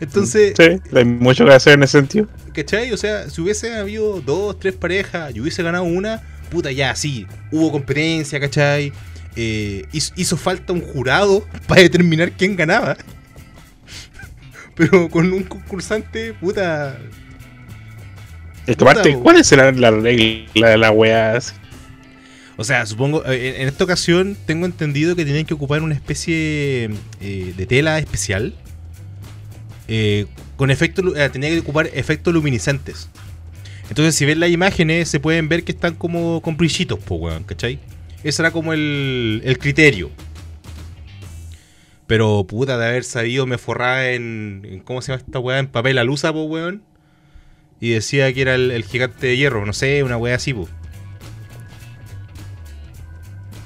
Entonces, 0.00 0.54
Sí, 0.56 0.80
hay 0.96 1.04
mucho 1.04 1.44
que 1.44 1.52
hacer 1.52 1.74
en 1.74 1.82
ese 1.84 1.98
sentido. 1.98 2.28
¿cachai? 2.54 2.92
O 2.92 2.96
sea, 2.96 3.28
si 3.28 3.40
hubiese 3.42 3.74
habido 3.74 4.20
dos, 4.20 4.58
tres 4.58 4.74
parejas 4.74 5.34
y 5.34 5.40
hubiese 5.40 5.62
ganado 5.62 5.84
una, 5.84 6.22
puta, 6.50 6.72
ya, 6.72 6.94
sí, 6.94 7.26
hubo 7.50 7.70
competencia, 7.70 8.40
¿cachai? 8.40 8.92
Eh, 9.36 9.84
hizo, 9.92 10.14
hizo 10.16 10.36
falta 10.36 10.72
un 10.72 10.80
jurado 10.80 11.46
para 11.66 11.82
determinar 11.82 12.32
quién 12.32 12.56
ganaba. 12.56 12.96
Pero 14.74 15.10
con 15.10 15.32
un 15.32 15.42
concursante, 15.42 16.32
puta, 16.34 16.98
Es 18.66 18.76
que 18.76 18.84
aparte, 18.84 19.10
Puta, 19.10 19.22
¿cuáles 19.22 19.46
serán 19.46 19.80
las 19.80 19.92
reglas 19.94 20.70
de 20.70 20.78
la 20.78 20.90
wea? 20.90 21.38
O 22.56 22.64
sea, 22.64 22.86
supongo, 22.86 23.24
eh, 23.26 23.50
en, 23.56 23.62
en 23.62 23.68
esta 23.68 23.84
ocasión 23.84 24.36
tengo 24.46 24.64
entendido 24.66 25.16
que 25.16 25.24
tienen 25.24 25.44
que 25.44 25.54
ocupar 25.54 25.82
una 25.82 25.94
especie 25.94 26.90
eh, 27.20 27.54
de 27.56 27.66
tela 27.66 27.98
especial. 27.98 28.54
eh, 29.88 30.26
con 30.56 30.70
efecto, 30.70 31.16
eh, 31.16 31.28
tenía 31.30 31.50
que 31.50 31.58
ocupar 31.58 31.90
efectos 31.94 32.32
luminiscentes. 32.32 33.08
Entonces, 33.88 34.14
si 34.14 34.24
ven 34.24 34.40
las 34.40 34.50
imágenes, 34.50 35.08
se 35.08 35.18
pueden 35.20 35.48
ver 35.48 35.64
que 35.64 35.72
están 35.72 35.94
como 35.96 36.40
con 36.40 36.56
brillitos, 36.56 36.98
po, 37.00 37.16
weón, 37.16 37.42
¿cachai? 37.44 37.80
Ese 38.22 38.40
era 38.40 38.50
como 38.52 38.72
el, 38.72 39.42
el 39.44 39.58
criterio. 39.58 40.10
Pero, 42.06 42.44
puta, 42.46 42.78
de 42.78 42.86
haber 42.86 43.04
sabido, 43.04 43.46
me 43.46 43.58
forraba 43.58 44.08
en, 44.10 44.62
en- 44.64 44.80
¿Cómo 44.80 45.02
se 45.02 45.12
llama 45.12 45.22
esta 45.26 45.38
weá? 45.38 45.58
En 45.58 45.66
papel 45.68 45.98
alusa, 45.98 46.32
po, 46.32 46.44
weón. 46.44 46.82
Y 47.84 47.90
decía 47.90 48.32
que 48.32 48.40
era 48.40 48.54
el, 48.54 48.70
el 48.70 48.82
gigante 48.84 49.26
de 49.26 49.36
hierro, 49.36 49.66
no 49.66 49.74
sé, 49.74 50.02
una 50.02 50.16
weá 50.16 50.36
así, 50.36 50.54
po. 50.54 50.66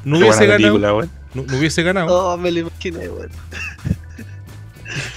No 0.04 0.18
hubiese 0.18 0.46
ganado. 0.46 0.57
película. 0.57 1.09
No, 1.35 1.42
no 1.44 1.57
hubiese 1.57 1.83
ganado. 1.85 2.33
Oh, 2.33 2.37
me 2.37 2.50
lo 2.50 2.59
imaginé, 2.61 3.09
weón. 3.09 3.31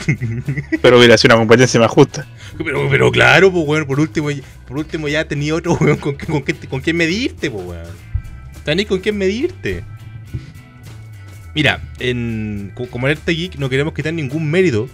Pero 0.83 0.99
hubiera 0.99 1.17
sido 1.17 1.33
una 1.33 1.41
competencia 1.41 1.79
más 1.79 1.89
justa. 1.89 2.27
Pero, 2.57 2.87
pero 2.91 3.11
claro, 3.11 3.51
pues, 3.51 3.65
weón, 3.65 3.85
por 3.87 3.99
último, 3.99 4.29
por 4.67 4.77
último 4.77 5.07
ya 5.07 5.27
tenía 5.27 5.55
otro 5.55 5.73
weón 5.81 5.97
con, 5.97 6.13
con, 6.15 6.43
con 6.69 6.81
quién 6.81 6.95
medirte, 6.97 7.49
pues, 7.49 7.65
weón. 7.65 7.87
Tenés 8.65 8.85
con 8.85 8.99
quién 8.99 9.17
medirte. 9.17 9.83
Mira, 11.55 11.81
en, 11.97 12.71
co- 12.75 12.87
como 12.87 13.07
Alerta 13.07 13.31
Geek 13.31 13.55
no 13.55 13.67
queremos 13.67 13.95
quitar 13.95 14.13
ningún 14.13 14.51
mérito 14.51 14.87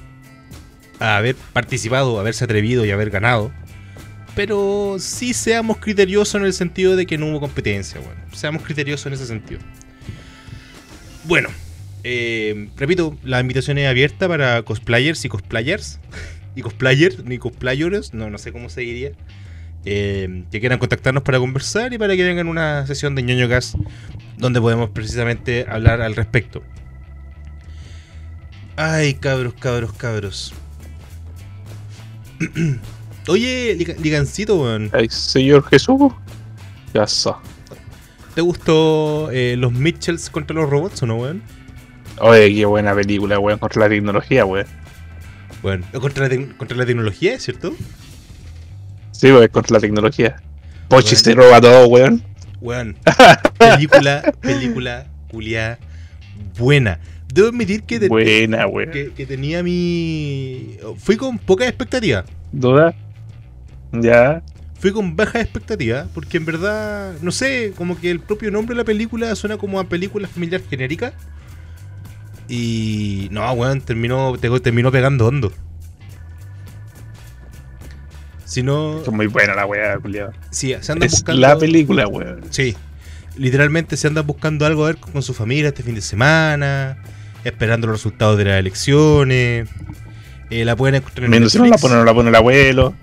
a 0.99 1.17
haber 1.17 1.35
participado, 1.35 2.19
haberse 2.21 2.45
atrevido 2.45 2.85
y 2.85 2.91
haber 2.91 3.09
ganado. 3.09 3.51
Pero 4.37 4.97
sí 4.99 5.33
seamos 5.33 5.77
criteriosos 5.77 6.35
en 6.35 6.45
el 6.45 6.53
sentido 6.53 6.95
de 6.95 7.07
que 7.07 7.17
no 7.17 7.25
hubo 7.25 7.39
competencia, 7.39 7.99
weón. 7.99 8.17
Seamos 8.33 8.61
criteriosos 8.61 9.07
en 9.07 9.13
ese 9.13 9.25
sentido. 9.25 9.59
Bueno, 11.23 11.49
eh, 12.03 12.69
repito, 12.77 13.17
la 13.23 13.39
invitación 13.39 13.79
es 13.79 13.87
abierta 13.89 14.27
para 14.27 14.61
cosplayers 14.61 15.25
y 15.25 15.29
cosplayers 15.29 15.99
y 16.55 16.61
cosplayers, 16.61 17.25
ni 17.25 17.39
cosplayers, 17.39 18.13
no, 18.13 18.29
no 18.29 18.37
sé 18.37 18.51
cómo 18.51 18.69
se 18.69 18.81
diría, 18.81 19.13
eh, 19.85 20.43
que 20.51 20.59
quieran 20.59 20.77
contactarnos 20.77 21.23
para 21.23 21.39
conversar 21.39 21.91
y 21.93 21.97
para 21.97 22.15
que 22.15 22.23
vengan 22.23 22.47
una 22.47 22.85
sesión 22.85 23.15
de 23.15 23.23
ñoño 23.23 23.47
gas 23.47 23.75
donde 24.37 24.61
podemos 24.61 24.91
precisamente 24.91 25.65
hablar 25.67 25.99
al 25.99 26.15
respecto. 26.15 26.61
Ay, 28.75 29.15
cabros, 29.15 29.55
cabros, 29.55 29.93
cabros. 29.93 30.53
Oye, 33.27 33.75
Liga- 33.77 33.95
Ligancito, 34.01 34.55
weón, 34.61 34.89
Ay, 34.93 35.07
señor 35.09 35.63
Jesús. 35.69 36.11
Ya 36.93 37.03
está. 37.03 37.37
¿te 38.35 38.41
gustó 38.41 39.31
eh, 39.31 39.55
los 39.57 39.73
Mitchells 39.73 40.29
contra 40.29 40.55
los 40.55 40.69
robots 40.69 41.01
o 41.01 41.07
no, 41.07 41.15
weón? 41.15 41.41
Oye, 42.19 42.53
qué 42.53 42.65
buena 42.65 42.93
película, 42.93 43.39
weón, 43.39 43.57
contra 43.59 43.81
la 43.83 43.89
tecnología, 43.89 44.45
weón. 44.45 44.67
Bueno, 45.63 45.85
contra 45.99 46.27
la, 46.29 46.45
contra 46.55 46.77
la 46.77 46.85
tecnología, 46.85 47.39
¿cierto? 47.39 47.75
Sí, 49.11 49.31
weón, 49.31 49.47
contra 49.47 49.73
la 49.75 49.79
tecnología. 49.79 50.35
Pochi 50.87 51.15
se 51.15 51.33
roba 51.33 51.59
todo, 51.59 51.87
weón. 51.87 52.23
Weón, 52.61 52.95
película, 53.57 54.33
película, 54.41 55.07
culia, 55.31 55.79
buena. 56.57 56.99
Debo 57.33 57.49
admitir 57.49 57.83
que, 57.83 58.07
Buena, 58.07 58.67
weón. 58.67 58.89
que, 58.91 59.11
que 59.13 59.25
tenía 59.25 59.61
mi... 59.61 60.77
Fui 60.97 61.17
con 61.17 61.37
poca 61.37 61.67
expectativa. 61.67 62.23
¿Duda? 62.51 62.95
Ya. 63.91 64.41
Fui 64.79 64.91
con 64.91 65.15
baja 65.15 65.41
expectativa, 65.41 66.07
porque 66.13 66.37
en 66.37 66.45
verdad, 66.45 67.13
no 67.21 67.31
sé, 67.31 67.73
como 67.75 67.99
que 67.99 68.11
el 68.11 68.19
propio 68.19 68.51
nombre 68.51 68.75
de 68.75 68.81
la 68.81 68.85
película 68.85 69.35
suena 69.35 69.57
como 69.57 69.79
a 69.79 69.85
película 69.85 70.27
familiar 70.27 70.61
genérica. 70.69 71.13
Y. 72.47 73.27
No, 73.31 73.51
weón, 73.53 73.81
terminó, 73.81 74.37
te- 74.39 74.59
terminó 74.59 74.91
pegando 74.91 75.25
hondo. 75.27 75.51
Si 78.45 78.63
no. 78.63 79.01
Es 79.01 79.11
muy 79.11 79.27
buena 79.27 79.55
la 79.55 79.65
weá, 79.65 79.97
culiado. 79.97 80.31
Sí, 80.51 80.73
se 80.79 80.91
andan 80.91 81.07
Es 81.07 81.11
buscando. 81.13 81.41
la 81.41 81.57
película, 81.57 82.07
weón. 82.07 82.41
Sí. 82.51 82.75
Literalmente 83.35 83.97
se 83.97 84.07
andan 84.07 84.25
buscando 84.25 84.65
algo 84.65 84.83
a 84.85 84.87
ver 84.87 84.97
con 84.97 85.21
su 85.21 85.33
familia 85.33 85.69
este 85.69 85.83
fin 85.83 85.95
de 85.95 86.01
semana. 86.01 86.97
Esperando 87.43 87.87
los 87.87 87.97
resultados 87.97 88.37
de 88.37 88.45
las 88.45 88.59
elecciones. 88.59 89.69
Eh, 90.49 90.63
la 90.65 90.75
pueden 90.75 90.95
encontrar 90.95 91.25
en 91.25 91.31
Viendo 91.31 91.49
si 91.49 91.57
no 91.57 91.65
la 91.65 91.77
pone 91.77 91.95
no 91.95 92.05
la 92.05 92.13
pone 92.13 92.29
el 92.29 92.35
abuelo. 92.35 92.95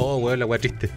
Oh, 0.00 0.16
weón, 0.18 0.38
la 0.38 0.46
weá 0.46 0.58
triste. 0.58 0.90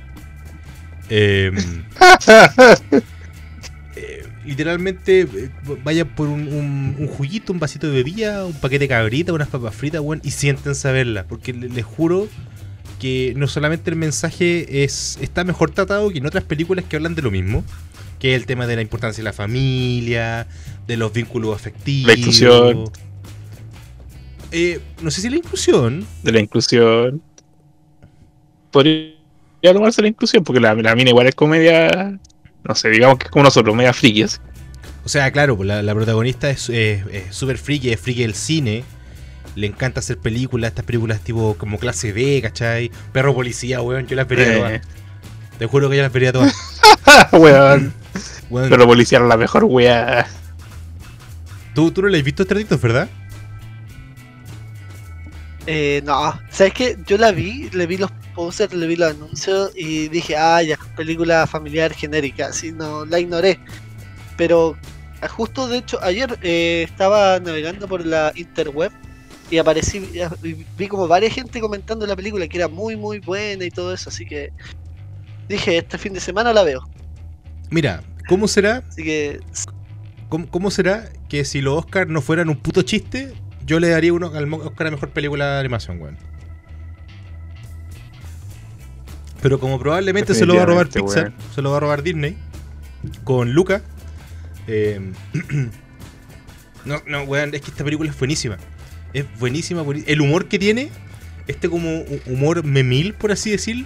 Eh, 1.10 1.52
eh, 3.96 4.24
literalmente, 4.46 5.22
eh, 5.22 5.50
vayan 5.84 6.08
por 6.10 6.28
un, 6.28 6.48
un, 6.48 6.96
un 6.98 7.08
juguito, 7.08 7.52
un 7.54 7.60
vasito 7.60 7.88
de 7.88 7.94
bebida, 7.94 8.46
un 8.46 8.54
paquete 8.54 8.86
de 8.86 8.88
cabrita, 8.88 9.34
unas 9.34 9.48
papas 9.50 9.76
fritas, 9.76 10.02
weón, 10.02 10.22
y 10.24 10.32
siéntense 10.32 10.88
a 10.88 10.92
verla. 10.92 11.26
Porque 11.28 11.54
le- 11.54 11.70
les 11.70 11.86
juro 11.86 12.28
que 13.00 13.34
no 13.36 13.48
solamente 13.48 13.90
el 13.90 13.96
mensaje 13.96 14.84
es 14.84 15.18
está 15.22 15.44
mejor 15.44 15.72
tratado 15.72 16.10
que 16.12 16.20
en 16.20 16.26
otras 16.28 16.44
películas 16.44 16.86
que 16.88 16.96
hablan 16.96 17.16
de 17.16 17.22
lo 17.22 17.32
mismo. 17.32 17.64
Que 18.20 18.36
es 18.36 18.40
el 18.40 18.46
tema 18.46 18.68
de 18.68 18.76
la 18.76 18.84
importancia 18.84 19.22
de 19.22 19.26
la 19.26 19.34
familia, 19.34 20.46
de 20.86 20.96
los 20.96 21.12
vínculos 21.12 21.56
afectivos. 21.56 22.08
La 22.08 22.14
inclusión. 22.20 22.84
Eh, 24.52 24.80
no 25.02 25.10
sé 25.10 25.22
si 25.22 25.30
la 25.30 25.38
inclusión, 25.38 26.06
De 26.22 26.32
la 26.32 26.40
inclusión. 26.40 27.22
Podría 28.72 29.14
tomarse 29.74 30.02
la 30.02 30.08
inclusión, 30.08 30.44
porque 30.44 30.60
la, 30.60 30.74
la 30.76 30.96
mina 30.96 31.10
igual 31.12 31.28
es 31.28 31.36
comedia. 31.36 32.18
No 32.64 32.76
sé, 32.76 32.90
digamos 32.90 33.18
que 33.18 33.26
es 33.26 33.32
como 33.32 33.44
nosotros, 33.44 33.76
media 33.76 33.94
friki 33.94 34.24
así. 34.24 34.38
O 35.04 35.10
sea, 35.10 35.32
claro, 35.32 35.58
pues 35.58 35.68
la, 35.68 35.82
la 35.82 35.96
protagonista 35.96 36.50
es 36.50 36.72
súper 37.32 37.58
friki, 37.58 37.90
es 37.92 38.00
friki 38.00 38.22
del 38.22 38.36
cine. 38.36 38.84
Le 39.56 39.68
encanta 39.68 40.00
hacer 40.00 40.18
películas, 40.18 40.70
estas 40.70 40.86
películas 40.86 41.20
tipo 41.22 41.56
como 41.58 41.78
clase 41.78 42.14
B, 42.14 42.40
¿cachai? 42.42 42.90
Perro 43.12 43.34
policía, 43.34 43.82
weón, 43.82 44.08
yo 44.08 44.16
las 44.16 44.28
vería 44.28 44.54
Eh. 44.54 44.58
todas. 44.58 44.82
Te 45.60 45.66
juro 45.66 45.90
que 45.90 45.98
yo 45.98 46.04
las 46.04 46.14
vería 46.14 46.32
todas. 46.32 46.56
weón. 47.34 47.94
Weón, 48.50 48.70
Pero 48.70 48.86
policía 48.86 49.18
era 49.18 49.28
la 49.28 49.38
mejor 49.38 49.64
weá. 49.66 50.28
¿tú, 51.74 51.92
tú 51.92 52.02
no 52.02 52.08
le 52.10 52.18
has 52.18 52.24
visto 52.24 52.44
Estraditos, 52.44 52.80
¿verdad? 52.82 53.10
Eh, 55.68 56.02
no, 56.06 56.40
¿sabes 56.50 56.74
qué? 56.74 56.98
Yo 57.06 57.18
la 57.18 57.32
vi, 57.32 57.70
le 57.72 57.86
vi 57.88 57.98
los 57.98 58.12
posters, 58.34 58.74
le 58.74 58.88
vi 58.88 58.96
los 58.96 59.12
anuncios 59.12 59.72
y 59.76 60.08
dije, 60.10 60.36
ah, 60.38 60.62
ya, 60.62 60.78
película 60.96 61.48
familiar 61.48 61.94
genérica, 61.94 62.48
así 62.48 62.72
no, 62.72 63.06
la 63.06 63.20
ignoré. 63.20 63.60
Pero 64.38 64.78
ah, 65.22 65.28
justo, 65.28 65.68
de 65.68 65.78
hecho, 65.78 66.00
ayer 66.04 66.38
eh, 66.42 66.86
estaba 66.90 67.40
navegando 67.40 67.88
por 67.88 68.06
la 68.06 68.32
interweb 68.36 68.92
y 69.50 69.58
aparecí, 69.58 70.10
vi 70.78 70.88
como 70.88 71.08
varias 71.08 71.34
gente 71.34 71.60
comentando 71.60 72.08
la 72.08 72.16
película 72.16 72.48
que 72.48 72.58
era 72.58 72.68
muy, 72.68 72.96
muy 72.96 73.20
buena 73.20 73.66
y 73.66 73.72
todo 73.72 73.94
eso, 73.94 74.10
así 74.10 74.26
que 74.26 74.52
dije, 75.50 75.78
este 75.78 75.98
fin 75.98 76.14
de 76.14 76.20
semana 76.20 76.54
la 76.54 76.64
veo. 76.64 76.82
Mira, 77.70 78.02
¿cómo 78.28 78.48
será, 78.48 78.84
Así 78.88 79.04
que, 79.04 79.40
cómo, 80.30 80.50
cómo 80.50 80.72
será 80.72 81.10
que 81.28 81.44
si 81.46 81.62
los 81.62 81.78
Oscars 81.78 82.10
no 82.10 82.22
fueran 82.22 82.50
un 82.50 82.56
puto 82.56 82.82
chiste, 82.82 83.34
yo 83.66 83.80
le 83.80 83.90
daría 83.90 84.14
uno 84.14 84.32
al 84.34 84.52
Oscar 84.54 84.88
a 84.88 84.92
mejor 84.92 85.10
película 85.12 85.54
de 85.54 85.60
animación, 85.60 86.02
weón? 86.02 86.31
Pero 89.42 89.60
como 89.60 89.80
probablemente 89.80 90.34
se 90.36 90.46
lo 90.46 90.56
va 90.56 90.64
a 90.64 90.66
robar 90.66 90.88
Pixar, 90.90 91.34
se 91.56 91.62
lo 91.62 91.72
va 91.72 91.78
a 91.78 91.80
robar 91.80 92.04
Disney, 92.04 92.36
con 93.24 93.54
Luca. 93.54 93.82
eh, 94.68 95.00
no, 96.86 97.02
no, 97.08 97.24
weón, 97.24 97.54
es 97.54 97.62
que 97.62 97.72
esta 97.72 97.84
película 97.84 98.10
es 98.10 98.18
buenísima. 98.18 98.58
Es 99.14 99.26
buenísima, 99.40 99.82
buenísima. 99.82 100.12
El 100.12 100.22
humor 100.22 100.48
que 100.48 100.58
tiene, 100.60 100.90
este 101.48 101.70
como 101.70 101.90
hu- 101.90 102.22
humor 102.28 102.64
memil, 102.64 103.14
por 103.14 103.32
así 103.32 103.52
decirlo, 103.52 103.86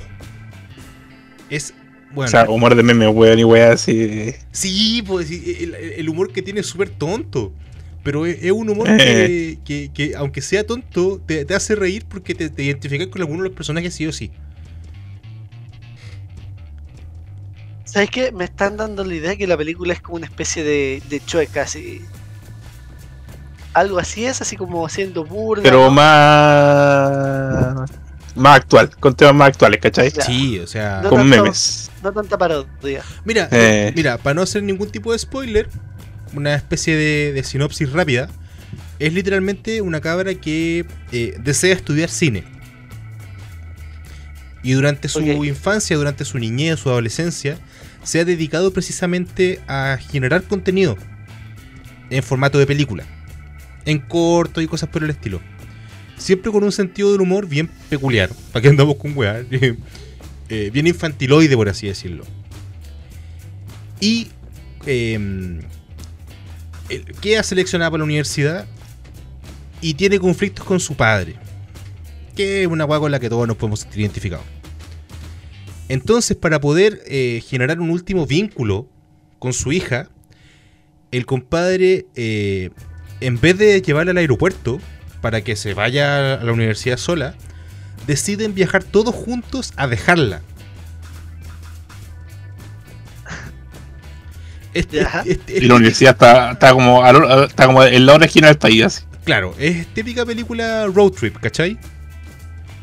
es 1.49 1.73
bueno. 2.13 2.27
O 2.27 2.31
sea, 2.31 2.49
humor 2.49 2.75
de 2.75 2.83
meme, 2.83 3.07
weón, 3.07 3.39
y 3.39 3.43
weá 3.43 3.71
así. 3.73 4.33
Sí, 4.51 5.03
pues 5.05 5.29
el, 5.31 5.73
el 5.75 6.09
humor 6.09 6.31
que 6.31 6.41
tiene 6.41 6.59
es 6.61 6.67
súper 6.67 6.89
tonto. 6.89 7.53
Pero 8.03 8.25
es, 8.27 8.37
es 8.43 8.51
un 8.51 8.69
humor 8.69 8.87
Eh. 8.89 9.57
que, 9.65 9.89
que- 9.93 10.09
que, 10.09 10.15
aunque 10.15 10.41
sea 10.41 10.65
tonto, 10.65 11.19
te, 11.25 11.43
te 11.45 11.55
hace 11.55 11.75
reír 11.75 12.05
porque 12.07 12.35
te, 12.35 12.49
te 12.49 12.63
identificas 12.63 13.07
con 13.07 13.21
alguno 13.21 13.41
de 13.43 13.49
los 13.49 13.55
personajes 13.55 13.93
sí 13.95 14.05
o 14.05 14.11
sí. 14.11 14.31
¿Sabes 17.95 18.09
qué? 18.09 18.31
Me 18.33 18.43
están 18.43 18.75
dando 18.75 19.05
la 19.05 19.15
idea 19.15 19.37
que 19.37 19.47
la 19.47 19.55
película 19.55 19.93
es 19.93 20.01
como 20.01 20.17
una 20.17 20.25
especie 20.25 20.65
de, 20.65 21.01
de 21.09 21.21
chueca, 21.25 21.61
así. 21.61 22.01
Algo 23.73 23.99
así 23.99 24.25
es, 24.25 24.41
así 24.41 24.57
como 24.57 24.85
haciendo 24.85 25.23
burla. 25.23 25.63
Pero 25.63 25.89
más. 25.91 27.89
Más 28.35 28.57
actual, 28.57 28.89
con 28.99 29.15
temas 29.15 29.33
más 29.33 29.47
actuales, 29.47 29.79
¿cachai? 29.79 30.11
Claro. 30.11 30.29
Sí, 30.29 30.59
o 30.59 30.67
sea. 30.67 30.99
No 31.03 31.09
Con 31.09 31.19
tanto- 31.19 31.43
memes. 31.43 31.89
No 32.03 32.11
tanta 32.11 32.37
parodia. 32.37 33.01
Mira, 33.23 33.47
Eh. 33.51 33.93
mira, 33.95 34.17
para 34.17 34.33
no 34.33 34.41
hacer 34.41 34.61
ningún 34.61 34.89
tipo 34.91 35.13
de 35.13 35.19
spoiler, 35.19 35.69
una 36.33 36.53
especie 36.55 36.97
de, 36.97 37.31
de 37.31 37.43
sinopsis 37.45 37.89
rápida. 37.93 38.27
Es 38.99 39.13
literalmente 39.13 39.81
una 39.81 40.01
cabra 40.01 40.35
que 40.35 40.85
eh, 41.13 41.35
desea 41.39 41.73
estudiar 41.73 42.09
cine. 42.09 42.43
Y 44.65 44.73
durante 44.73 45.07
su 45.09 45.19
infancia, 45.45 45.95
durante 45.95 46.25
su 46.25 46.39
niñez, 46.39 46.79
su 46.79 46.89
adolescencia, 46.89 47.59
se 48.03 48.19
ha 48.19 48.25
dedicado 48.25 48.73
precisamente 48.73 49.59
a 49.67 49.99
generar 50.09 50.41
contenido 50.41 50.97
en 52.09 52.23
formato 52.23 52.57
de 52.57 52.65
película. 52.65 53.05
En 53.85 53.99
corto 53.99 54.61
y 54.61 54.67
cosas 54.67 54.89
por 54.89 55.03
el 55.03 55.11
estilo. 55.11 55.39
Siempre 56.17 56.51
con 56.51 56.63
un 56.63 56.71
sentido 56.71 57.11
del 57.11 57.21
humor 57.21 57.47
bien 57.47 57.69
peculiar. 57.89 58.31
¿Para 58.51 58.63
qué 58.63 58.69
andamos 58.69 58.95
con 58.95 59.15
weá? 59.15 59.45
Eh, 60.47 60.69
bien 60.71 60.85
infantiloide, 60.85 61.55
por 61.55 61.67
así 61.69 61.87
decirlo. 61.87 62.23
Y 63.99 64.27
eh, 64.85 65.15
el- 66.89 67.05
queda 67.19 67.41
seleccionada 67.41 67.89
para 67.89 67.99
la 67.99 68.05
universidad 68.05 68.67
y 69.81 69.95
tiene 69.95 70.19
conflictos 70.19 70.63
con 70.63 70.79
su 70.79 70.95
padre. 70.95 71.35
Que 72.35 72.61
es 72.61 72.67
una 72.67 72.85
hueá 72.85 72.99
con 72.99 73.11
la 73.11 73.19
que 73.19 73.27
todos 73.27 73.47
nos 73.47 73.57
podemos 73.57 73.79
sentir 73.79 74.01
identificados. 74.01 74.45
Entonces, 75.89 76.35
para 76.35 76.59
poder 76.59 77.01
eh, 77.05 77.43
generar 77.47 77.79
un 77.79 77.89
último 77.91 78.25
vínculo 78.25 78.87
con 79.39 79.53
su 79.53 79.71
hija, 79.71 80.09
el 81.11 81.25
compadre, 81.25 82.05
eh, 82.15 82.71
en 83.21 83.39
vez 83.39 83.57
de 83.57 83.81
llevarla 83.81 84.11
al 84.11 84.17
aeropuerto 84.17 84.79
para 85.21 85.41
que 85.41 85.55
se 85.55 85.73
vaya 85.73 86.33
a 86.35 86.43
la 86.43 86.51
universidad 86.51 86.97
sola, 86.97 87.35
deciden 88.07 88.53
viajar 88.55 88.83
todos 88.83 89.13
juntos 89.15 89.73
a 89.77 89.87
dejarla. 89.87 90.41
Este, 94.73 94.97
Ya. 94.97 95.23
este- 95.25 95.57
Y 95.63 95.67
la 95.67 95.75
universidad 95.75 96.13
está, 96.13 96.51
está 96.51 96.73
como 96.73 97.03
a 97.03 97.13
lo- 97.13 97.45
está 97.45 97.65
como 97.65 97.83
en 97.83 98.05
la 98.05 98.15
esquina 98.25 98.47
del 98.47 98.57
país 98.57 98.83
así. 98.83 99.03
Claro, 99.23 99.55
es 99.57 99.87
típica 99.93 100.25
película 100.25 100.85
road 100.87 101.11
trip, 101.11 101.37
¿cachai? 101.39 101.77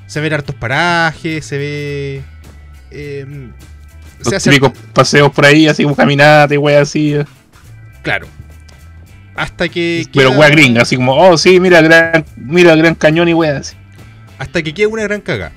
Se 0.07 0.20
ven 0.20 0.32
hartos 0.32 0.55
parajes, 0.57 1.44
se 1.44 1.59
ve. 1.59 2.22
Eh, 2.93 3.26
se 4.20 4.24
Los 4.24 4.32
hace- 4.34 4.51
típicos 4.51 4.72
paseos 4.93 5.30
por 5.32 5.45
ahí, 5.47 5.66
así 5.68 5.82
como 5.82 5.97
caminata 5.97 6.55
y 6.55 6.57
weá 6.59 6.82
así. 6.82 7.14
Claro. 8.03 8.26
Hasta 9.34 9.68
que. 9.68 10.07
Pero 10.12 10.30
queda- 10.30 10.38
weá 10.38 10.49
gringa, 10.51 10.82
así 10.82 10.97
como, 10.97 11.14
oh 11.16 11.36
sí, 11.38 11.59
mira 11.59 11.80
gran, 11.80 12.24
mira 12.36 12.74
gran 12.76 12.95
cañón 12.95 13.28
y 13.28 13.34
weá 13.34 13.59
así. 13.59 13.74
Hasta 14.38 14.62
que 14.62 14.74
queda 14.74 14.88
una 14.88 15.03
gran 15.05 15.20
caga. 15.20 15.53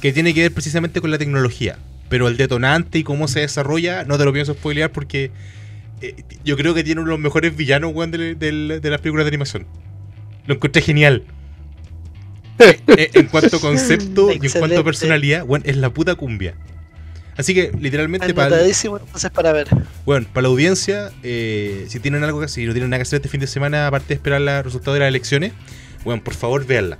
Que 0.00 0.12
tiene 0.12 0.34
que 0.34 0.42
ver 0.42 0.52
precisamente 0.52 1.00
con 1.00 1.10
la 1.10 1.18
tecnología. 1.18 1.78
Pero 2.08 2.28
el 2.28 2.36
detonante 2.36 2.98
y 2.98 3.02
cómo 3.02 3.26
se 3.28 3.40
desarrolla, 3.40 4.04
no 4.04 4.16
te 4.18 4.24
lo 4.24 4.32
pienso 4.32 4.52
spoilear 4.54 4.90
porque. 4.92 5.30
eh, 6.02 6.14
yo 6.44 6.56
creo 6.58 6.74
que 6.74 6.84
tiene 6.84 7.00
uno 7.00 7.08
de 7.10 7.14
los 7.16 7.20
mejores 7.20 7.56
villanos, 7.56 7.92
weón, 7.94 8.10
del- 8.10 8.38
de 8.38 8.90
las 8.90 9.00
películas 9.00 9.24
de 9.24 9.28
animación. 9.28 9.66
Lo 10.46 10.54
encontré 10.54 10.82
genial. 10.82 11.24
Eh, 12.58 13.10
en 13.14 13.26
cuanto 13.26 13.56
a 13.56 13.60
concepto 13.60 14.30
y 14.30 14.34
en 14.46 14.52
cuanto 14.52 14.80
a 14.80 14.84
personalidad, 14.84 15.44
weón, 15.44 15.62
es 15.66 15.76
la 15.76 15.90
puta 15.90 16.14
cumbia. 16.14 16.54
Así 17.36 17.52
que, 17.52 17.70
literalmente, 17.78 18.32
para, 18.32 18.56
entonces 19.04 19.30
para 19.30 19.52
ver. 19.52 19.68
bueno, 20.06 20.26
para 20.32 20.42
la 20.44 20.48
audiencia, 20.48 21.12
eh, 21.22 21.84
si 21.88 22.00
tienen 22.00 22.24
algo 22.24 22.40
que 22.40 22.48
si 22.48 22.64
no 22.64 22.72
tienen 22.72 22.88
nada 22.88 22.98
que 22.98 23.02
hacer 23.02 23.18
este 23.18 23.28
fin 23.28 23.40
de 23.40 23.46
semana, 23.46 23.86
aparte 23.88 24.08
de 24.08 24.14
esperar 24.14 24.40
los 24.40 24.64
resultados 24.64 24.94
de 24.94 25.00
las 25.00 25.08
elecciones, 25.08 25.52
bueno, 26.02 26.24
por 26.24 26.32
favor, 26.32 26.64
véanla. 26.66 26.96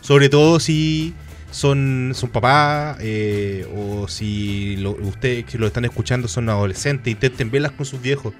Sobre 0.00 0.28
todo 0.28 0.58
si 0.58 1.14
son, 1.52 2.10
son 2.16 2.30
papás 2.30 2.96
eh, 3.00 3.66
o 3.76 4.08
si 4.08 4.76
lo- 4.78 4.96
ustedes 5.00 5.44
que 5.44 5.58
lo 5.58 5.68
están 5.68 5.84
escuchando 5.84 6.26
son 6.26 6.48
adolescentes, 6.48 7.12
intenten 7.12 7.50
verlas 7.52 7.70
con 7.72 7.86
sus 7.86 8.02
viejos. 8.02 8.34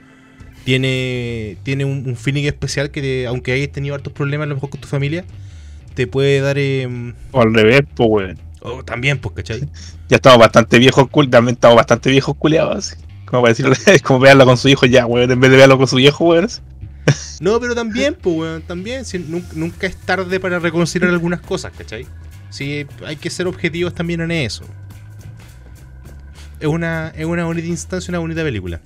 Tiene, 0.64 1.56
tiene 1.62 1.84
un, 1.84 2.02
un 2.06 2.16
feeling 2.16 2.44
especial 2.44 2.90
que, 2.90 3.00
te- 3.00 3.26
aunque 3.26 3.52
hayas 3.52 3.70
tenido 3.70 3.94
hartos 3.94 4.12
problemas 4.12 4.46
a 4.46 4.48
lo 4.48 4.54
mejor 4.56 4.70
con 4.70 4.80
tu 4.80 4.88
familia, 4.88 5.24
te 5.98 6.06
puede 6.06 6.40
dar... 6.40 6.56
eh, 6.58 6.88
O 7.32 7.42
al 7.42 7.52
revés, 7.52 7.82
pues 7.96 8.08
weón. 8.08 8.38
oh, 8.60 8.84
también, 8.84 9.18
pues, 9.18 9.34
¿cachai? 9.34 9.68
Ya 10.08 10.16
estamos 10.16 10.38
bastante 10.38 10.78
viejos, 10.78 11.06
cul- 11.08 11.28
también 11.28 11.54
estamos 11.56 11.76
bastante 11.76 12.08
viejos 12.10 12.36
culiados 12.36 12.76
así. 12.76 12.96
Como 13.26 13.42
para 13.42 13.50
decirlo, 13.50 13.74
es 13.86 14.00
como 14.02 14.20
verlo 14.20 14.46
con 14.46 14.56
su 14.56 14.68
hijo 14.68 14.86
ya, 14.86 15.06
weón, 15.06 15.30
en 15.30 15.40
vez 15.40 15.50
de 15.50 15.56
verlo 15.56 15.76
con 15.76 15.88
su 15.88 15.96
viejo, 15.96 16.24
weón. 16.24 16.48
No, 17.40 17.58
pero 17.58 17.74
también, 17.74 18.14
pues, 18.14 18.36
weón, 18.36 18.62
también. 18.62 19.04
si 19.04 19.18
nunca 19.18 19.86
es 19.88 19.96
tarde 19.96 20.38
para 20.38 20.58
reconsiderar 20.60 21.10
algunas 21.12 21.40
cosas, 21.40 21.72
¿cachai? 21.76 22.06
Sí, 22.50 22.86
hay 23.04 23.16
que 23.16 23.28
ser 23.28 23.46
objetivos 23.48 23.92
también 23.94 24.20
en 24.20 24.30
eso. 24.30 24.64
Es 26.60 26.66
una, 26.68 27.08
es 27.16 27.24
una 27.26 27.44
bonita 27.44 27.66
instancia, 27.66 28.10
una 28.12 28.18
bonita 28.20 28.42
película. 28.42 28.80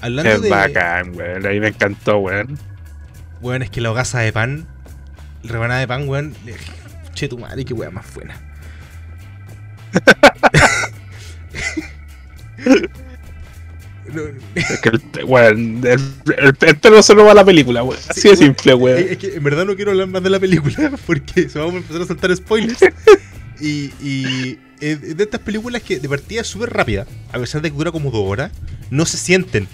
Hablando 0.00 0.30
Es 0.30 0.42
de. 0.42 0.50
bacán, 0.50 1.16
weón. 1.16 1.46
A 1.46 1.50
mí 1.50 1.60
me 1.60 1.68
encantó, 1.68 2.18
weón. 2.18 2.58
Weón, 3.40 3.62
es 3.62 3.70
que 3.70 3.80
la 3.80 3.90
hogaza 3.90 4.20
de 4.20 4.32
pan, 4.32 4.66
rebanada 5.44 5.80
de 5.80 5.88
pan, 5.88 6.08
weón. 6.08 6.34
le- 6.44 6.54
Che, 7.14 7.28
tu 7.28 7.38
madre, 7.38 7.64
qué 7.64 7.72
weá 7.74 7.90
más 7.90 8.12
buena. 8.14 8.38
No, 14.12 14.22
Es 14.54 14.80
que, 14.80 14.88
el, 14.90 15.24
weón, 15.24 15.80
el, 15.84 16.00
el, 16.38 16.56
el 16.60 16.76
pelo 16.76 17.02
solo 17.02 17.24
va 17.24 17.32
a 17.32 17.34
la 17.34 17.44
película, 17.44 17.82
weón. 17.82 18.00
Así 18.08 18.28
de 18.28 18.36
simple, 18.36 18.74
weón. 18.74 18.98
Es 19.10 19.18
que 19.18 19.34
en 19.36 19.42
verdad 19.42 19.64
no 19.66 19.74
quiero 19.76 19.90
hablar 19.90 20.06
más 20.06 20.22
de 20.22 20.30
la 20.30 20.38
película 20.40 20.92
porque 21.06 21.48
se 21.48 21.58
vamos 21.58 21.74
a 21.74 21.78
empezar 21.78 22.02
a 22.02 22.06
saltar 22.06 22.36
spoilers. 22.36 22.78
Y, 23.60 23.90
y 24.00 24.58
de 24.80 25.16
estas 25.24 25.40
películas 25.40 25.82
que 25.82 25.98
de 25.98 26.08
partida 26.08 26.42
es 26.42 26.46
súper 26.46 26.70
rápida, 26.72 27.06
a 27.32 27.38
pesar 27.38 27.62
de 27.62 27.70
que 27.70 27.76
dura 27.76 27.90
como 27.90 28.10
dos 28.10 28.22
horas, 28.26 28.52
no 28.90 29.06
se 29.06 29.16
sienten. 29.16 29.66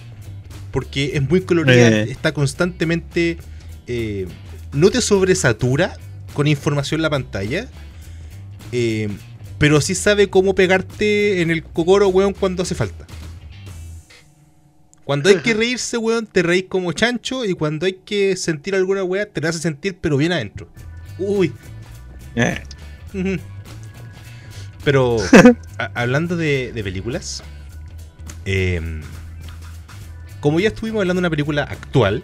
Porque 0.71 1.11
es 1.15 1.29
muy 1.29 1.43
colorida, 1.43 1.89
Eh. 1.89 2.11
está 2.11 2.33
constantemente. 2.33 3.37
eh, 3.87 4.27
no 4.73 4.91
te 4.91 5.01
sobresatura 5.01 5.97
con 6.35 6.47
información 6.47 6.99
en 6.99 7.03
la 7.03 7.11
pantalla. 7.11 7.69
eh, 8.73 9.09
pero 9.59 9.81
sí 9.81 9.95
sabe 9.95 10.29
cómo 10.29 10.57
pegarte 10.57 11.41
en 11.41 11.53
el 11.53 11.63
cocoro, 11.63 12.09
weón, 12.09 12.33
cuando 12.33 12.65
hace 12.65 12.75
falta. 12.75 13.07
Cuando 15.05 15.29
hay 15.29 15.37
que 15.37 15.55
reírse, 15.55 15.99
weón, 15.99 16.27
te 16.27 16.43
reís 16.43 16.65
como 16.69 16.93
chancho. 16.93 17.45
Y 17.45 17.55
cuando 17.55 17.87
hay 17.87 18.01
que 18.05 18.37
sentir 18.37 18.75
alguna 18.75 19.05
weá, 19.05 19.25
te 19.27 19.41
la 19.41 19.51
hace 19.51 19.61
sentir, 19.61 19.99
pero 20.01 20.17
bien 20.17 20.33
adentro. 20.33 20.69
Uy. 21.17 21.53
Eh. 22.35 22.61
Pero, 24.85 25.19
hablando 25.95 26.37
de, 26.37 26.73
de 26.73 26.83
películas, 26.83 27.45
em, 28.45 29.01
como 30.41 30.59
ya 30.59 30.69
estuvimos 30.69 31.03
hablando 31.03 31.21
de 31.21 31.27
una 31.27 31.31
película 31.31 31.63
actual, 31.63 32.21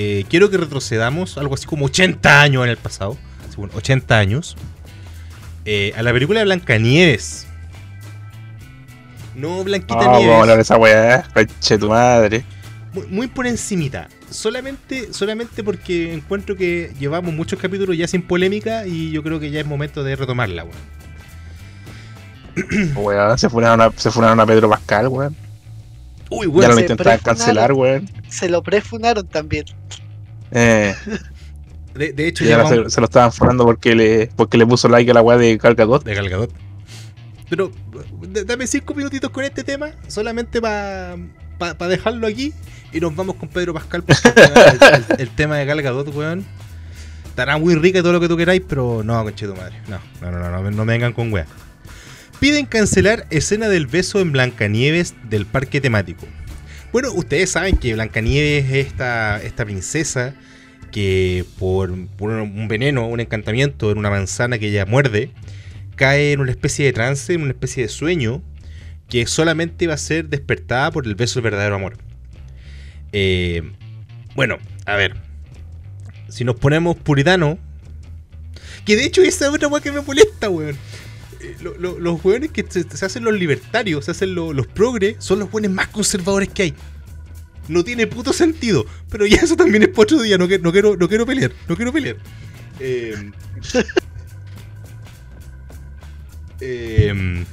eh, 0.00 0.24
quiero 0.28 0.48
que 0.48 0.56
retrocedamos 0.56 1.38
algo 1.38 1.56
así 1.56 1.66
como 1.66 1.86
80 1.86 2.40
años 2.40 2.62
en 2.62 2.70
el 2.70 2.76
pasado, 2.76 3.18
así, 3.48 3.56
bueno, 3.56 3.72
80 3.74 4.16
años, 4.16 4.56
eh, 5.64 5.92
a 5.96 6.04
la 6.04 6.12
película 6.12 6.38
de 6.38 6.44
Blancanieves. 6.44 7.48
No 9.34 9.64
Blanquita 9.64 9.98
a 9.98 10.18
Nieves. 10.20 10.54
de 10.54 10.62
esa 10.62 10.76
weá. 10.76 11.24
Conche 11.34 11.78
tu 11.78 11.88
madre. 11.88 12.44
muy, 12.92 13.06
muy 13.08 13.26
por 13.26 13.48
encimita. 13.48 14.06
Solamente, 14.30 15.12
solamente 15.12 15.64
porque 15.64 16.14
encuentro 16.14 16.54
que 16.54 16.92
llevamos 17.00 17.34
muchos 17.34 17.58
capítulos 17.58 17.96
ya 17.96 18.06
sin 18.06 18.22
polémica 18.22 18.86
y 18.86 19.10
yo 19.10 19.24
creo 19.24 19.40
que 19.40 19.50
ya 19.50 19.58
es 19.58 19.66
momento 19.66 20.04
de 20.04 20.14
retomarla, 20.14 20.62
weón. 20.62 20.78
Weón, 22.94 23.36
se 23.36 23.50
funaron 23.50 23.80
a, 23.80 23.90
se 23.96 24.12
funaron 24.12 24.38
a 24.38 24.46
Pedro 24.46 24.70
Pascal, 24.70 25.08
weón. 25.08 25.47
Uy, 26.30 26.46
Ya 26.46 26.52
weón. 26.52 26.68
lo 26.70 26.74
se 26.74 26.80
intentaban 26.82 27.18
cancelar, 27.20 27.72
weón. 27.72 28.10
Se 28.28 28.48
lo 28.48 28.62
prefunaron 28.62 29.26
también. 29.26 29.64
Eh, 30.50 30.94
De, 31.94 32.12
de 32.12 32.28
hecho, 32.28 32.44
ya 32.44 32.64
se, 32.66 32.90
se 32.90 33.00
lo 33.00 33.06
estaban 33.06 33.32
funando 33.32 33.64
porque 33.64 33.94
le, 33.94 34.28
porque 34.36 34.56
le 34.56 34.66
puso 34.66 34.88
like 34.88 35.10
a 35.10 35.14
la 35.14 35.22
weá 35.22 35.36
de 35.36 35.56
Gal 35.56 35.74
Gadot. 35.74 36.04
de 36.04 36.14
Gal 36.14 36.28
Gadot. 36.28 36.50
Pero 37.50 37.72
dame 38.46 38.66
cinco 38.66 38.94
minutitos 38.94 39.30
con 39.30 39.42
este 39.42 39.64
tema, 39.64 39.88
solamente 40.06 40.60
para 40.60 41.16
dejarlo 41.88 42.26
aquí 42.26 42.52
y 42.92 43.00
nos 43.00 43.16
vamos 43.16 43.36
con 43.36 43.48
Pedro 43.48 43.74
Pascal 43.74 44.02
porque 44.04 44.28
el, 44.28 44.94
el- 44.94 45.20
el 45.22 45.28
tema 45.30 45.56
de 45.56 45.64
Gal 45.64 45.82
Gadot, 45.82 46.14
weón. 46.14 46.44
Estará 47.26 47.56
muy 47.56 47.74
rica 47.76 48.00
y 48.00 48.02
todo 48.02 48.12
lo 48.12 48.20
que 48.20 48.28
tú 48.28 48.36
queráis, 48.36 48.62
pero 48.68 49.02
no, 49.04 49.22
conche 49.24 49.46
tu 49.46 49.54
madre. 49.54 49.76
No, 49.88 49.98
no, 50.20 50.30
no, 50.32 50.38
no, 50.50 50.50
no, 50.62 50.70
no 50.70 50.84
me 50.84 50.92
vengan 50.92 51.12
con 51.12 51.32
weá. 51.32 51.46
Piden 52.40 52.66
cancelar 52.66 53.26
escena 53.30 53.68
del 53.68 53.88
beso 53.88 54.20
en 54.20 54.30
Blancanieves 54.30 55.14
del 55.28 55.44
parque 55.44 55.80
temático. 55.80 56.26
Bueno, 56.92 57.12
ustedes 57.12 57.50
saben 57.50 57.76
que 57.76 57.94
Blancanieves 57.94 58.66
es 58.66 58.86
esta, 58.86 59.42
esta 59.42 59.64
princesa 59.64 60.34
que 60.92 61.44
por, 61.58 61.90
un 61.90 62.68
veneno, 62.68 63.08
un 63.08 63.18
encantamiento 63.18 63.90
en 63.90 63.98
una 63.98 64.10
manzana 64.10 64.58
que 64.58 64.68
ella 64.68 64.86
muerde, 64.86 65.32
cae 65.96 66.32
en 66.32 66.40
una 66.40 66.52
especie 66.52 66.84
de 66.86 66.92
trance, 66.92 67.34
en 67.34 67.42
una 67.42 67.50
especie 67.50 67.82
de 67.82 67.88
sueño, 67.88 68.40
que 69.08 69.26
solamente 69.26 69.88
va 69.88 69.94
a 69.94 69.98
ser 69.98 70.28
despertada 70.28 70.92
por 70.92 71.06
el 71.06 71.16
beso 71.16 71.40
del 71.40 71.50
verdadero 71.50 71.74
amor. 71.74 71.98
Eh, 73.12 73.72
bueno, 74.36 74.58
a 74.86 74.94
ver. 74.94 75.16
Si 76.28 76.44
nos 76.44 76.54
ponemos 76.56 76.96
puritano. 76.96 77.58
Que 78.84 78.96
de 78.96 79.04
hecho 79.04 79.22
esa 79.22 79.48
es 79.48 79.52
otra 79.52 79.68
weá 79.68 79.82
que 79.82 79.90
me 79.90 80.00
molesta, 80.00 80.48
weón. 80.48 80.76
Eh, 81.40 81.56
lo- 81.62 81.76
lo- 81.78 81.98
los 82.00 82.24
weones 82.24 82.50
que 82.50 82.64
se, 82.68 82.84
hacen 83.04 83.24
los 83.24 83.34
libertarios, 83.34 84.04
se 84.06 84.10
hacen 84.10 84.34
lo- 84.34 84.52
los 84.52 84.66
progres, 84.66 85.16
son 85.18 85.38
los 85.38 85.52
weones 85.52 85.70
más 85.70 85.88
conservadores 85.88 86.48
que 86.48 86.62
hay. 86.64 86.74
No 87.68 87.84
tiene 87.84 88.06
puto 88.06 88.32
sentido. 88.32 88.86
Pero 89.10 89.26
ya 89.26 89.36
eso 89.38 89.56
también 89.56 89.82
es 89.82 89.88
por 89.90 90.04
otro 90.04 90.22
día. 90.22 90.38
No, 90.38 90.48
que- 90.48 90.58
no 90.58 90.72
quiero, 90.72 90.96
no 90.96 91.08
quiero 91.08 91.26
pelear. 91.26 91.52
No 91.68 91.76
quiero 91.76 91.92
pelear. 91.92 92.16
Eh, 92.80 93.30
eh, 96.60 97.44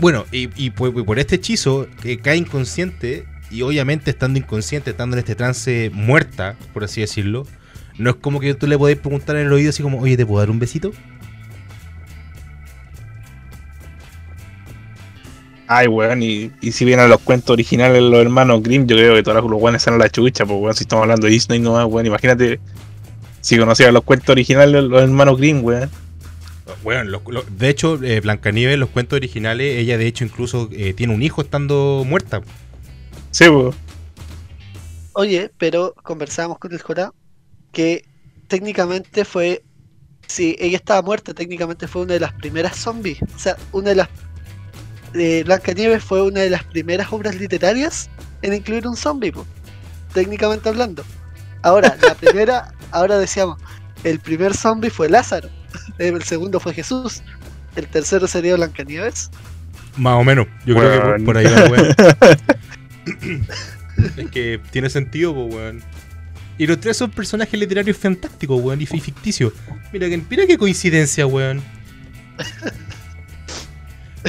bueno, 0.00 0.26
y, 0.30 0.70
por, 0.70 0.96
y 0.96 1.02
por 1.02 1.18
este 1.18 1.36
hechizo 1.36 1.88
que 2.02 2.18
cae 2.18 2.36
inconsciente, 2.36 3.26
y 3.50 3.62
obviamente 3.62 4.10
estando 4.10 4.38
inconsciente, 4.38 4.90
estando 4.90 5.16
en 5.16 5.20
este 5.20 5.34
trance 5.34 5.90
muerta, 5.92 6.56
por 6.72 6.84
así 6.84 7.00
decirlo, 7.00 7.46
no 7.98 8.10
es 8.10 8.16
como 8.16 8.38
que 8.40 8.54
tú 8.54 8.66
le 8.68 8.78
podés 8.78 8.96
preguntar 8.98 9.36
en 9.36 9.46
el 9.46 9.52
oído 9.52 9.70
así 9.70 9.82
como, 9.82 9.98
oye, 10.00 10.16
¿te 10.16 10.24
puedo 10.24 10.38
dar 10.38 10.50
un 10.50 10.60
besito? 10.60 10.92
Ay, 15.70 15.86
weón, 15.86 16.22
y, 16.22 16.50
y 16.62 16.72
si 16.72 16.84
vienen 16.86 17.10
los 17.10 17.20
cuentos 17.20 17.50
originales 17.50 18.02
los 18.02 18.20
hermanos 18.20 18.62
Grimm, 18.62 18.86
yo 18.86 18.96
creo 18.96 19.14
que 19.14 19.22
todos 19.22 19.44
los 19.50 19.60
weones 19.60 19.82
son 19.82 19.98
la 19.98 20.08
chucha, 20.08 20.46
pues 20.46 20.58
weón, 20.58 20.74
si 20.74 20.84
estamos 20.84 21.02
hablando 21.02 21.26
de 21.26 21.32
Disney 21.32 21.58
nomás, 21.58 21.84
weón, 21.86 22.06
imagínate 22.06 22.58
si 23.42 23.58
conocieran 23.58 23.92
los 23.94 24.02
cuentos 24.04 24.30
originales 24.30 24.82
los 24.84 25.02
hermanos 25.02 25.36
Grimm, 25.38 25.62
weón. 25.62 25.90
Bueno, 26.82 27.04
lo- 27.04 27.22
lo- 27.30 27.42
de 27.42 27.68
hecho, 27.68 28.02
eh, 28.02 28.20
Blancanieves, 28.20 28.78
los 28.78 28.88
cuentos 28.88 29.16
originales, 29.18 29.78
ella 29.78 29.98
de 29.98 30.06
hecho 30.06 30.24
incluso 30.24 30.68
eh, 30.72 30.94
tiene 30.94 31.14
un 31.14 31.22
hijo 31.22 31.42
estando 31.42 32.02
muerta. 32.06 32.40
Sí, 33.30 33.44
pues. 33.50 33.74
Oye, 35.12 35.50
pero 35.58 35.94
conversábamos 36.02 36.58
con 36.58 36.72
el 36.72 36.80
Jora 36.80 37.12
que 37.72 38.04
técnicamente 38.48 39.24
fue. 39.24 39.62
Si 40.26 40.56
ella 40.58 40.76
estaba 40.76 41.00
muerta, 41.00 41.32
técnicamente 41.32 41.88
fue 41.88 42.02
una 42.02 42.14
de 42.14 42.20
las 42.20 42.34
primeras 42.34 42.76
zombies. 42.76 43.18
O 43.34 43.38
sea, 43.38 43.56
una 43.72 43.90
de 43.90 43.96
las. 43.96 44.08
Eh, 45.14 45.42
Blancanieves 45.44 46.04
fue 46.04 46.22
una 46.22 46.40
de 46.40 46.50
las 46.50 46.64
primeras 46.64 47.12
obras 47.12 47.34
literarias 47.36 48.08
en 48.42 48.54
incluir 48.54 48.86
un 48.86 48.96
zombie, 48.96 49.32
po, 49.32 49.46
técnicamente 50.12 50.68
hablando. 50.68 51.04
Ahora, 51.62 51.96
la 52.06 52.14
primera, 52.20 52.72
ahora 52.90 53.18
decíamos, 53.18 53.58
el 54.04 54.20
primer 54.20 54.54
zombie 54.54 54.90
fue 54.90 55.08
Lázaro, 55.08 55.48
el 55.98 56.22
segundo 56.22 56.60
fue 56.60 56.74
Jesús, 56.74 57.22
el 57.76 57.86
tercero 57.88 58.26
sería 58.26 58.54
Blancanieves. 58.56 59.30
Más 59.96 60.14
o 60.20 60.24
menos. 60.24 60.46
Yo 60.64 60.76
creo 60.76 61.16
que 61.16 61.24
por, 61.24 61.36
ahí 61.36 61.44
va, 61.46 61.64
weón. 61.70 61.94
Es 64.16 64.30
que 64.30 64.60
tiene 64.70 64.88
sentido, 64.90 65.34
pues, 65.34 65.54
weón. 65.54 65.82
Y 66.56 66.66
los 66.66 66.78
tres 66.78 66.96
son 66.96 67.10
personajes 67.10 67.58
literarios 67.58 67.96
fantásticos, 67.96 68.60
weón, 68.62 68.80
y 68.80 68.86
fi- 68.86 69.00
ficticios. 69.00 69.52
Mira, 69.92 70.08
que- 70.08 70.22
mira 70.30 70.46
qué 70.46 70.56
coincidencia, 70.58 71.26
weón. 71.26 71.62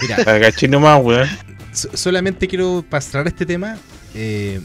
Mira, 0.01 0.51
nomás, 0.69 1.01
weón. 1.03 1.27
so- 1.73 1.89
solamente 1.95 2.47
quiero 2.47 2.83
pasar 2.89 3.27
este 3.27 3.45
tema. 3.45 3.77
eh, 4.15 4.59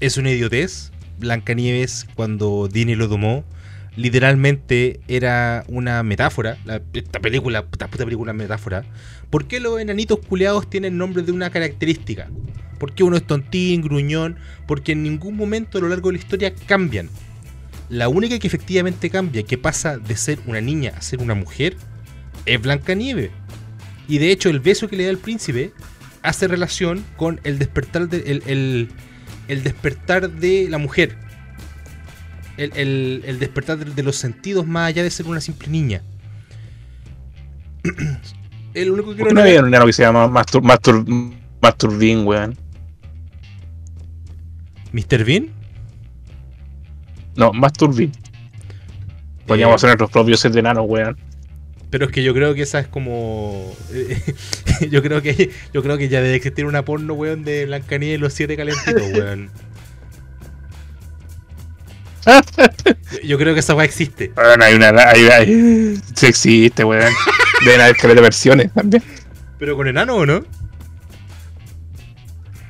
es 0.00 0.16
una 0.16 0.30
idiotez. 0.30 0.90
Blancanieves, 1.18 2.06
cuando 2.14 2.68
Disney 2.72 2.94
lo 2.94 3.08
tomó, 3.08 3.44
literalmente 3.96 5.00
era 5.08 5.64
una 5.68 6.02
metáfora. 6.02 6.56
La- 6.64 6.80
esta 6.94 7.20
película, 7.20 7.66
esta 7.70 7.88
puta 7.88 8.04
película 8.04 8.32
metáfora. 8.32 8.84
¿Por 9.28 9.46
qué 9.46 9.60
los 9.60 9.80
enanitos 9.80 10.18
culeados 10.26 10.68
tienen 10.70 10.96
nombre 10.96 11.22
de 11.22 11.32
una 11.32 11.50
característica? 11.50 12.28
¿Por 12.78 12.94
qué 12.94 13.02
uno 13.04 13.16
es 13.16 13.26
tontín, 13.26 13.82
gruñón? 13.82 14.36
Porque 14.66 14.92
en 14.92 15.02
ningún 15.02 15.36
momento 15.36 15.78
a 15.78 15.80
lo 15.82 15.88
largo 15.88 16.08
de 16.08 16.14
la 16.16 16.22
historia 16.22 16.54
cambian. 16.66 17.10
La 17.90 18.08
única 18.08 18.38
que 18.38 18.46
efectivamente 18.46 19.10
cambia, 19.10 19.42
que 19.42 19.58
pasa 19.58 19.98
de 19.98 20.16
ser 20.16 20.38
una 20.46 20.60
niña 20.60 20.92
a 20.96 21.02
ser 21.02 21.18
una 21.20 21.34
mujer, 21.34 21.76
es 22.46 22.60
Blancanieves. 22.62 23.30
Y 24.10 24.18
de 24.18 24.32
hecho, 24.32 24.50
el 24.50 24.58
beso 24.58 24.88
que 24.88 24.96
le 24.96 25.04
da 25.04 25.10
el 25.10 25.18
príncipe 25.18 25.72
hace 26.22 26.48
relación 26.48 27.04
con 27.16 27.40
el 27.44 27.60
despertar 27.60 28.08
de, 28.08 28.18
el, 28.30 28.42
el- 28.46 28.88
el 29.46 29.62
despertar 29.62 30.28
de 30.30 30.66
la 30.68 30.78
mujer. 30.78 31.16
El, 32.56 32.72
el- 32.74 33.22
el 33.24 33.38
despertar 33.38 33.78
de, 33.78 34.02
los 34.02 34.16
sentidos 34.16 34.66
más 34.66 34.88
allá 34.88 35.04
de 35.04 35.10
ser 35.10 35.26
una 35.26 35.40
simple 35.40 35.68
niña. 35.68 36.02
el 38.74 38.90
único 38.90 39.10
que 39.10 39.18
¿Por 39.18 39.28
quiero 39.28 39.28
qué 39.28 39.34
no 39.34 39.40
había 39.42 39.60
un 39.60 39.68
enano 39.68 39.86
que 39.86 39.92
se 39.92 40.02
llama 40.02 40.26
Mastur, 40.26 40.62
Mastur, 40.62 41.06
Masturbín, 41.62 42.26
weón? 42.26 42.56
¿Mr. 44.92 45.24
Bean? 45.24 45.48
No, 47.36 47.52
más 47.52 47.72
Turbin. 47.72 48.10
Podríamos 49.46 49.74
Eh, 49.74 49.76
hacer 49.76 49.88
nuestros 49.90 50.10
propios 50.10 50.40
set 50.40 50.52
de 50.52 50.58
enanos, 50.60 50.84
weón. 50.88 51.16
Pero 51.90 52.06
es 52.06 52.12
que 52.12 52.22
yo 52.22 52.32
creo 52.34 52.54
que 52.54 52.62
esa 52.62 52.78
es 52.78 52.86
como. 52.88 53.74
yo 54.90 55.02
creo 55.02 55.22
que 55.22 55.50
yo 55.74 55.82
creo 55.82 55.98
que 55.98 56.08
ya 56.08 56.22
debe 56.22 56.36
existir 56.36 56.64
una 56.64 56.84
porno, 56.84 57.14
weón, 57.14 57.44
de 57.44 57.66
Blancanieves 57.66 58.18
y 58.18 58.20
los 58.20 58.32
siete 58.32 58.56
calentitos, 58.56 59.02
weón. 59.12 59.50
Yo, 63.24 63.38
creo 63.38 63.54
que 63.54 63.60
esa 63.60 63.74
weá 63.74 63.84
existe. 63.84 64.30
Weón, 64.36 64.62
hay 64.62 64.74
una. 64.74 64.88
Hay, 64.88 65.26
hay, 65.26 66.00
sí 66.14 66.26
existe, 66.26 66.84
weón. 66.84 67.12
Deben 67.64 67.80
haber 67.80 67.96
caleta 67.96 68.20
de 68.20 68.22
versiones 68.22 68.72
también. 68.72 69.02
¿Pero 69.58 69.76
con 69.76 69.88
enano 69.88 70.14
o 70.14 70.26
no? 70.26 70.44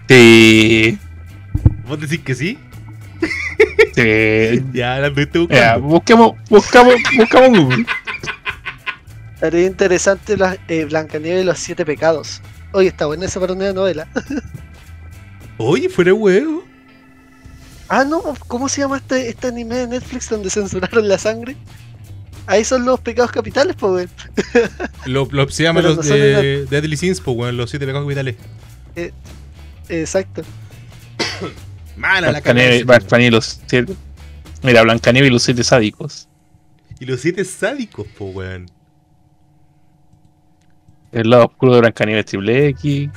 Sí. 0.08 0.98
¿Vos 1.86 2.00
decís 2.00 2.20
que 2.20 2.34
sí? 2.34 2.58
sí. 3.94 4.64
Ya 4.72 4.98
la 4.98 5.08
anduviste 5.08 5.46
Ya, 5.50 5.76
buscando. 5.76 5.88
busquemos, 5.88 6.32
buscamos, 6.48 6.94
buscamos 7.16 7.58
Google. 7.58 7.86
Estaría 9.40 9.66
interesante 9.66 10.36
la, 10.36 10.58
eh, 10.68 10.84
Blancanieves 10.84 11.42
y 11.42 11.46
los 11.46 11.58
siete 11.58 11.86
pecados. 11.86 12.42
Oye, 12.72 12.88
está 12.88 13.06
buena 13.06 13.24
esa 13.24 13.40
para 13.40 13.54
una 13.54 13.72
novela. 13.72 14.06
Oye, 15.56 15.88
fuera 15.88 16.12
huevo. 16.12 16.62
Ah, 17.88 18.04
no, 18.04 18.22
¿cómo 18.48 18.68
se 18.68 18.82
llama 18.82 18.98
este, 18.98 19.30
este 19.30 19.46
anime 19.46 19.76
de 19.76 19.86
Netflix 19.86 20.28
donde 20.28 20.50
censuraron 20.50 21.08
la 21.08 21.16
sangre? 21.16 21.56
Ahí 22.46 22.64
son 22.64 22.84
los 22.84 23.00
pecados 23.00 23.32
capitales, 23.32 23.76
pues, 23.80 23.90
weón. 23.90 24.10
Lo, 25.06 25.26
lo- 25.30 25.48
se 25.48 25.62
llaman 25.62 25.84
los 25.84 25.96
no 25.96 26.02
de 26.02 26.66
Deadly 26.68 26.98
Sins, 26.98 27.22
pues, 27.22 27.34
weón, 27.34 27.56
los 27.56 27.70
siete 27.70 27.86
pecados 27.86 28.04
capitales. 28.04 28.36
Exacto. 29.88 30.42
Mala 31.96 32.30
la 32.30 32.40
Blancanieves, 32.42 32.84
y 33.20 33.30
los 33.30 33.58
siete. 33.66 33.94
Mira, 34.62 34.82
Blancanieves 34.82 35.30
y 35.30 35.32
los 35.32 35.42
siete 35.42 35.64
sádicos. 35.64 36.28
Y 36.98 37.06
los 37.06 37.22
siete 37.22 37.42
sádicos, 37.46 38.06
pues, 38.18 38.34
weón. 38.36 38.79
El 41.12 41.30
lado 41.30 41.46
oscuro 41.46 41.74
de 41.74 41.80
Blancanieves 41.80 42.26
triple 42.26 42.68
X. 42.68 43.10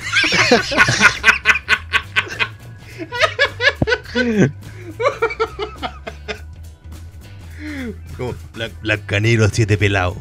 Como 8.17 8.33
Blan- 8.53 8.71
Blancanieves 8.81 9.33
y 9.35 9.37
los 9.37 9.51
siete 9.53 9.77
pelados. 9.77 10.17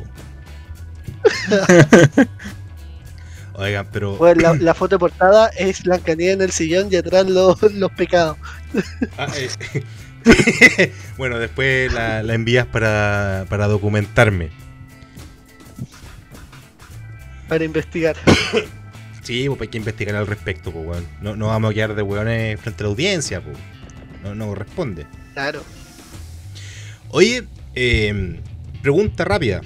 Oigan, 3.54 3.86
pero. 3.92 4.16
Bueno, 4.16 4.40
la, 4.40 4.54
la 4.54 4.74
foto 4.74 4.96
de 4.96 4.98
portada 5.00 5.48
es 5.58 5.82
Blancanieves 5.82 6.34
en 6.36 6.42
el 6.42 6.52
sillón 6.52 6.88
y 6.90 6.96
atrás 6.96 7.28
los, 7.28 7.60
los 7.74 7.92
pecados. 7.92 8.36
Ah, 9.18 9.26
eh, 9.36 10.92
bueno, 11.18 11.38
después 11.38 11.92
la, 11.92 12.22
la 12.22 12.34
envías 12.34 12.64
para, 12.66 13.44
para 13.50 13.66
documentarme. 13.66 14.50
Para 17.52 17.64
investigar. 17.64 18.16
Sí, 19.22 19.46
pues 19.46 19.60
hay 19.60 19.68
que 19.68 19.78
investigar 19.78 20.16
al 20.16 20.26
respecto, 20.26 20.72
pues, 20.72 20.84
weón. 20.84 21.06
No, 21.20 21.36
no 21.36 21.46
vamos 21.46 21.70
a 21.70 21.74
quedar 21.74 21.94
de 21.94 22.02
weones 22.02 22.58
frente 22.60 22.82
a 22.82 22.86
la 22.86 22.90
audiencia, 22.90 23.40
pues. 23.40 23.56
No, 24.24 24.34
no 24.34 24.48
corresponde. 24.48 25.06
Claro. 25.32 25.62
Oye, 27.10 27.44
eh, 27.76 28.40
pregunta 28.82 29.24
rápida. 29.24 29.60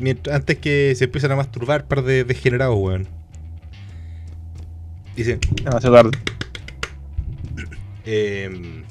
Mientras, 0.00 0.36
antes 0.36 0.58
que 0.58 0.92
se 0.96 1.04
empiecen 1.04 1.32
a 1.32 1.36
masturbar, 1.36 1.86
par 1.86 2.02
de 2.02 2.24
degenerados, 2.24 2.76
weón. 2.78 3.08
Dice, 5.16 5.38
Demasiado 5.64 5.96
tarde. 5.96 6.18
eh, 8.04 8.82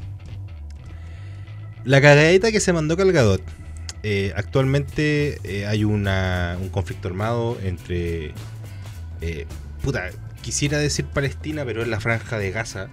la 1.84 2.02
cagadita 2.02 2.52
que 2.52 2.60
se 2.60 2.74
mandó 2.74 2.98
Calgadot. 2.98 3.44
Eh, 4.04 4.32
actualmente 4.36 5.40
eh, 5.44 5.66
hay 5.68 5.84
una, 5.84 6.58
un 6.62 6.70
conflicto 6.70 7.08
armado 7.08 7.58
entre. 7.64 8.34
eh, 9.22 9.46
puta, 9.82 10.10
quisiera 10.42 10.78
decir 10.78 11.06
Palestina, 11.06 11.66
pero 11.66 11.82
es 11.82 11.88
la 11.88 12.00
franja 12.00 12.38
de 12.38 12.52
Gaza. 12.52 12.88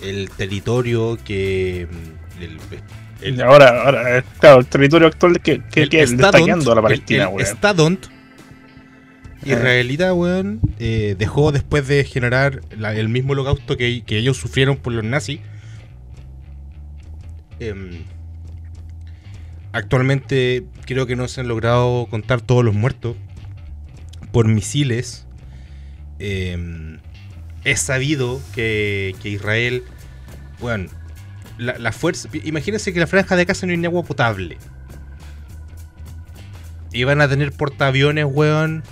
El 0.00 0.30
territorio 0.30 1.18
que. 1.22 1.86
mm, 1.90 2.42
el- 2.42 2.58
el- 3.22 3.42
ahora, 3.42 3.82
ahora, 3.82 4.18
eh, 4.18 4.22
claro, 4.40 4.60
el 4.60 4.66
territorio 4.66 5.06
actual 5.08 5.40
que, 5.40 5.62
que, 5.70 5.82
el 5.82 5.88
que 5.90 6.02
está 6.02 6.30
guiando 6.32 6.72
a 6.72 6.74
la 6.76 6.82
Palestina, 6.82 7.28
weón. 7.28 7.40
Estadont 7.42 8.06
Eh. 9.44 9.50
israelita, 9.52 10.12
weón, 10.14 10.60
eh, 10.78 11.14
dejó 11.18 11.52
después 11.52 11.86
de 11.88 12.04
generar 12.04 12.60
la- 12.76 12.94
el 12.94 13.08
mismo 13.08 13.32
holocausto 13.32 13.76
que, 13.76 14.02
que 14.04 14.18
ellos 14.18 14.36
sufrieron 14.38 14.76
por 14.78 14.92
los 14.94 15.04
nazis. 15.04 15.40
em, 17.58 18.02
actualmente 19.76 20.64
creo 20.86 21.06
que 21.06 21.16
no 21.16 21.28
se 21.28 21.42
han 21.42 21.48
logrado 21.48 22.06
contar 22.06 22.40
todos 22.40 22.64
los 22.64 22.74
muertos 22.74 23.16
por 24.32 24.48
misiles. 24.48 25.26
Em, 26.18 26.98
es 27.64 27.80
sabido 27.80 28.40
que, 28.54 29.14
Israel, 29.22 29.82
bueno, 30.60 30.88
la, 31.58 31.92
fuerza. 31.92 32.28
Imagínense 32.44 32.92
que 32.92 33.00
la 33.00 33.06
franja 33.06 33.36
de 33.36 33.44
casa 33.44 33.66
no 33.66 33.72
hay 33.72 33.78
ni 33.78 33.86
agua 33.86 34.02
potable. 34.02 34.56
Iban 36.92 37.20
a 37.20 37.28
tener 37.28 37.52
portaaviones, 37.52 38.24
weón, 38.26 38.82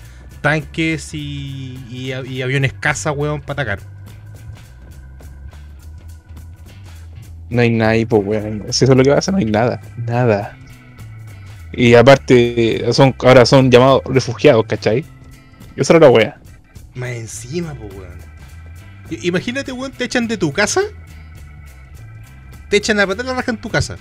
tanques 0.43 1.15
y, 1.15 1.79
y, 1.91 2.43
aviones 2.43 2.75
caza, 2.75 3.13
weón, 3.13 3.41
para 3.41 3.63
atacar. 3.63 3.79
No 7.49 7.63
hay 7.63 7.71
nada 7.71 7.93
ahí, 7.93 8.05
pues, 8.05 8.23
weón. 8.25 8.65
Si 8.71 8.85
eso 8.85 8.93
es 8.93 8.99
lo 8.99 9.05
que 9.05 9.11
pasa, 9.11 9.33
no 9.33 9.39
hay 9.39 9.47
nada. 9.47 9.81
Nada. 9.97 10.59
Y 11.77 11.95
aparte, 11.95 12.85
son, 12.93 13.15
ahora 13.19 13.45
son 13.47 13.71
llamados 13.71 14.03
refugiados, 14.07 14.65
¿cachai? 14.67 15.05
Esa 15.77 15.95
era 15.95 16.07
la 16.07 16.11
wea. 16.11 16.41
Más 16.95 17.11
encima, 17.11 17.75
pues, 17.75 17.93
weón. 17.95 18.19
Imagínate, 19.23 19.73
weón, 19.73 19.93
te 19.93 20.05
echan 20.05 20.29
de 20.29 20.37
tu 20.37 20.53
casa. 20.53 20.83
Te 22.71 22.77
echan 22.77 22.99
a 23.01 23.07
patar 23.07 23.25
la 23.25 23.35
raja 23.35 23.51
en 23.51 23.59
tu 23.59 23.69
casa. 23.69 23.97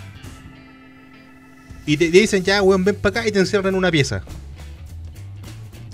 Y 1.85 1.97
te, 1.97 2.09
te 2.11 2.19
dicen, 2.19 2.43
ya, 2.43 2.61
weón, 2.61 2.83
ven 2.83 2.95
para 2.95 3.21
acá 3.21 3.27
y 3.27 3.31
te 3.31 3.39
encierran 3.39 3.73
en 3.73 3.77
una 3.77 3.91
pieza. 3.91 4.23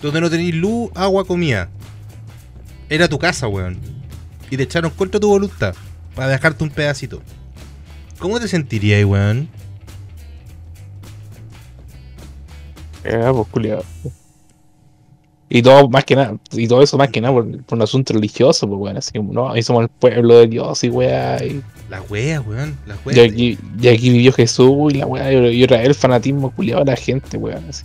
Donde 0.01 0.21
no 0.21 0.29
tenéis 0.29 0.55
luz, 0.55 0.91
agua, 0.95 1.25
comida. 1.25 1.69
Era 2.89 3.07
tu 3.07 3.19
casa, 3.19 3.47
weón. 3.47 3.79
Y 4.49 4.57
te 4.57 4.63
echaron 4.63 4.91
contra 4.91 5.19
tu 5.19 5.29
voluntad. 5.29 5.75
Para 6.15 6.29
dejarte 6.29 6.63
un 6.63 6.69
pedacito. 6.69 7.21
¿Cómo 8.17 8.39
te 8.39 8.47
sentirías, 8.47 9.05
weón? 9.05 9.49
Ya, 13.03 13.31
pues, 13.33 13.47
culiado. 13.47 13.83
Y 15.51 15.63
todo, 15.63 15.89
más 15.89 16.05
que 16.05 16.15
nada, 16.15 16.37
y 16.51 16.67
todo 16.67 16.83
eso 16.83 16.95
más 16.95 17.09
que 17.09 17.21
nada 17.21 17.33
por, 17.33 17.63
por 17.63 17.75
un 17.77 17.81
asunto 17.81 18.13
religioso, 18.13 18.67
pues, 18.67 18.79
weón. 18.79 18.97
Así 18.97 19.13
como, 19.17 19.33
no, 19.33 19.51
ahí 19.51 19.63
somos 19.63 19.83
el 19.83 19.89
pueblo 19.89 20.37
de 20.37 20.47
Dios 20.47 20.83
y 20.83 20.89
weá. 20.89 21.43
Y, 21.43 21.63
La 21.89 22.01
wea, 22.03 22.39
weón. 22.41 22.77
La 22.85 22.95
y 22.95 22.99
wea. 23.05 23.25
aquí, 23.25 23.57
y 23.81 23.87
aquí 23.87 24.09
vivió 24.11 24.31
Jesús 24.31 24.93
y 24.93 24.97
la 24.97 25.07
weá. 25.07 25.51
Y 25.51 25.63
era 25.63 25.81
el 25.81 25.95
fanatismo 25.95 26.51
culiado 26.51 26.83
de 26.83 26.91
la 26.91 26.97
gente, 26.97 27.37
weón. 27.37 27.65
Así. 27.67 27.83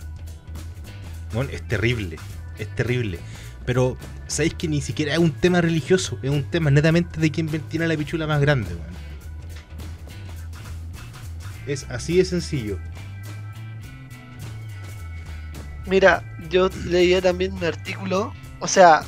Es 1.51 1.67
terrible, 1.67 2.17
es 2.59 2.69
terrible. 2.77 3.19
Pero, 3.65 3.97
¿sabéis 4.27 4.55
que 4.55 4.69
ni 4.69 4.83
siquiera 4.83 5.15
es 5.15 5.19
un 5.19 5.33
tema 5.33 5.63
religioso? 5.63 6.19
Es 6.23 6.31
un 6.31 6.45
tema 6.45 6.71
netamente 6.71 7.19
de 7.19 7.31
quien 7.31 7.49
tiene 7.49 7.89
la 7.89 7.97
pichula 7.97 8.27
más 8.27 8.43
grande, 8.43 8.75
weón. 8.75 9.05
Es 11.67 11.87
así 11.89 12.19
de 12.19 12.27
sencillo. 12.27 12.79
Mira, 15.87 16.23
yo 16.51 16.71
leía 16.87 17.21
también 17.21 17.53
un 17.53 17.65
artículo, 17.65 18.33
o 18.61 18.69
sea, 18.69 19.03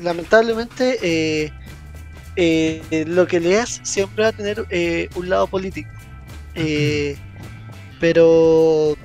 lamentablemente 0.00 0.98
eh, 1.02 1.52
eh, 2.36 3.04
lo 3.06 3.26
que 3.26 3.40
leas 3.40 3.80
siempre 3.82 4.24
va 4.24 4.28
a 4.30 4.32
tener 4.32 4.66
eh, 4.70 5.08
un 5.14 5.28
lado 5.28 5.46
político. 5.46 5.90
Eh, 6.54 7.16
pero 8.00 8.96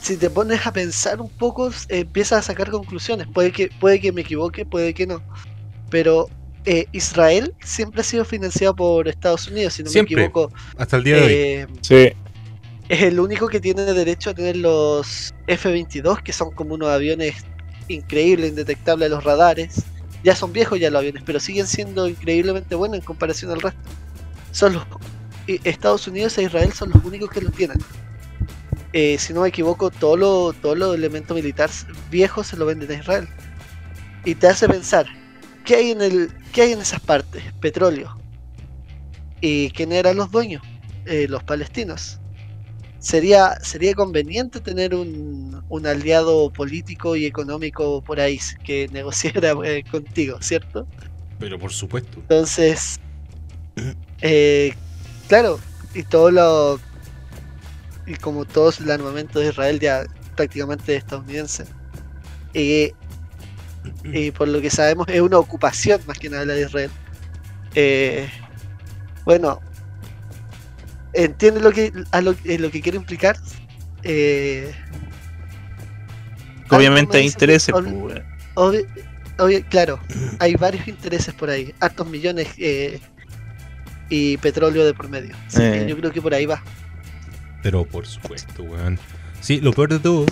si 0.00 0.16
te 0.16 0.30
pones 0.30 0.66
a 0.66 0.72
pensar 0.72 1.20
un 1.20 1.28
poco, 1.28 1.68
eh, 1.68 2.00
empiezas 2.00 2.38
a 2.38 2.42
sacar 2.42 2.70
conclusiones. 2.70 3.26
Puede 3.32 3.52
que, 3.52 3.70
puede 3.80 4.00
que 4.00 4.12
me 4.12 4.22
equivoque, 4.22 4.64
puede 4.64 4.94
que 4.94 5.06
no. 5.06 5.22
Pero 5.90 6.28
eh, 6.64 6.86
Israel 6.92 7.54
siempre 7.62 8.00
ha 8.00 8.04
sido 8.04 8.24
financiado 8.24 8.74
por 8.74 9.08
Estados 9.08 9.48
Unidos, 9.48 9.74
si 9.74 9.82
no 9.82 9.90
Siempre. 9.90 10.16
me 10.16 10.24
equivoco. 10.24 10.52
Hasta 10.76 10.96
el 10.96 11.04
día 11.04 11.16
de 11.16 11.66
hoy. 11.66 11.78
Sí. 11.82 12.12
Es 12.88 13.02
el 13.02 13.20
único 13.20 13.48
que 13.48 13.60
tiene 13.60 13.82
derecho 13.82 14.30
a 14.30 14.34
tener 14.34 14.56
los 14.56 15.34
F-22, 15.46 16.22
que 16.22 16.32
son 16.32 16.50
como 16.52 16.74
unos 16.74 16.88
aviones 16.88 17.44
increíbles, 17.88 18.50
indetectables 18.50 19.06
a 19.06 19.14
los 19.14 19.24
radares. 19.24 19.84
Ya 20.24 20.34
son 20.34 20.52
viejos 20.52 20.80
ya 20.80 20.90
los 20.90 21.00
aviones, 21.00 21.22
pero 21.24 21.38
siguen 21.38 21.66
siendo 21.66 22.08
increíblemente 22.08 22.74
buenos 22.74 22.98
en 22.98 23.04
comparación 23.04 23.52
al 23.52 23.60
resto. 23.60 23.80
Son 24.52 24.72
los 24.72 24.84
y 25.46 25.60
Estados 25.66 26.06
Unidos 26.06 26.36
e 26.36 26.42
Israel 26.42 26.72
son 26.72 26.90
los 26.90 27.02
únicos 27.04 27.30
que 27.30 27.40
los 27.40 27.52
tienen. 27.52 27.78
Eh, 28.92 29.16
si 29.18 29.32
no 29.32 29.40
me 29.40 29.48
equivoco, 29.48 29.90
todos 29.90 30.18
los 30.18 30.54
todo 30.60 30.74
los 30.74 30.94
elementos 30.94 31.34
militares 31.34 31.86
viejos 32.10 32.48
se 32.48 32.56
lo 32.56 32.66
venden 32.66 32.90
a 32.90 32.94
Israel. 32.94 33.28
Y 34.24 34.34
te 34.34 34.46
hace 34.46 34.68
pensar, 34.68 35.06
¿qué 35.64 35.76
hay 35.76 35.90
en 35.90 36.02
el 36.02 36.30
qué 36.52 36.62
hay 36.62 36.72
en 36.72 36.80
esas 36.80 37.00
partes? 37.00 37.42
Petróleo. 37.60 38.14
¿Y 39.40 39.70
quién 39.70 39.92
eran 39.92 40.16
los 40.16 40.30
dueños? 40.30 40.62
Eh, 41.06 41.26
los 41.28 41.42
palestinos. 41.42 42.20
Sería, 42.98 43.58
sería 43.62 43.94
conveniente 43.94 44.60
tener 44.60 44.94
un, 44.94 45.62
un 45.68 45.86
aliado 45.86 46.50
político 46.50 47.14
y 47.14 47.26
económico 47.26 48.02
por 48.02 48.18
ahí 48.18 48.40
que 48.64 48.88
negociara 48.92 49.54
eh, 49.64 49.84
contigo, 49.90 50.38
¿cierto? 50.40 50.86
Pero 51.38 51.58
por 51.58 51.72
supuesto. 51.72 52.18
Entonces, 52.18 52.98
eh, 54.20 54.74
claro, 55.28 55.60
y 55.94 56.02
todo 56.02 56.30
lo. 56.30 56.80
Y 58.06 58.14
como 58.16 58.44
todo 58.44 58.72
el 58.80 58.90
armamento 58.90 59.38
de 59.38 59.48
Israel 59.48 59.78
ya 59.78 60.04
prácticamente 60.34 60.96
estadounidense. 60.96 61.66
Y, 62.54 62.92
y 64.04 64.30
por 64.30 64.48
lo 64.48 64.60
que 64.60 64.70
sabemos 64.70 65.06
es 65.08 65.20
una 65.20 65.38
ocupación 65.38 66.00
más 66.06 66.18
que 66.18 66.30
nada 66.30 66.44
la 66.46 66.54
de 66.54 66.62
Israel. 66.62 66.90
Eh, 67.74 68.28
bueno, 69.24 69.60
entiende 71.24 71.60
lo 71.60 71.72
que 71.72 71.92
a 72.12 72.20
lo, 72.20 72.34
eh, 72.44 72.58
lo 72.58 72.70
que 72.70 72.80
quiero 72.80 72.98
implicar. 72.98 73.36
Eh, 74.02 74.72
Obviamente 76.70 77.14
me 77.14 77.20
hay 77.20 77.26
intereses, 77.26 77.74
ol- 77.74 78.22
pues, 78.54 78.84
obvi- 79.36 79.64
claro, 79.68 79.98
hay 80.38 80.54
varios 80.54 80.86
intereses 80.86 81.32
por 81.34 81.48
ahí, 81.50 81.72
hartos 81.80 82.06
millones 82.08 82.48
eh, 82.58 83.00
y 84.10 84.36
petróleo 84.38 84.84
de 84.84 84.92
por 84.94 85.08
medio. 85.08 85.34
Así 85.46 85.58
que 85.58 85.82
Eh. 85.82 85.86
yo 85.88 85.96
creo 85.96 86.12
que 86.12 86.20
por 86.20 86.34
ahí 86.34 86.44
va. 86.46 86.62
Pero 87.62 87.84
por 87.84 88.06
supuesto, 88.06 88.62
weón. 88.62 88.98
Sí, 89.40 89.60
lo 89.60 89.72
peor 89.72 89.88
de 89.90 89.98
todo, 89.98 90.26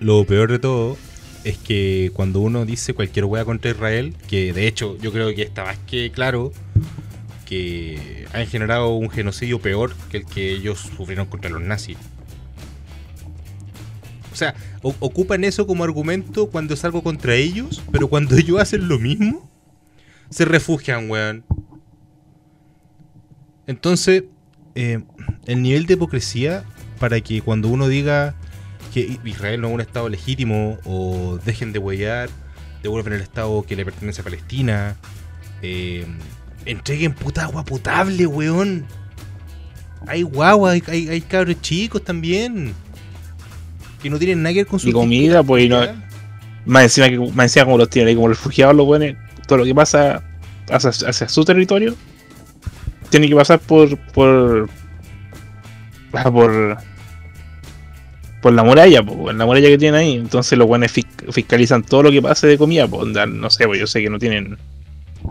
lo 0.00 0.24
peor 0.24 0.50
de 0.50 0.58
todo 0.58 0.96
es 1.44 1.56
que 1.58 2.10
cuando 2.14 2.40
uno 2.40 2.64
dice 2.66 2.92
cualquier 2.94 3.26
weá 3.26 3.44
contra 3.44 3.70
Israel, 3.70 4.14
que 4.28 4.52
de 4.52 4.66
hecho 4.66 4.98
yo 4.98 5.12
creo 5.12 5.32
que 5.34 5.42
está 5.42 5.64
más 5.64 5.78
que 5.86 6.10
claro 6.10 6.52
que 7.48 8.26
han 8.34 8.46
generado 8.46 8.94
un 8.94 9.08
genocidio 9.08 9.58
peor 9.58 9.94
que 10.10 10.18
el 10.18 10.26
que 10.26 10.52
ellos 10.52 10.80
sufrieron 10.96 11.26
contra 11.26 11.50
los 11.50 11.62
nazis. 11.62 11.96
O 14.30 14.36
sea, 14.36 14.54
ocupan 14.82 15.44
eso 15.44 15.66
como 15.66 15.82
argumento 15.82 16.50
cuando 16.50 16.74
es 16.74 16.84
algo 16.84 17.02
contra 17.02 17.34
ellos, 17.34 17.82
pero 17.90 18.08
cuando 18.08 18.36
ellos 18.38 18.60
hacen 18.60 18.86
lo 18.88 18.98
mismo, 18.98 19.48
se 20.28 20.44
refugian, 20.44 21.10
weón. 21.10 21.44
Entonces, 23.66 24.24
eh, 24.74 25.02
el 25.46 25.62
nivel 25.62 25.86
de 25.86 25.94
hipocresía 25.94 26.64
para 26.98 27.20
que 27.20 27.40
cuando 27.40 27.68
uno 27.68 27.88
diga 27.88 28.34
que 28.92 29.18
Israel 29.24 29.60
no 29.62 29.68
es 29.68 29.74
un 29.74 29.80
estado 29.80 30.08
legítimo 30.08 30.78
o 30.84 31.38
dejen 31.44 31.72
de 31.72 31.78
huellar, 31.78 32.28
devuelven 32.82 33.14
el 33.14 33.22
estado 33.22 33.62
que 33.62 33.74
le 33.74 33.84
pertenece 33.84 34.20
a 34.20 34.24
Palestina, 34.24 34.96
eh, 35.62 36.06
entreguen 36.68 37.12
puta 37.12 37.42
agua 37.44 37.64
potable, 37.64 38.26
weón. 38.26 38.84
Hay 40.06 40.22
guagua, 40.22 40.70
hay, 40.72 40.82
hay, 40.86 41.08
hay 41.08 41.20
cabros 41.20 41.60
chicos 41.60 42.04
también. 42.04 42.72
Que 44.02 44.08
no 44.10 44.18
tienen 44.18 44.42
nada 44.42 44.52
que 44.52 44.60
ver 44.60 44.66
con 44.68 44.78
su 44.78 44.88
Y 44.88 44.92
comida, 44.92 45.42
pues, 45.42 45.64
y 45.64 45.68
no- 45.68 45.84
Más 46.66 46.84
encima, 46.84 47.08
que, 47.08 47.18
más 47.18 47.46
encima 47.46 47.64
como 47.64 47.78
los 47.78 47.90
tienen 47.90 48.08
ahí 48.10 48.14
como 48.14 48.28
refugiados 48.28 48.76
los 48.76 48.86
buenos, 48.86 49.16
todo 49.46 49.58
lo 49.58 49.64
que 49.64 49.74
pasa 49.74 50.22
hacia, 50.70 50.90
hacia 51.08 51.28
su 51.28 51.44
territorio 51.44 51.96
tiene 53.10 53.26
que 53.28 53.34
pasar 53.34 53.58
por 53.58 53.96
por 54.12 54.68
ah, 56.12 56.30
por 56.30 56.76
por 58.42 58.52
la 58.52 58.62
muralla, 58.62 59.02
pues, 59.02 59.34
la 59.34 59.46
muralla 59.46 59.68
que 59.68 59.78
tienen 59.78 59.98
ahí. 60.00 60.14
Entonces 60.14 60.56
los 60.58 60.68
buenos 60.68 60.94
fisc- 60.94 61.32
fiscalizan 61.32 61.82
todo 61.82 62.04
lo 62.04 62.10
que 62.10 62.22
pase 62.22 62.46
de 62.46 62.56
comida, 62.58 62.86
pues, 62.86 63.06
no 63.08 63.50
sé, 63.50 63.66
pues 63.66 63.80
yo 63.80 63.86
sé 63.86 64.00
que 64.02 64.10
no 64.10 64.18
tienen 64.18 64.58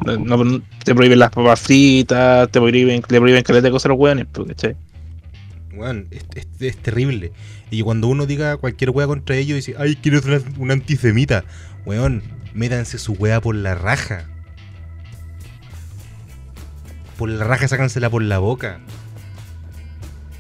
no, 0.06 0.44
no- 0.44 0.62
te 0.84 0.94
prohíben 0.96 1.20
las 1.20 1.32
papas 1.32 1.60
fritas, 1.60 2.50
te 2.52 2.60
prohíben, 2.60 3.02
te 3.02 3.20
prohíben 3.20 3.44
caleta 3.44 3.68
de 3.68 3.72
cosas 3.72 3.86
a 3.86 3.90
los 3.90 3.98
buenos, 3.98 4.26
pues, 4.32 4.48
¿cachai? 4.50 4.76
Weón, 5.74 6.08
es, 6.12 6.26
es- 6.36 6.48
es 6.60 6.78
terrible. 6.78 7.32
Y 7.70 7.82
cuando 7.84 8.08
uno 8.08 8.26
diga 8.26 8.58
cualquier 8.58 8.90
wea 8.92 9.08
contra 9.08 9.36
ellos, 9.36 9.56
dice, 9.58 9.76
ay, 9.78 9.96
quiero 9.98 10.22
ser 10.22 10.42
una- 10.42 10.58
un 10.60 10.72
antisemita. 10.72 11.44
Weón, 11.86 12.24
métanse 12.54 12.98
su 12.98 13.14
wea 13.14 13.42
por 13.42 13.56
la 13.56 13.76
raja. 13.76 14.26
Por 17.18 17.30
la 17.30 17.44
raja, 17.46 17.68
sácansela 17.68 18.10
por 18.10 18.22
la 18.24 18.40
boca. 18.40 18.80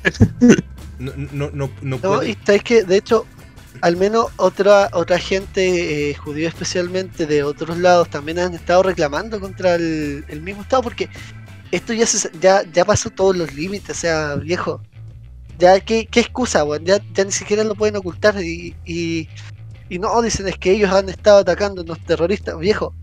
No, 0.99 1.11
no, 1.15 1.27
no, 1.31 1.49
no 1.53 1.69
No, 1.83 1.97
puede- 1.99 2.31
y 2.31 2.37
sabes 2.43 2.63
que 2.63 2.83
de 2.83 2.97
hecho, 2.97 3.27
al 3.81 3.95
menos 3.97 4.27
otra 4.37 4.89
otra 4.93 5.19
gente 5.19 6.09
eh, 6.09 6.15
judía 6.15 6.49
especialmente 6.49 7.25
de 7.25 7.43
otros 7.43 7.77
lados 7.77 8.09
también 8.09 8.39
han 8.39 8.53
estado 8.53 8.83
reclamando 8.83 9.39
contra 9.39 9.75
el, 9.75 10.25
el 10.27 10.41
mismo 10.41 10.61
estado 10.63 10.83
porque 10.83 11.09
esto 11.71 11.93
ya 11.93 12.05
se, 12.05 12.29
ya 12.39 12.63
ya 12.71 12.85
pasó 12.85 13.09
todos 13.09 13.35
los 13.35 13.53
límites, 13.53 13.97
o 13.97 13.99
sea, 13.99 14.35
viejo. 14.35 14.81
Ya 15.59 15.79
qué, 15.79 16.05
qué 16.05 16.19
excusa, 16.19 16.63
weón, 16.63 16.85
ya, 16.85 16.99
ya 17.13 17.23
ni 17.25 17.31
siquiera 17.31 17.63
lo 17.63 17.73
pueden 17.75 17.95
ocultar 17.95 18.41
y, 18.43 18.75
y 18.85 19.27
y 19.89 19.99
no 19.99 20.21
dicen 20.21 20.47
es 20.47 20.57
que 20.57 20.71
ellos 20.71 20.91
han 20.91 21.09
estado 21.09 21.39
atacando 21.39 21.81
a 21.81 21.85
los 21.85 21.99
terroristas, 22.03 22.57
viejo. 22.59 22.93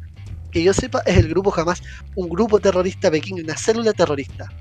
Que 0.50 0.62
yo 0.62 0.72
sepa 0.72 1.00
es 1.06 1.16
el 1.16 1.28
grupo 1.28 1.50
jamás 1.50 1.82
un 2.14 2.28
grupo 2.28 2.60
terrorista 2.60 3.10
pequeño, 3.10 3.42
una 3.42 3.56
célula 3.56 3.92
terrorista. 3.92 4.52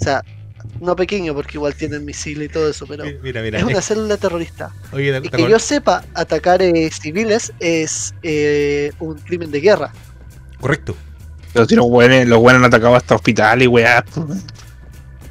O 0.00 0.04
sea, 0.04 0.22
no 0.80 0.96
pequeño 0.96 1.34
porque 1.34 1.56
igual 1.58 1.74
tienen 1.74 2.04
misiles 2.04 2.48
y 2.48 2.52
todo 2.52 2.68
eso, 2.70 2.86
pero 2.86 3.04
Mira, 3.22 3.42
mira. 3.42 3.58
es 3.58 3.64
una 3.64 3.80
célula 3.80 4.16
terrorista. 4.16 4.70
Oye, 4.92 5.12
¿te- 5.20 5.26
Y 5.26 5.30
te 5.30 5.36
que 5.36 5.48
yo 5.50 5.58
sepa, 5.58 6.04
atacar 6.14 6.62
eh, 6.62 6.90
civiles 6.90 7.52
es 7.60 8.14
eh, 8.22 8.92
un 8.98 9.18
crimen 9.18 9.50
de 9.50 9.60
guerra. 9.60 9.92
Correcto. 10.60 10.96
Los, 11.54 11.68
tiros 11.68 11.86
buenos, 11.88 12.26
los 12.26 12.38
buenos 12.38 12.60
han 12.60 12.66
atacado 12.66 12.94
hasta 12.96 13.14
hospitales 13.14 13.64
y 13.64 13.68
weá. 13.68 14.04
pues. 14.04 14.44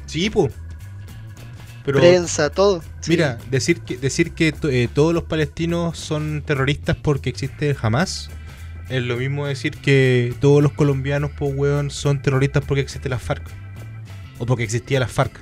Sí, 0.06 0.30
po. 0.30 0.48
Pero, 1.84 1.98
Prensa, 1.98 2.48
todo. 2.50 2.80
Sí. 3.00 3.10
mira, 3.10 3.38
decir 3.50 3.80
que, 3.80 3.96
decir 3.96 4.32
que 4.32 4.52
to- 4.52 4.68
eh, 4.68 4.88
todos 4.92 5.12
los 5.12 5.24
palestinos 5.24 5.98
son 5.98 6.42
terroristas 6.46 6.96
porque 7.00 7.28
existe 7.30 7.74
Hamas 7.80 8.30
es 8.88 9.02
lo 9.02 9.16
mismo 9.16 9.46
decir 9.46 9.76
que 9.78 10.34
todos 10.40 10.62
los 10.62 10.72
colombianos, 10.72 11.30
pues, 11.36 11.52
weón, 11.56 11.90
son 11.90 12.20
terroristas 12.22 12.62
porque 12.66 12.82
existe 12.82 13.08
la 13.08 13.18
FARC. 13.18 13.42
O 14.42 14.46
porque 14.46 14.64
existía 14.64 14.98
la 14.98 15.06
FARC. 15.06 15.38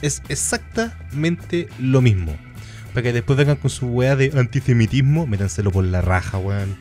Es 0.00 0.22
exactamente 0.30 1.68
lo 1.78 2.00
mismo. 2.00 2.34
Para 2.94 3.02
que 3.02 3.12
después 3.12 3.36
vengan 3.36 3.56
con 3.56 3.68
su 3.68 3.86
weá 3.88 4.16
de 4.16 4.32
antisemitismo, 4.34 5.26
métanselo 5.26 5.70
por 5.70 5.84
la 5.84 6.00
raja, 6.00 6.38
weón. 6.38 6.74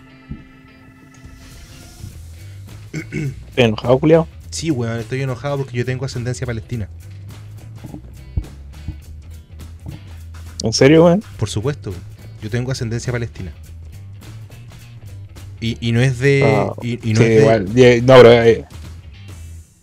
Estoy 2.93 3.34
enojado, 3.57 3.99
culiao. 3.99 4.28
Sí, 4.51 4.72
weón, 4.72 5.01
estoy 5.01 5.22
enojado 5.22 5.57
porque 5.57 5.76
yo 5.76 5.84
tengo 5.84 6.05
ascendencia 6.05 6.47
palestina. 6.47 6.88
¿En 10.64 10.72
serio, 10.72 11.03
weón? 11.03 11.22
Por 11.38 11.49
supuesto, 11.49 11.93
yo 12.41 12.49
tengo 12.49 12.72
ascendencia 12.72 13.11
palestina. 13.11 13.51
Y, 15.59 15.78
y 15.82 15.91
no 15.91 15.99
es 15.99 16.20
de. 16.20 16.41
Ah, 16.45 16.72
y, 16.82 17.09
y 17.09 17.16
no 17.16 17.20
Sí, 17.20 17.26
es 17.26 17.30
de 17.30 17.41
igual. 17.41 17.66
No, 18.05 18.16
pero 18.16 18.32
eh, 18.32 18.66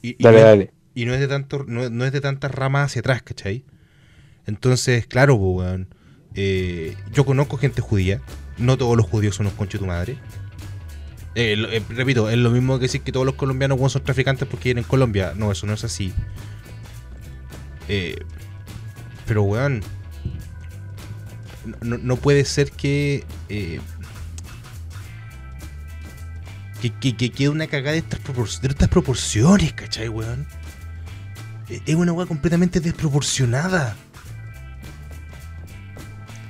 y- 0.03 0.16
y 0.18 0.22
dale, 0.22 0.38
no 0.38 0.38
es- 0.38 0.44
dale. 0.51 0.72
y 0.94 1.05
no 1.05 1.14
es 1.14 1.20
de 1.20 1.28
tanto, 1.28 1.64
no, 1.66 1.88
no 1.90 2.05
es 2.05 2.12
de 2.12 2.20
tantas 2.20 2.51
ramas 2.53 2.86
hacia 2.86 3.01
atrás, 3.01 3.22
¿cachai? 3.22 3.64
Entonces, 4.46 5.07
claro, 5.07 5.34
weón. 5.36 5.88
eh, 6.34 6.96
yo 7.12 7.24
conozco 7.24 7.57
gente 7.57 7.80
judía. 7.82 8.20
No 8.59 8.76
todos 8.78 8.96
los 8.96 9.07
judíos 9.07 9.34
son 9.36 9.46
unos 9.46 9.59
conchos 9.59 9.80
de 9.80 9.84
tu 9.84 9.86
madre. 9.88 10.18
Eh, 11.34 11.57
eh, 11.70 11.82
repito, 11.90 12.28
es 12.30 12.36
lo 12.38 12.51
mismo 12.51 12.78
que 12.78 12.82
decir 12.86 13.01
que 13.03 13.12
todos 13.12 13.26
los 13.26 13.34
colombianos 13.36 13.78
weón, 13.78 13.90
son 13.90 14.03
traficantes 14.05 14.46
porque 14.48 14.64
vienen 14.70 14.84
en 14.84 14.88
Colombia. 14.88 15.32
No, 15.36 15.51
eso 15.53 15.66
no 15.66 15.72
es 15.74 15.82
así. 15.84 16.12
Pero, 19.26 19.42
weón. 19.42 19.82
No- 21.82 21.98
no 21.98 22.16
puede 22.16 22.44
ser 22.44 22.70
que. 22.72 23.24
Que, 26.81 26.91
que, 26.91 27.16
que 27.16 27.31
quede 27.31 27.49
una 27.49 27.66
cagada 27.66 27.93
de 27.93 27.99
estas, 27.99 28.20
propor- 28.22 28.61
de 28.61 28.68
estas 28.68 28.89
proporciones, 28.89 29.72
¿cachai, 29.72 30.09
weón? 30.09 30.47
E- 31.68 31.81
Es 31.87 31.95
una 31.95 32.12
weá 32.12 32.26
completamente 32.26 32.81
desproporcionada. 32.81 33.97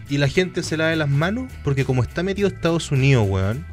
Y 0.09 0.19
la 0.19 0.29
gente 0.29 0.63
se 0.63 0.77
lava 0.77 0.95
las 0.97 1.09
manos 1.09 1.53
porque 1.63 1.85
como 1.85 2.03
está 2.03 2.23
metido 2.23 2.49
Estados 2.49 2.91
Unidos, 2.91 3.27
weón. 3.29 3.65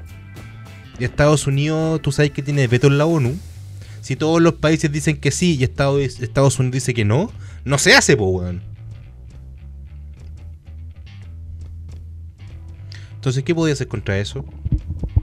Y 1.00 1.04
Estados 1.04 1.48
Unidos, 1.48 2.02
tú 2.02 2.12
sabes 2.12 2.32
que 2.32 2.42
tiene 2.44 2.68
veto 2.68 2.88
en 2.88 2.98
la 2.98 3.06
ONU. 3.06 3.36
Si 4.02 4.16
todos 4.16 4.42
los 4.42 4.54
países 4.56 4.92
dicen 4.92 5.18
que 5.18 5.32
sí 5.32 5.56
y 5.60 5.64
Estados, 5.64 6.00
Estados 6.22 6.58
Unidos 6.60 6.74
dice 6.76 6.94
que 6.94 7.06
no, 7.06 7.32
no 7.66 7.78
se 7.78 7.96
hace, 7.96 8.16
po, 8.16 8.26
weón. 8.30 8.62
Entonces, 13.16 13.44
¿qué 13.44 13.54
podía 13.54 13.74
hacer 13.74 13.88
contra 13.88 14.18
eso? 14.20 14.46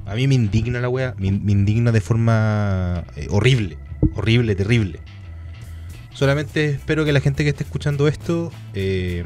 A 0.07 0.14
mí 0.14 0.26
me 0.28 0.34
indigna 0.34 0.80
la 0.80 0.88
weá, 0.88 1.14
me, 1.18 1.28
indigna 1.28 1.90
de 1.92 2.00
forma 2.00 3.05
eh, 3.16 3.26
horrible, 3.30 3.78
horrible, 4.14 4.55
terrible. 4.55 5.00
Solamente 6.12 6.66
espero 6.70 7.05
que 7.05 7.12
la 7.12 7.20
gente 7.20 7.42
que 7.42 7.50
esté 7.50 7.64
escuchando 7.64 8.07
esto. 8.07 8.52
eh, 8.74 9.24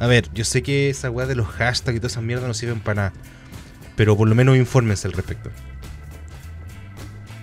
a 0.00 0.06
ver, 0.06 0.28
yo 0.32 0.44
sé 0.44 0.62
que 0.62 0.90
esa 0.90 1.10
weá 1.10 1.26
de 1.26 1.34
los 1.34 1.48
hashtags 1.48 1.96
y 1.96 2.00
todas 2.00 2.12
esas 2.12 2.22
mierdas 2.22 2.46
no 2.46 2.54
sirven 2.54 2.78
para 2.80 2.94
nada. 3.10 3.12
Pero 3.96 4.16
por 4.16 4.28
lo 4.28 4.34
menos 4.36 4.56
infórmense 4.56 5.08
al 5.08 5.12
respecto. 5.12 5.50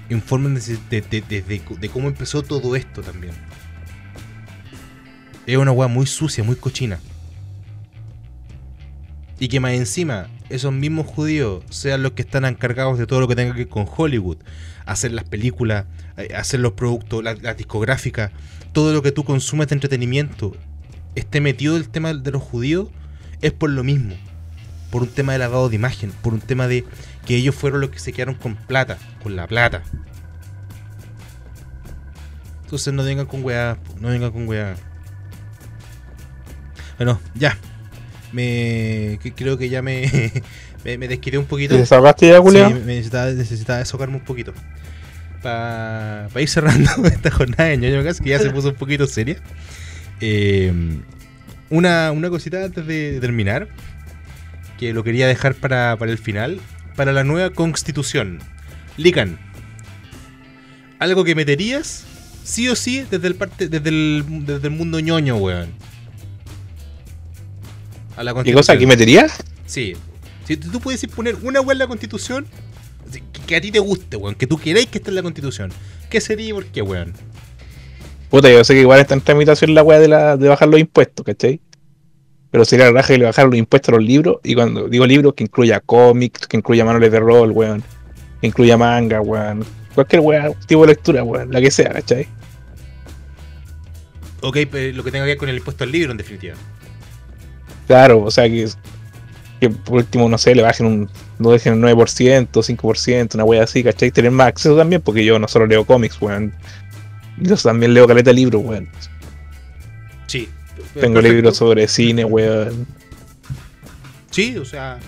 infórmense 0.09 0.77
de- 0.89 1.01
de 1.01 1.89
cómo 1.89 2.07
empezó 2.07 2.43
todo 2.43 2.75
esto 2.75 3.01
también. 3.01 3.33
Es 5.45 5.57
una 5.57 5.71
weá 5.71 5.87
muy 5.89 6.05
sucia, 6.05 6.43
muy 6.43 6.55
cochina. 6.55 6.99
Y 9.39 9.47
que 9.49 9.59
más 9.59 9.71
encima, 9.73 10.27
esos 10.49 10.73
mismos 10.73 11.07
judíos 11.07 11.63
sean 11.69 12.03
los 12.03 12.13
que 12.13 12.21
están 12.21 12.45
encargados 12.45 12.97
de 12.97 13.07
todo 13.07 13.19
lo 13.19 13.27
que 13.27 13.35
tenga 13.35 13.53
que 13.53 13.59
ver 13.59 13.69
con 13.69 13.87
Hollywood. 13.87 14.37
Hacer 14.85 15.11
las 15.11 15.25
películas, 15.25 15.85
eh, 16.17 16.33
hacer 16.35 16.59
los 16.59 16.73
productos, 16.73 17.23
las 17.23 17.41
las 17.41 17.57
discográficas, 17.57 18.31
todo 18.71 18.93
lo 18.93 19.01
que 19.01 19.11
tú 19.11 19.23
consumes 19.23 19.67
de 19.67 19.75
entretenimiento, 19.75 20.55
esté 21.15 21.41
metido 21.41 21.77
el 21.77 21.89
tema 21.89 22.13
de 22.13 22.31
los 22.31 22.41
judíos, 22.41 22.89
es 23.41 23.51
por 23.51 23.69
lo 23.69 23.83
mismo. 23.83 24.15
Por 24.91 25.01
un 25.03 25.09
tema 25.09 25.33
de 25.33 25.39
lavado 25.39 25.69
de 25.69 25.75
imagen, 25.75 26.11
por 26.21 26.33
un 26.33 26.41
tema 26.41 26.67
de 26.67 26.85
que 27.25 27.35
ellos 27.35 27.55
fueron 27.55 27.81
los 27.81 27.89
que 27.89 27.99
se 27.99 28.13
quedaron 28.13 28.35
con 28.35 28.55
plata, 28.55 28.97
con 29.23 29.35
la 29.35 29.47
plata. 29.47 29.83
Entonces 32.63 32.93
no 32.93 33.03
vengan 33.03 33.25
con 33.25 33.43
weá, 33.43 33.77
no 33.99 34.09
vengan 34.09 34.31
con 34.31 34.47
weá. 34.47 34.75
Bueno, 36.97 37.19
ya. 37.33 37.57
Me 38.35 39.17
que- 39.23 39.31
creo 39.33 39.57
que 39.57 39.69
ya 39.69 39.81
me, 39.81 40.11
me, 40.83 40.97
me 40.97 41.07
desquité 41.07 41.37
un 41.37 41.45
poquito. 41.45 41.73
¿Te 41.75 41.79
desahogaste 41.81 42.27
ya, 42.27 42.35
Sí, 42.37 42.41
Julio? 42.41 42.69
me 42.69 42.79
necesitaba, 42.95 43.31
necesitaba 43.31 43.79
desahogarme 43.79 44.15
un 44.17 44.23
poquito. 44.25 44.53
Para 45.41 46.27
ir 46.39 46.49
cerrando 46.49 46.89
esta 47.05 47.31
jornada 47.31 47.65
de 47.69 47.77
ñoño 47.77 48.03
que 48.03 48.29
ya 48.29 48.39
se 48.39 48.49
puso 48.49 48.69
un 48.69 48.75
poquito 48.75 49.07
seria. 49.07 49.37
Eh, 50.19 50.73
una, 51.69 52.11
una 52.11 52.29
cosita 52.29 52.63
antes 52.65 52.85
de 52.85 53.19
terminar, 53.21 53.67
que 54.79 54.91
lo 54.93 55.03
quería 55.03 55.27
dejar 55.27 55.55
para, 55.55 55.95
para 55.97 56.11
el 56.11 56.17
final. 56.17 56.59
Para 56.95 57.13
la 57.13 57.23
nueva 57.23 57.49
constitución. 57.51 58.39
Lican, 58.97 59.37
algo 60.99 61.23
que 61.25 61.35
meterías, 61.35 62.05
sí 62.43 62.67
o 62.69 62.75
sí, 62.75 63.05
desde 63.11 63.27
el, 63.27 63.35
parte, 63.35 63.67
desde 63.67 63.89
el, 63.89 64.23
desde 64.45 64.67
el 64.67 64.73
mundo 64.73 64.99
ñoño, 64.99 65.35
weón. 65.37 65.69
A 68.15 68.23
la 68.23 68.43
¿Qué 68.43 68.53
cosa? 68.53 68.73
¿Aquí 68.73 68.85
meterías? 68.85 69.43
Sí. 69.65 69.95
Si 70.45 70.57
tú 70.57 70.79
puedes 70.79 71.05
poner 71.07 71.35
una 71.41 71.61
weá 71.61 71.73
en 71.73 71.79
la 71.79 71.87
constitución 71.87 72.45
que, 73.45 73.55
a 73.55 73.61
ti 73.61 73.71
te 73.71 73.79
guste, 73.79 74.17
weón, 74.17 74.35
que 74.35 74.47
tú 74.47 74.57
queráis 74.57 74.87
que 74.87 74.97
esté 74.97 75.11
en 75.11 75.15
la 75.15 75.23
constitución. 75.23 75.71
¿Qué 76.09 76.21
sería 76.21 76.49
y 76.49 76.53
por 76.53 76.65
qué, 76.65 76.81
weón? 76.81 77.13
Puta, 78.29 78.49
yo 78.49 78.63
sé 78.63 78.73
que 78.73 78.81
igual 78.81 78.99
está 78.99 79.13
en 79.13 79.21
tramitación 79.21 79.73
la 79.73 79.83
weá 79.83 79.99
de, 79.99 80.07
la, 80.07 80.37
de 80.37 80.47
bajar 80.47 80.67
los 80.67 80.79
impuestos, 80.79 81.25
¿cachai? 81.25 81.59
Pero 82.51 82.65
sería 82.65 82.85
la 82.85 82.91
raja 82.93 83.09
que 83.09 83.17
le 83.17 83.25
los 83.25 83.55
impuestos 83.55 83.89
a 83.89 83.97
los 83.97 84.03
libros. 84.03 84.37
Y 84.43 84.55
cuando 84.55 84.87
digo 84.87 85.05
libros, 85.05 85.33
que 85.33 85.43
incluya 85.43 85.79
cómics, 85.79 86.47
que 86.47 86.57
incluya 86.57 86.85
manuales 86.85 87.11
de 87.11 87.19
rol, 87.19 87.51
weón. 87.51 87.83
Que 88.41 88.47
incluya 88.47 88.77
manga, 88.77 89.21
weón. 89.21 89.65
Cualquier 89.93 90.21
weá, 90.21 90.51
tipo 90.65 90.81
de 90.81 90.87
lectura, 90.87 91.23
weón. 91.23 91.51
La 91.51 91.59
que 91.59 91.71
sea, 91.71 91.89
¿cachai? 91.89 92.27
Ok, 94.41 94.59
pero 94.71 94.95
lo 94.95 95.03
que 95.03 95.11
tenga 95.11 95.25
que 95.25 95.31
ver 95.31 95.37
con 95.37 95.49
el 95.49 95.57
impuesto 95.57 95.83
al 95.83 95.91
libro, 95.91 96.11
en 96.11 96.17
definitiva. 96.17 96.55
Claro, 97.87 98.21
o 98.23 98.31
sea 98.31 98.49
que, 98.49 98.67
que 99.59 99.69
por 99.69 99.97
último, 99.97 100.29
no 100.29 100.37
sé, 100.37 100.55
le 100.55 100.61
bajen 100.61 100.85
un. 100.85 101.09
No 101.37 101.51
dejen 101.51 101.73
un 101.73 101.81
9%, 101.81 102.47
5%, 102.49 103.35
una 103.35 103.43
wea 103.43 103.63
así, 103.63 103.83
¿cachai? 103.83 104.09
Tener 104.09 104.31
más 104.31 104.47
acceso 104.47 104.77
también, 104.77 105.01
porque 105.01 105.25
yo 105.25 105.37
no 105.37 105.47
solo 105.47 105.67
leo 105.67 105.85
cómics, 105.85 106.21
weón. 106.21 106.53
Yo 107.37 107.57
también 107.57 107.93
leo 107.93 108.07
caleta 108.07 108.29
de 108.29 108.35
libros, 108.35 108.63
weón. 108.63 108.87
Sí. 110.27 110.49
Tengo 110.93 111.15
Perfecto. 111.15 111.21
libros 111.21 111.57
sobre 111.57 111.87
cine, 111.87 112.23
weón. 112.23 112.87
Sí, 114.31 114.57
o 114.57 114.65
sea. 114.65 114.99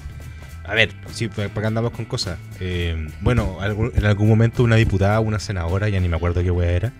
A 0.66 0.74
ver, 0.74 0.92
sí, 1.14 1.30
para 1.30 1.50
que 1.50 1.66
andamos 1.66 1.92
con 1.92 2.04
cosas. 2.04 2.38
Eh, 2.60 3.08
bueno, 3.22 3.58
en 3.96 4.06
algún 4.06 4.28
momento 4.28 4.64
una 4.64 4.76
diputada, 4.76 5.22
una 5.22 5.40
senadora, 5.40 5.88
ya 5.88 6.02
ni 6.02 6.10
me 6.10 6.18
acuerdo 6.18 6.44
qué 6.44 6.52
wea 6.52 6.72
era, 6.72 6.94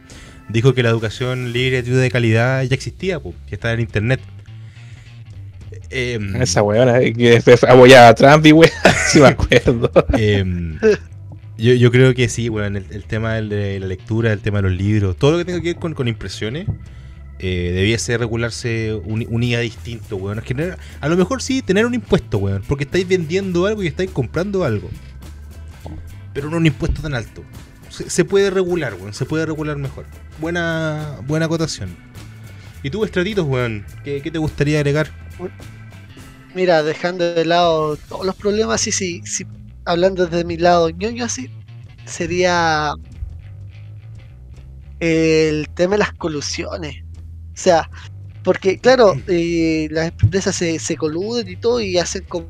dijo 0.48 0.74
que 0.74 0.84
la 0.84 0.90
educación 0.90 1.52
libre 1.52 1.80
y 1.80 1.82
de 1.82 2.10
calidad 2.10 2.64
ya 2.64 2.74
existía, 2.74 3.20
po, 3.20 3.34
que 3.48 3.56
estaba 3.56 3.74
en 3.74 3.82
internet. 3.82 4.22
Eh, 5.90 6.20
Esa 6.42 6.64
weona 6.64 7.00
eh, 7.00 7.14
que 7.14 7.32
después 7.32 7.64
apoyaba 7.64 8.10
a 8.10 8.16
Trump 8.16 8.46
y 8.46 8.52
weón, 8.52 8.72
sí 9.08 9.20
me 9.20 9.28
acuerdo. 9.28 9.90
Em, 10.18 10.78
yo, 11.58 11.74
yo 11.74 11.92
creo 11.92 12.14
que 12.14 12.28
sí, 12.30 12.50
weón. 12.50 12.76
El, 12.76 12.86
el 12.92 13.04
tema 13.06 13.36
de 13.36 13.80
la 13.80 13.88
lectura, 13.88 14.34
el 14.34 14.40
tema 14.40 14.60
de 14.62 14.70
los 14.70 14.78
libros, 14.78 15.16
todo 15.18 15.32
lo 15.32 15.38
que 15.38 15.46
tenga 15.46 15.62
que 15.62 15.70
ver 15.74 15.78
con, 15.78 15.94
con 15.94 16.08
impresiones, 16.08 16.68
eh, 17.40 17.72
debiese 17.74 18.18
regularse 18.18 18.94
un, 19.06 19.26
un 19.30 19.44
IA 19.44 19.60
distinto, 19.62 20.18
weón. 20.18 20.40
Es 20.40 20.44
que 20.44 20.76
a 21.00 21.08
lo 21.08 21.16
mejor 21.18 21.42
sí 21.42 21.62
tener 21.62 21.86
un 21.86 21.94
impuesto, 21.94 22.38
weón, 22.38 22.64
porque 22.68 22.84
estáis 22.84 23.08
vendiendo 23.08 23.66
algo 23.66 23.82
y 23.84 23.88
estáis 23.88 24.12
comprando 24.12 24.64
algo. 24.64 24.90
Pero 26.34 26.50
no 26.50 26.58
un 26.58 26.66
impuesto 26.66 27.02
tan 27.02 27.16
alto. 27.16 27.44
Se, 27.90 28.10
se 28.10 28.26
puede 28.26 28.50
regular, 28.50 28.94
weón, 28.96 29.14
se 29.14 29.26
puede 29.26 29.46
regular 29.46 29.78
mejor. 29.78 30.06
Buena, 30.40 31.16
buena 31.26 31.46
acotación. 31.46 31.90
¿Y 32.84 32.90
tú, 32.90 33.04
Estratitos, 33.06 33.46
weón? 33.48 33.86
¿Qué, 34.04 34.22
qué 34.22 34.30
te 34.30 34.38
gustaría 34.38 34.78
agregar? 34.80 35.10
Mira, 36.58 36.84
dejando 36.84 37.34
de 37.36 37.46
lado 37.46 37.98
todos 38.10 38.26
los 38.26 38.36
problemas, 38.36 38.82
sí, 38.82 38.92
sí, 38.92 39.22
sí, 39.26 39.46
hablando 39.86 40.26
desde 40.28 40.46
mi 40.46 40.58
lado 40.58 40.90
ñoño 40.90 41.26
así, 41.26 41.50
sería 42.06 42.94
el 45.00 45.68
tema 45.74 45.94
de 45.94 46.00
las 46.00 46.14
colusiones. 46.14 46.96
O 47.04 47.60
sea, 47.60 47.90
porque 48.44 48.80
claro, 48.80 49.14
eh, 49.28 49.88
las 49.92 50.14
empresas 50.22 50.56
se, 50.56 50.80
se 50.80 50.98
coluden 50.98 51.48
y 51.50 51.58
todo 51.58 51.82
y 51.82 51.98
hacen 51.98 52.26
como, 52.26 52.50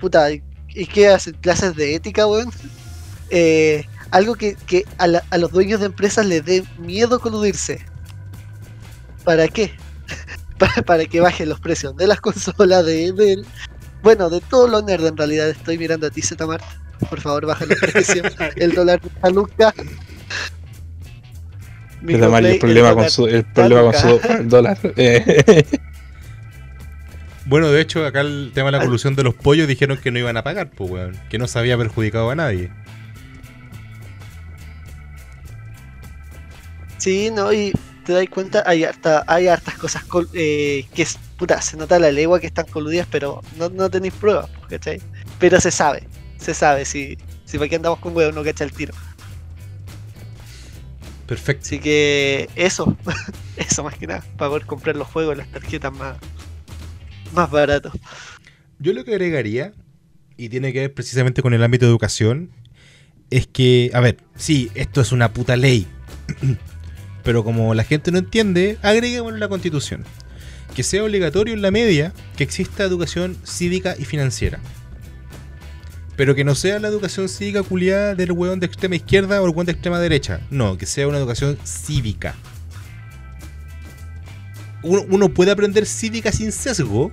puta, 0.00 0.30
¿y 0.32 0.86
qué 0.86 1.08
hacen? 1.08 1.34
¿Clases 1.40 1.74
de 1.76 1.94
ética, 1.94 2.26
weón? 2.26 2.50
Eh, 3.30 3.84
algo 4.10 4.36
que, 4.36 4.56
que 4.66 4.84
a, 4.98 5.08
la- 5.08 5.24
a 5.30 5.38
los 5.38 5.52
dueños 5.52 5.80
de 5.80 5.86
empresas 5.86 6.26
les 6.26 6.44
dé 6.44 6.64
miedo 6.78 7.20
coludirse. 7.20 7.80
¿Para 9.24 9.48
qué? 9.48 9.72
Para, 10.58 10.82
para 10.82 11.04
que 11.06 11.20
bajen 11.20 11.48
los 11.48 11.60
precios 11.60 11.96
de 11.96 12.06
las 12.06 12.20
consolas, 12.22 12.84
de, 12.84 13.12
del- 13.12 13.46
bueno, 14.02 14.30
de 14.30 14.40
todo 14.40 14.68
lo 14.68 14.82
nerd 14.82 15.06
en 15.06 15.16
realidad. 15.16 15.48
Estoy 15.48 15.78
mirando 15.78 16.06
a 16.06 16.10
ti, 16.10 16.22
Zetamar. 16.22 16.60
Por 17.10 17.20
favor, 17.20 17.46
baja 17.46 17.66
los 17.66 17.78
precios. 17.78 18.26
el 18.56 18.72
dólar 18.72 19.00
está 19.04 19.30
Luca. 19.30 19.74
Es 22.06 22.20
la 22.20 22.28
Mario, 22.28 22.50
el 22.50 22.58
problema 22.58 22.94
con 22.94 23.10
su, 23.10 23.26
el 23.26 23.44
problema 23.44 23.82
con 23.90 23.94
su 23.94 24.20
dólar. 24.48 24.78
Eh, 24.96 25.64
Bueno, 27.48 27.70
de 27.70 27.80
hecho, 27.80 28.04
acá 28.04 28.22
el 28.22 28.50
tema 28.54 28.72
de 28.72 28.78
la 28.78 28.84
colusión 28.84 29.14
de 29.14 29.22
los 29.22 29.32
pollos 29.32 29.68
dijeron 29.68 29.98
que 29.98 30.10
no 30.10 30.18
iban 30.18 30.36
a 30.36 30.42
pagar, 30.42 30.68
pues, 30.70 30.90
weón. 30.90 31.16
Que 31.30 31.38
no 31.38 31.46
se 31.46 31.56
había 31.60 31.78
perjudicado 31.78 32.28
a 32.28 32.34
nadie. 32.34 32.72
Sí, 36.98 37.30
no, 37.30 37.52
y 37.52 37.72
te 38.06 38.12
das 38.12 38.26
cuenta, 38.30 38.62
hay, 38.64 38.84
harta, 38.84 39.24
hay 39.26 39.48
hartas 39.48 39.76
cosas 39.76 40.04
col- 40.04 40.28
eh, 40.32 40.86
que 40.94 41.02
es, 41.02 41.18
puta, 41.36 41.60
se 41.60 41.76
nota 41.76 41.98
la 41.98 42.10
legua 42.12 42.40
que 42.40 42.46
están 42.46 42.66
coludidas, 42.66 43.06
pero 43.10 43.42
no, 43.58 43.68
no 43.68 43.90
tenéis 43.90 44.14
pruebas, 44.14 44.48
¿cachai? 44.70 45.02
Pero 45.38 45.60
se 45.60 45.70
sabe, 45.70 46.04
se 46.38 46.54
sabe, 46.54 46.84
si, 46.84 47.18
si 47.44 47.58
para 47.58 47.68
qué 47.68 47.76
andamos 47.76 47.98
con 47.98 48.16
huevo 48.16 48.32
no 48.32 48.44
cacha 48.44 48.64
el 48.64 48.72
tiro. 48.72 48.94
Perfecto. 51.26 51.64
Así 51.64 51.80
que 51.80 52.48
eso, 52.54 52.96
eso 53.56 53.82
más 53.82 53.98
que 53.98 54.06
nada, 54.06 54.24
para 54.36 54.50
poder 54.50 54.66
comprar 54.66 54.96
los 54.96 55.08
juegos, 55.08 55.36
las 55.36 55.48
tarjetas 55.48 55.92
más, 55.92 56.16
más 57.34 57.50
baratos. 57.50 57.92
Yo 58.78 58.92
lo 58.92 59.04
que 59.04 59.12
agregaría, 59.12 59.72
y 60.36 60.48
tiene 60.48 60.72
que 60.72 60.80
ver 60.80 60.94
precisamente 60.94 61.42
con 61.42 61.52
el 61.54 61.62
ámbito 61.64 61.86
de 61.86 61.90
educación, 61.90 62.50
es 63.30 63.48
que, 63.48 63.90
a 63.92 64.00
ver, 64.00 64.18
sí, 64.36 64.70
esto 64.76 65.00
es 65.00 65.10
una 65.10 65.32
puta 65.32 65.56
ley. 65.56 65.86
Pero 67.26 67.44
como 67.44 67.74
la 67.74 67.84
gente 67.84 68.10
no 68.12 68.18
entiende, 68.18 68.78
agreguémoslo 68.82 69.36
en 69.36 69.40
la 69.40 69.48
constitución. 69.48 70.04
Que 70.74 70.82
sea 70.82 71.02
obligatorio 71.04 71.52
en 71.52 71.60
la 71.60 71.70
media 71.70 72.12
que 72.36 72.44
exista 72.44 72.84
educación 72.84 73.36
cívica 73.44 73.94
y 73.98 74.04
financiera. 74.04 74.60
Pero 76.16 76.34
que 76.34 76.44
no 76.44 76.54
sea 76.54 76.78
la 76.78 76.88
educación 76.88 77.28
cívica 77.28 77.62
culiada 77.62 78.14
del 78.14 78.32
hueón 78.32 78.60
de 78.60 78.66
extrema 78.66 78.96
izquierda 78.96 79.42
o 79.42 79.46
el 79.46 79.50
hueón 79.50 79.66
de 79.66 79.72
extrema 79.72 79.98
derecha. 79.98 80.40
No, 80.50 80.78
que 80.78 80.86
sea 80.86 81.08
una 81.08 81.18
educación 81.18 81.58
cívica. 81.64 82.34
Uno, 84.82 85.28
puede 85.30 85.50
aprender 85.50 85.84
cívica 85.84 86.30
sin 86.30 86.52
sesgo. 86.52 87.10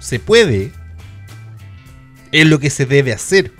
Se 0.00 0.18
puede. 0.18 0.72
Es 2.32 2.46
lo 2.46 2.58
que 2.58 2.70
se 2.70 2.86
debe 2.86 3.12
hacer. 3.12 3.52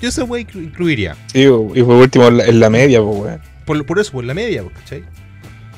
Yo 0.00 0.08
esa 0.08 0.24
wea 0.24 0.42
inclu- 0.46 0.62
incluiría. 0.64 1.16
sí, 1.32 1.40
y 1.42 1.82
por 1.82 1.96
último 1.96 2.28
en 2.28 2.36
la, 2.38 2.46
en 2.46 2.60
la 2.60 2.70
media, 2.70 3.02
pues 3.02 3.16
weón. 3.18 3.49
Por, 3.66 3.84
por 3.86 3.98
eso, 3.98 4.12
por 4.12 4.24
la 4.24 4.34
media, 4.34 4.64
¿cachai? 4.74 5.04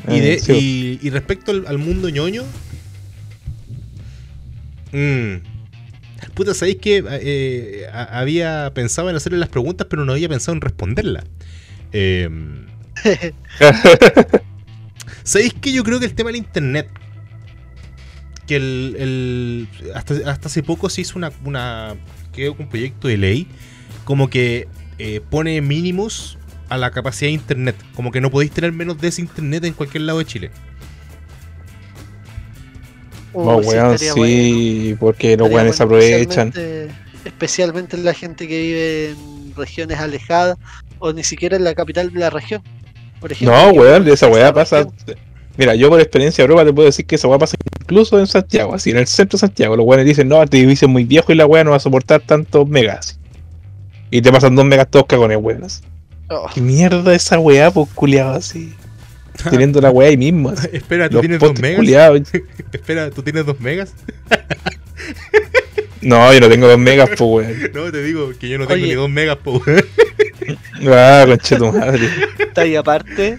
Y, 0.09 0.17
Eh, 0.17 0.21
de- 0.21 0.39
sí, 0.41 0.99
y, 1.03 1.07
y 1.07 1.11
respecto 1.11 1.51
al, 1.53 1.67
al 1.67 1.79
mundo 1.79 2.09
ñoño. 2.09 2.43
Mmm. 4.93 5.37
Puta, 6.35 6.55
¿sabéis 6.55 6.77
que 6.79 7.03
eh, 7.11 7.87
a- 7.93 8.19
había 8.21 8.73
pensado 8.75 9.11
en 9.11 9.17
hacerle 9.17 9.39
las 9.39 9.49
preguntas, 9.49 9.87
pero 9.91 10.05
no 10.05 10.13
había 10.13 10.29
pensado 10.29 10.55
en 10.55 10.61
responderlas? 10.61 11.25
Eh, 11.95 12.27
¿Sabéis 15.25 15.55
que 15.55 15.73
yo 15.73 15.85
creo 15.85 16.01
que 16.01 16.07
el 16.07 16.15
tema 16.15 16.29
del 16.29 16.37
internet? 16.37 16.89
Que 18.47 18.57
el. 18.57 18.97
el- 18.99 19.69
hasta, 19.95 20.15
hasta 20.31 20.49
hace 20.49 20.63
poco 20.63 20.89
se 20.89 21.03
hizo 21.03 21.19
una. 21.19 21.31
una 21.45 21.95
creo 22.33 22.55
un 22.59 22.69
proyecto 22.69 23.09
de 23.09 23.17
ley. 23.19 23.47
Como 24.05 24.29
que 24.31 24.69
eh, 24.99 25.21
pone 25.31 25.61
mínimos 25.61 26.39
a 26.69 26.79
la 26.79 26.91
capacidad 26.91 27.29
de 27.29 27.35
internet. 27.35 27.77
Como 27.95 28.11
que 28.11 28.21
no 28.21 28.31
podéis 28.31 28.53
tener 28.53 28.73
menos 28.73 29.01
de 29.01 29.09
ese 29.09 29.21
internet 29.23 29.65
en 29.65 29.73
cualquier 29.75 30.03
lado 30.03 30.19
de 30.19 30.25
Chile. 30.25 30.51
No, 33.35 33.57
Uy, 33.57 33.65
sí, 33.65 33.71
weón, 33.71 33.99
sí, 33.99 34.97
porque 35.01 35.37
los 35.37 35.49
weones 35.51 35.77
se 35.77 35.85
bueno, 35.85 35.97
aprovechan. 35.97 36.49
Especialmente, 36.49 36.95
especialmente 37.25 37.97
la 37.97 38.15
gente 38.15 38.47
que 38.47 38.61
vive 38.61 39.11
en 39.11 39.55
regiones 39.57 39.99
alejadas 39.99 40.59
o 40.99 41.13
ni 41.13 41.25
siquiera 41.25 41.57
en 41.57 41.65
la 41.65 41.75
capital 41.75 42.13
de 42.13 42.21
la 42.21 42.31
región. 42.31 42.63
Por 43.21 43.33
ejemplo, 43.33 43.57
No, 43.57 43.71
weón, 43.71 44.07
esa 44.09 44.29
weá 44.29 44.53
pasa. 44.53 44.85
región. 44.85 45.17
Mira, 45.57 45.75
yo 45.75 45.89
por 45.91 46.01
experiencia 46.01 46.43
de 46.43 46.51
Europa 46.51 46.65
te 46.67 46.73
puedo 46.73 46.87
decir 46.87 47.07
que 47.07 47.15
esa 47.17 47.29
weá 47.29 47.39
pasa 47.39 47.57
incluso 47.81 48.19
en 48.19 48.27
Santiago, 48.27 48.75
así 48.75 48.91
en 48.91 48.99
el 48.99 49.07
centro 49.07 49.37
de 49.37 49.41
Santiago. 49.41 49.77
Los 49.77 49.87
weones 49.87 50.07
dicen, 50.07 50.29
no, 50.29 50.43
este 50.43 50.59
edificio 50.59 50.87
es 50.87 50.93
muy 50.93 51.05
viejo 51.05 51.33
y 51.33 51.37
la 51.37 51.47
weá 51.47 51.65
no 51.65 51.71
va 51.71 51.77
a 51.77 51.81
soportar 51.81 52.21
tantos 52.21 52.69
megas. 52.69 53.19
Y 54.11 54.21
te 54.23 54.31
pasan 54.33 54.55
dos 54.57 54.65
megas 54.67 54.91
todos 54.91 55.07
cagones, 55.07 55.39
weón. 55.41 55.65
así. 55.65 55.83
Oh, 56.29 56.49
¿Qué 56.53 56.61
mierda 56.61 57.15
esa 57.15 57.39
weá, 57.39 57.71
pues 57.71 57.89
culiado 57.95 58.35
así? 58.35 58.75
Teniendo 59.51 59.81
la 59.81 59.91
weá 59.91 60.09
ahí 60.09 60.17
mismo. 60.17 60.51
así. 60.51 60.69
Espera, 60.73 61.09
¿tú 61.09 61.15
Los 61.17 61.23
tienes 61.23 61.41
dos 61.41 61.59
megas? 61.61 62.33
Espera, 62.73 63.11
¿tú 63.11 63.23
tienes 63.23 63.47
dos 63.47 63.61
megas? 63.61 63.95
No, 66.01 66.33
yo 66.33 66.41
no 66.41 66.49
tengo 66.49 66.67
dos 66.67 66.81
megas, 66.81 67.11
pues 67.17 67.21
weón. 67.21 67.71
No, 67.73 67.93
te 67.93 68.03
digo 68.03 68.33
que 68.39 68.49
yo 68.49 68.59
no 68.59 68.67
tengo 68.67 68.83
Oye. 68.83 68.89
ni 68.89 68.95
dos 68.95 69.09
megas, 69.09 69.37
po, 69.37 69.63
weón. 69.65 69.85
Ah, 70.89 71.25
conche 71.29 71.57
tu 71.57 71.73
madre. 71.73 72.09
está 72.41 72.63
ahí 72.63 72.75
aparte. 72.75 73.39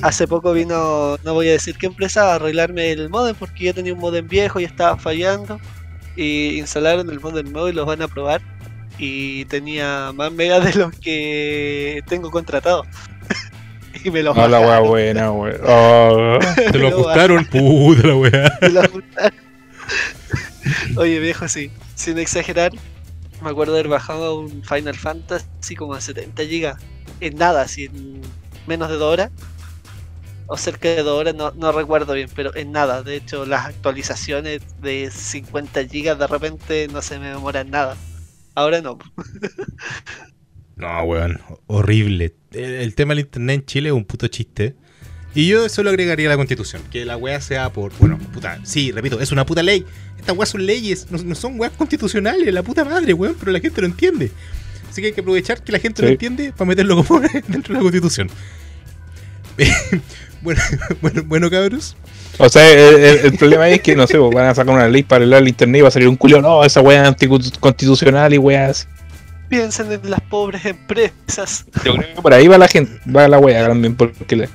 Hace 0.00 0.28
poco 0.28 0.52
vino, 0.52 1.18
no 1.24 1.34
voy 1.34 1.48
a 1.48 1.52
decir 1.52 1.76
qué 1.76 1.86
empresa, 1.86 2.30
a 2.30 2.34
arreglarme 2.36 2.92
el 2.92 3.08
modem 3.08 3.34
porque 3.34 3.64
yo 3.64 3.74
tenía 3.74 3.92
un 3.92 3.98
modem 3.98 4.28
viejo 4.28 4.60
y 4.60 4.64
estaba 4.64 4.96
fallando. 4.98 5.60
Y 6.14 6.58
instalaron 6.60 7.10
el 7.10 7.18
modem 7.18 7.50
nuevo 7.50 7.68
y 7.68 7.72
los 7.72 7.86
van 7.86 8.02
a 8.02 8.08
probar. 8.08 8.40
Y 9.02 9.46
tenía 9.46 10.12
más 10.14 10.30
megas 10.30 10.62
de 10.62 10.78
los 10.78 10.94
que 10.94 12.02
tengo 12.06 12.30
contratado. 12.30 12.84
y 14.04 14.10
me 14.10 14.22
los 14.22 14.36
No, 14.36 14.46
la 14.46 14.60
weá 14.60 14.68
bajaron, 14.68 14.88
buena, 14.88 15.32
weón. 15.32 15.60
Oh. 15.66 16.38
Te 16.70 16.78
lo 16.78 16.88
ajustaron, 16.88 17.46
puta 17.46 18.08
la 18.08 18.14
weá. 18.14 18.58
me 18.60 18.68
los 18.68 18.92
bajaron. 18.92 19.40
Oye 20.96 21.18
viejo, 21.18 21.48
sí, 21.48 21.70
sin 21.94 22.18
exagerar, 22.18 22.72
me 23.42 23.50
acuerdo 23.50 23.72
de 23.72 23.80
haber 23.80 23.90
bajado 23.90 24.38
un 24.38 24.62
Final 24.62 24.94
Fantasy 24.94 25.74
como 25.74 25.94
a 25.94 26.00
70 26.00 26.42
GB 26.42 26.74
en 27.20 27.36
nada, 27.36 27.62
así 27.62 27.86
en 27.86 28.20
menos 28.66 28.90
de 28.90 28.96
dos 28.96 29.12
horas. 29.12 29.30
O 30.46 30.56
cerca 30.56 30.88
de 30.88 31.02
dos 31.02 31.18
horas, 31.18 31.34
no, 31.34 31.52
no 31.52 31.72
recuerdo 31.72 32.12
bien, 32.12 32.28
pero 32.34 32.54
en 32.56 32.72
nada. 32.72 33.02
De 33.02 33.14
hecho, 33.16 33.46
las 33.46 33.66
actualizaciones 33.66 34.60
de 34.82 35.10
50 35.10 35.82
GB 35.84 36.18
de 36.18 36.26
repente 36.26 36.88
no 36.88 37.00
se 37.02 37.18
me 37.18 37.28
demoran 37.28 37.70
nada. 37.70 37.96
Ahora 38.54 38.80
no. 38.80 38.98
No, 40.76 41.02
weón, 41.04 41.40
horrible. 41.66 42.34
El, 42.52 42.64
el 42.74 42.94
tema 42.94 43.14
del 43.14 43.24
internet 43.24 43.60
en 43.60 43.66
Chile 43.66 43.88
es 43.90 43.94
un 43.94 44.04
puto 44.04 44.28
chiste. 44.28 44.76
Y 45.34 45.46
yo 45.46 45.68
solo 45.68 45.90
agregaría 45.90 46.26
a 46.26 46.30
la 46.30 46.36
constitución, 46.36 46.82
que 46.90 47.04
la 47.04 47.16
weá 47.16 47.40
sea 47.40 47.72
por, 47.72 47.92
bueno, 47.98 48.18
puta, 48.18 48.58
sí, 48.64 48.90
repito, 48.90 49.20
es 49.20 49.30
una 49.30 49.46
puta 49.46 49.62
ley. 49.62 49.84
Estas 50.18 50.36
weas 50.36 50.48
son 50.48 50.66
leyes, 50.66 51.06
no, 51.10 51.18
no 51.18 51.34
son 51.36 51.58
weas 51.60 51.72
constitucionales, 51.72 52.52
la 52.52 52.64
puta 52.64 52.84
madre, 52.84 53.12
weón, 53.12 53.36
pero 53.38 53.52
la 53.52 53.60
gente 53.60 53.80
lo 53.80 53.86
entiende. 53.86 54.32
Así 54.90 55.00
que 55.00 55.08
hay 55.08 55.12
que 55.12 55.20
aprovechar 55.20 55.62
que 55.62 55.70
la 55.70 55.78
gente 55.78 56.02
lo 56.02 56.08
entiende 56.08 56.52
para 56.52 56.66
meterlo 56.66 57.04
como 57.04 57.20
dentro 57.48 57.74
de 57.74 57.74
la 57.74 57.80
constitución. 57.80 58.28
bueno, 60.42 60.60
bueno, 61.00 61.22
bueno, 61.24 61.50
cabros. 61.50 61.96
O 62.42 62.48
sea, 62.48 62.68
el, 62.72 62.94
el- 63.04 63.18
el 63.26 63.36
problema 63.36 63.68
es 63.68 63.82
que, 63.82 63.94
no 63.94 64.06
sé, 64.06 64.16
pues, 64.18 64.34
van 64.34 64.46
a 64.46 64.54
sacar 64.54 64.74
una 64.74 64.88
ley 64.88 65.02
para 65.02 65.24
el 65.24 65.48
internet 65.48 65.80
y 65.80 65.82
va 65.82 65.88
a 65.88 65.90
salir 65.90 66.08
un 66.08 66.16
culio, 66.16 66.40
no, 66.40 66.64
esa 66.64 66.80
weá 66.80 67.02
es 67.02 67.08
anticonstitucional 67.08 68.32
y 68.32 68.38
weá 68.38 68.68
así. 68.68 68.86
Piensen 69.50 69.92
en 69.92 70.10
las 70.10 70.20
pobres 70.22 70.64
empresas. 70.64 71.66
Yo 71.84 71.94
creo 71.96 72.14
que 72.14 72.22
por 72.22 72.32
ahí 72.32 72.48
va 72.48 72.56
la 72.56 72.68
gente, 72.68 72.98
va 73.10 73.28
la 73.28 73.38
weá 73.38 73.66
también, 73.66 73.94
porque 73.94 74.36
la 74.36 74.48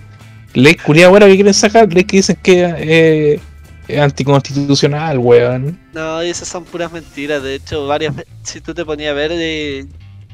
ley 0.53 0.75
culiada 0.75 1.11
weá 1.11 1.27
que 1.27 1.36
quieren 1.36 1.53
sacar, 1.53 1.93
ley 1.93 2.05
que 2.05 2.17
dicen 2.17 2.38
que 2.41 2.73
eh, 2.77 3.39
es 3.88 3.99
anticonstitucional, 3.99 5.19
weón. 5.19 5.77
No, 5.93 6.21
esas 6.21 6.47
son 6.47 6.63
puras 6.63 6.91
mentiras. 6.91 7.43
De 7.43 7.55
hecho, 7.55 7.86
varias 7.88 8.15
si 8.41 8.61
tú 8.61 8.73
te 8.73 8.83
ponías 8.83 9.11
a 9.11 9.13
ver, 9.13 9.31
eh, 9.33 9.86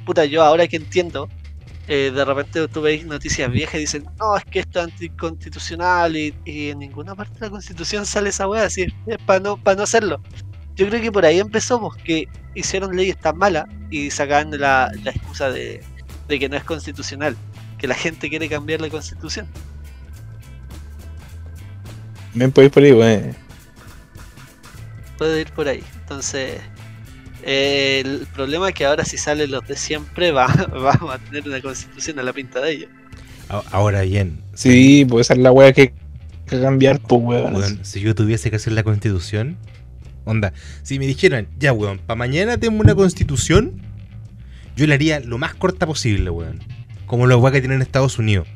puta, 0.05 0.23
yo 0.25 0.41
ahora 0.41 0.67
que 0.67 0.77
entiendo, 0.77 1.27
eh, 1.93 2.09
de 2.09 2.23
repente 2.23 2.65
tú 2.69 2.81
veis 2.81 3.05
noticias 3.05 3.51
viejas 3.51 3.75
y 3.75 3.79
dicen, 3.79 4.05
no, 4.17 4.37
es 4.37 4.45
que 4.45 4.59
esto 4.59 4.79
es 4.79 4.85
anticonstitucional 4.85 6.15
y, 6.15 6.33
y 6.45 6.69
en 6.69 6.79
ninguna 6.79 7.15
parte 7.15 7.33
de 7.33 7.47
la 7.47 7.49
constitución 7.49 8.05
sale 8.05 8.29
esa 8.29 8.47
wea, 8.47 8.63
así 8.63 8.83
es 9.07 9.17
para 9.25 9.41
no, 9.41 9.57
para 9.57 9.75
no 9.75 9.83
hacerlo. 9.83 10.21
Yo 10.75 10.87
creo 10.87 11.01
que 11.01 11.11
por 11.11 11.25
ahí 11.25 11.39
empezó, 11.39 11.81
pues, 11.81 12.01
que 12.01 12.29
hicieron 12.55 12.95
leyes 12.95 13.19
tan 13.19 13.37
malas 13.37 13.65
y 13.89 14.09
sacaban 14.09 14.57
la, 14.57 14.89
la 15.03 15.11
excusa 15.11 15.51
de, 15.51 15.83
de 16.29 16.39
que 16.39 16.47
no 16.47 16.55
es 16.55 16.63
constitucional, 16.63 17.35
que 17.77 17.87
la 17.87 17.95
gente 17.95 18.29
quiere 18.29 18.47
cambiar 18.47 18.79
la 18.79 18.89
constitución. 18.89 19.47
Ven 22.33 22.53
por 22.53 22.63
ahí 22.63 22.69
por 22.69 22.83
ahí, 22.83 22.93
weón. 22.93 23.35
puede 25.17 25.41
ir 25.41 25.51
por 25.51 25.67
ahí. 25.67 25.83
Entonces, 25.95 26.61
eh, 27.43 28.01
el 28.05 28.27
problema 28.33 28.69
es 28.69 28.75
que 28.75 28.85
ahora 28.85 29.05
si 29.05 29.17
salen 29.17 29.51
los 29.51 29.67
de 29.67 29.75
siempre, 29.75 30.31
va, 30.31 30.47
vamos 30.71 31.13
a 31.13 31.17
tener 31.19 31.47
una 31.47 31.61
constitución 31.61 32.19
a 32.19 32.23
la 32.23 32.33
pinta 32.33 32.61
de 32.61 32.71
ellos. 32.71 32.89
Ahora 33.71 34.01
bien, 34.01 34.41
Sí, 34.53 35.05
pues 35.09 35.27
esa 35.27 35.33
es 35.33 35.39
la 35.39 35.51
weá 35.51 35.73
que 35.73 35.93
cambiar, 36.45 36.99
pues 36.99 37.21
weón. 37.21 37.55
weón, 37.55 37.79
si 37.83 38.01
yo 38.01 38.13
tuviese 38.15 38.49
que 38.49 38.57
hacer 38.57 38.73
la 38.73 38.83
constitución, 38.83 39.57
onda, 40.25 40.53
si 40.83 40.99
me 40.99 41.07
dijeran, 41.07 41.47
ya 41.57 41.73
weón, 41.73 41.99
para 41.99 42.17
mañana 42.17 42.57
tengo 42.57 42.79
una 42.79 42.95
constitución, 42.95 43.81
yo 44.75 44.87
la 44.87 44.95
haría 44.95 45.19
lo 45.19 45.37
más 45.37 45.53
corta 45.55 45.85
posible, 45.85 46.29
weón. 46.29 46.59
Como 47.05 47.27
la 47.27 47.37
weá 47.37 47.51
que 47.51 47.59
tienen 47.59 47.77
en 47.77 47.81
Estados 47.81 48.19
Unidos. 48.19 48.47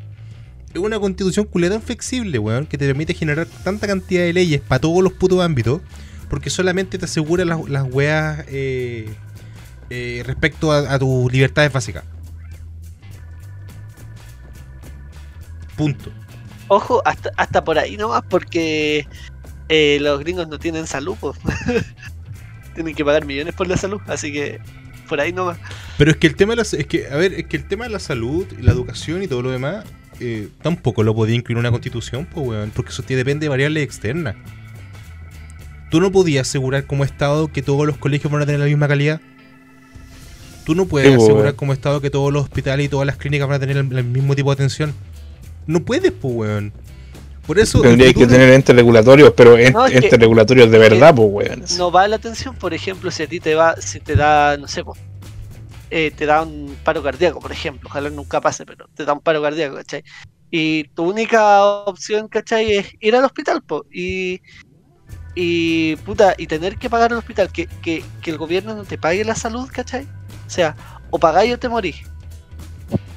Es 0.73 0.79
una 0.79 0.99
constitución 0.99 1.45
culera 1.45 1.75
tan 1.75 1.81
flexible, 1.81 2.37
weón, 2.39 2.65
que 2.65 2.77
te 2.77 2.85
permite 2.85 3.13
generar 3.13 3.47
tanta 3.63 3.87
cantidad 3.87 4.23
de 4.23 4.33
leyes 4.33 4.61
para 4.61 4.79
todos 4.79 5.01
los 5.01 5.13
putos 5.13 5.41
ámbitos, 5.41 5.81
porque 6.29 6.49
solamente 6.49 6.97
te 6.97 7.05
asegura 7.05 7.45
las, 7.45 7.67
las 7.69 7.83
weas 7.91 8.45
eh, 8.47 9.13
eh, 9.89 10.23
respecto 10.25 10.71
a, 10.71 10.93
a 10.93 10.99
tus 10.99 11.31
libertades 11.31 11.71
básicas. 11.71 12.03
Punto. 15.75 16.11
Ojo, 16.67 17.01
hasta, 17.05 17.31
hasta 17.37 17.63
por 17.63 17.77
ahí 17.77 17.97
nomás, 17.97 18.23
porque 18.29 19.07
eh, 19.69 19.97
los 20.01 20.19
gringos 20.19 20.47
no 20.47 20.57
tienen 20.57 20.87
salud, 20.87 21.15
pues. 21.19 21.37
tienen 22.73 22.95
que 22.95 23.05
pagar 23.05 23.25
millones 23.25 23.53
por 23.53 23.67
la 23.67 23.77
salud, 23.77 24.01
así 24.07 24.31
que 24.31 24.59
por 25.07 25.19
ahí 25.19 25.31
nomás. 25.31 25.57
Pero 25.97 26.11
es 26.11 26.17
que 26.17 26.27
el 26.27 26.35
tema 26.35 26.53
de 26.53 26.57
la, 26.57 26.61
es 26.63 26.87
que, 26.87 27.07
a 27.07 27.15
ver, 27.15 27.33
es 27.33 27.45
que 27.45 27.57
el 27.57 27.67
tema 27.67 27.85
de 27.85 27.91
la 27.91 27.99
salud, 27.99 28.47
la 28.59 28.71
educación 28.71 29.21
y 29.21 29.27
todo 29.27 29.43
lo 29.43 29.51
demás, 29.51 29.85
tampoco 30.61 31.03
lo 31.03 31.13
podía 31.13 31.35
incluir 31.35 31.57
en 31.57 31.59
una 31.59 31.71
constitución, 31.71 32.25
pues 32.25 32.47
weón, 32.47 32.71
porque 32.73 32.91
eso 32.91 33.03
te 33.03 33.15
depende 33.15 33.45
de 33.45 33.49
variables 33.49 33.83
externas. 33.83 34.35
Tú 35.95 36.01
no 36.01 36.11
podías 36.11 36.45
asegurar 36.45 36.85
como 36.87 37.05
Estado 37.05 37.47
que 37.47 37.61
todos 37.61 37.87
los 37.87 37.95
colegios 37.97 38.29
van 38.29 38.41
a 38.41 38.45
tener 38.45 38.59
la 38.59 38.65
misma 38.65 38.85
calidad. 38.89 39.21
Tú 40.65 40.75
no 40.75 40.87
puedes 40.87 41.07
Sí, 41.07 41.13
pues, 41.15 41.23
asegurar 41.23 41.45
weón. 41.45 41.55
como 41.55 41.71
Estado 41.71 42.01
que 42.01 42.09
todos 42.09 42.33
los 42.33 42.43
hospitales 42.43 42.85
y 42.87 42.89
todas 42.89 43.07
las 43.07 43.15
clínicas 43.15 43.47
van 43.47 43.55
a 43.55 43.59
tener 43.61 43.77
el, 43.77 43.97
el 43.97 44.03
mismo 44.03 44.35
tipo 44.35 44.49
de 44.49 44.55
atención. 44.55 44.93
No 45.67 45.85
puedes, 45.85 46.11
pues 46.11 46.33
weón. 46.35 46.73
Por 47.47 47.59
eso. 47.59 47.79
Tendría 47.81 48.11
que 48.13 48.27
tener 48.27 48.49
entes 48.49 48.75
regulatorios, 48.75 49.31
pero 49.37 49.57
en- 49.57 49.71
No, 49.71 49.85
es 49.85 49.91
que- 49.93 49.97
entes 49.99 50.19
regulatorios 50.19 50.69
de 50.69 50.77
verdad, 50.77 51.15
pues 51.15 51.29
weón. 51.31 51.63
no 51.77 51.89
va 51.93 52.09
la 52.09 52.17
atención, 52.17 52.55
por 52.55 52.73
ejemplo, 52.73 53.09
si 53.09 53.23
a 53.23 53.27
ti 53.27 53.39
te 53.39 53.55
va, 53.55 53.77
si 53.79 54.01
te 54.01 54.17
da, 54.17 54.57
no 54.57 54.67
sé, 54.67 54.83
po, 54.83 54.97
eh, 55.91 56.11
te 56.13 56.25
da 56.25 56.41
un 56.41 56.75
paro 56.83 57.01
cardíaco, 57.03 57.39
por 57.39 57.53
ejemplo, 57.53 57.87
ojalá 57.89 58.09
nunca 58.09 58.41
pase, 58.41 58.65
pero 58.65 58.89
te 58.93 59.05
da 59.05 59.13
un 59.13 59.21
paro 59.21 59.41
cardíaco, 59.41 59.75
¿cachai? 59.77 60.03
Y 60.51 60.83
tu 60.89 61.03
única 61.09 61.63
opción, 61.63 62.27
¿cachai? 62.27 62.73
Es 62.73 62.87
ir 62.99 63.15
al 63.15 63.23
hospital, 63.23 63.61
po, 63.61 63.85
y, 63.93 64.41
y, 65.35 65.97
puta, 65.97 66.33
y 66.37 66.47
tener 66.47 66.77
que 66.77 66.89
pagar 66.89 67.11
el 67.11 67.17
hospital, 67.17 67.51
que, 67.51 67.67
que, 67.67 68.03
que 68.21 68.31
el 68.31 68.37
gobierno 68.37 68.73
no 68.75 68.83
te 68.85 68.97
pague 68.97 69.23
la 69.25 69.35
salud, 69.35 69.69
¿cachai? 69.71 70.07
O 70.47 70.49
sea, 70.49 70.75
o 71.11 71.19
pagáis 71.19 71.53
o 71.53 71.59
te 71.59 71.67
morís. 71.69 71.97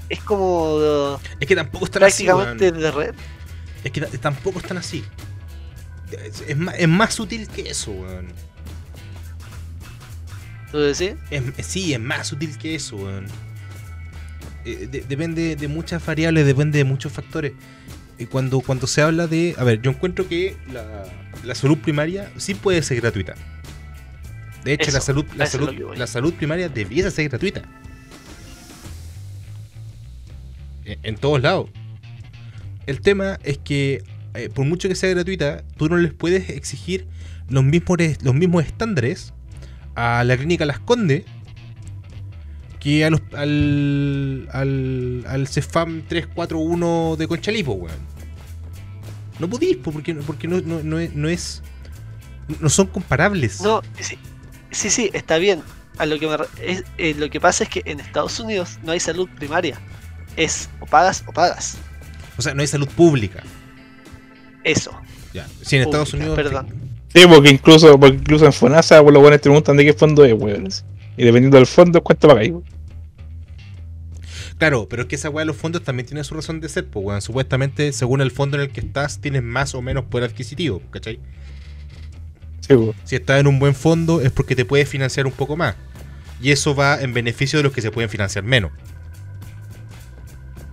Es 0.09 0.21
como 0.21 1.21
Es 1.39 1.47
que 1.47 1.55
tampoco 1.55 1.85
están 1.85 2.03
así, 2.05 2.25
prácticamente 2.25 2.73
de 2.73 2.91
red. 2.91 3.15
Es 3.85 3.93
que 3.93 4.01
tampoco 4.01 4.59
están 4.59 4.79
así. 4.79 5.05
Es, 6.11 6.43
es 6.49 6.57
más, 6.57 6.75
es 6.79 6.89
más 6.89 7.15
sutil 7.15 7.47
que 7.49 7.69
eso, 7.71 7.93
weón. 7.93 8.29
¿Tú 10.71 10.79
decís? 10.79 11.13
Es- 11.31 11.67
sí, 11.67 11.95
es 11.95 12.01
más 12.01 12.27
sutil 12.27 12.57
que 12.59 12.75
eso, 12.75 12.97
weón. 12.97 13.27
Eh, 14.65 14.89
de- 14.91 15.01
depende 15.03 15.57
de 15.57 15.69
muchas 15.69 16.05
variables, 16.05 16.45
depende 16.47 16.79
de 16.79 16.85
muchos 16.85 17.13
factores. 17.13 17.53
Y 18.19 18.27
cuando, 18.27 18.61
cuando 18.61 18.87
se 18.87 19.03
habla 19.03 19.27
de. 19.27 19.55
A 19.59 19.65
ver, 19.65 19.81
yo 19.81 19.91
encuentro 19.91 20.29
que 20.29 20.57
la, 20.73 21.05
la 21.45 21.55
salud 21.55 21.79
primaria 21.79 22.31
sí 22.37 22.55
puede 22.55 22.83
ser 22.83 23.01
gratuita. 23.01 23.35
De 24.65 24.73
hecho, 24.73 24.89
Eso, 24.89 24.93
la 24.93 25.01
salud, 25.01 25.27
la 25.37 25.47
salud, 25.47 25.97
la 25.97 26.07
salud 26.07 26.35
primaria 26.35 26.69
debiese 26.69 27.11
ser 27.11 27.29
gratuita. 27.29 27.63
En, 30.85 30.99
en 31.03 31.17
todos 31.17 31.41
lados. 31.41 31.71
El 32.87 33.01
tema 33.01 33.39
es 33.45 33.59
que, 33.59 34.03
eh, 34.35 34.49
por 34.49 34.65
mucho 34.65 34.89
que 34.89 34.95
sea 34.95 35.11
gratuita, 35.11 35.63
tú 35.77 35.89
no 35.89 35.97
les 35.99 36.13
puedes 36.13 36.51
exigir 36.51 37.07
los 37.49 37.63
mismos, 37.63 37.99
los 38.23 38.35
mismos 38.35 38.65
estándares 38.65 39.33
a 39.95 40.25
la 40.25 40.37
clínica 40.37 40.65
Las 40.65 40.79
Condes 40.81 41.25
que 42.81 43.05
a 43.05 43.11
los, 43.11 43.21
al, 43.35 44.49
al, 44.53 45.25
al 45.27 45.49
CEFAM 45.49 46.03
341 46.09 47.17
de 47.19 47.27
Conchalipo, 47.29 47.73
weón. 47.73 47.97
No 49.39 49.49
podís, 49.49 49.77
po, 49.77 49.93
porque, 49.93 50.15
porque 50.15 50.49
no, 50.49 50.61
no, 50.61 50.83
no 50.83 50.99
es, 50.99 51.15
no 51.15 51.29
es- 51.29 51.63
no 52.61 52.69
son 52.69 52.87
comparables. 52.87 53.61
No, 53.61 53.83
sí, 54.01 54.19
sí, 54.71 54.91
sí, 54.91 55.11
está 55.13 55.39
bien. 55.39 55.63
A 55.99 56.07
lo 56.07 56.19
que 56.19 56.27
me 56.29 56.37
re- 56.37 56.47
es- 56.63 56.85
eh, 56.99 57.15
lo 57.17 57.29
que 57.31 57.41
pasa 57.41 57.65
es 57.65 57.71
que 57.71 57.83
en 57.85 58.01
Estados 58.01 58.39
Unidos 58.41 58.79
no 58.85 58.93
hay 58.93 59.01
salud 59.01 59.29
primaria. 59.37 59.79
Es 60.37 60.69
o 60.81 60.87
pagas 60.87 61.25
o 61.27 61.33
pagas. 61.33 61.77
O 62.37 62.43
sea, 62.43 62.55
no 62.55 62.61
hay 62.63 62.67
salud 62.69 62.89
pública. 62.89 63.43
Eso. 64.65 64.93
Ya. 65.35 65.47
Si 65.63 65.77
en 65.77 65.83
Estados 65.83 66.15
Unidos. 66.15 66.37
perdón. 66.37 66.69
Sí, 67.15 67.23
porque 67.29 67.51
incluso, 67.51 67.99
porque 67.99 68.17
incluso 68.17 68.45
en 68.47 68.53
FONASA, 68.53 69.03
los 69.03 69.13
buenos 69.21 69.33
te 69.33 69.45
preguntan 69.49 69.77
de 69.77 69.85
qué 69.85 69.93
fondo 69.95 70.25
es, 70.25 70.33
weón. 70.35 70.69
Y 71.19 71.25
dependiendo 71.25 71.57
del 71.57 71.67
fondo, 71.67 72.01
cuánto 72.03 72.29
pagáis, 72.29 72.51
weón. 72.51 72.65
Claro, 74.57 74.89
pero 74.89 75.03
es 75.03 75.09
que 75.09 75.17
esa 75.17 75.31
weá 75.31 75.43
de 75.43 75.47
los 75.47 75.57
fondos 75.57 75.83
también 75.83 76.07
tiene 76.07 76.23
su 76.25 76.35
razón 76.35 76.61
de 76.61 76.69
ser, 76.69 76.87
pues 76.87 77.05
weón. 77.05 77.21
Supuestamente, 77.21 77.93
según 77.93 78.21
el 78.21 78.31
fondo 78.31 78.57
en 78.57 78.63
el 78.63 78.71
que 78.71 78.81
estás, 78.81 79.21
tienes 79.21 79.43
más 79.43 79.75
o 79.75 79.83
menos 79.83 80.05
poder 80.05 80.31
adquisitivo, 80.31 80.81
¿cachai? 80.91 81.19
Sí, 82.61 82.75
weón. 82.75 82.95
Si 83.03 83.17
estás 83.17 83.41
en 83.41 83.49
un 83.49 83.59
buen 83.59 83.75
fondo 83.75 84.21
es 84.21 84.31
porque 84.31 84.55
te 84.55 84.65
puedes 84.65 84.89
financiar 84.89 85.27
un 85.27 85.33
poco 85.33 85.57
más. 85.57 85.75
Y 86.41 86.53
eso 86.53 86.75
va 86.75 87.01
en 87.03 87.13
beneficio 87.13 87.59
de 87.59 87.65
los 87.65 87.73
que 87.73 87.83
se 87.83 87.91
pueden 87.91 88.09
financiar 88.09 88.45
menos. 88.45 88.71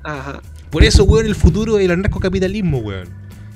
Ajá. 0.04 0.44
Por 0.70 0.84
eso, 0.84 1.06
weón, 1.06 1.26
el 1.26 1.36
futuro 1.36 1.78
del 1.78 1.90
anarcocapitalismo, 1.90 2.80
weón. 2.80 3.10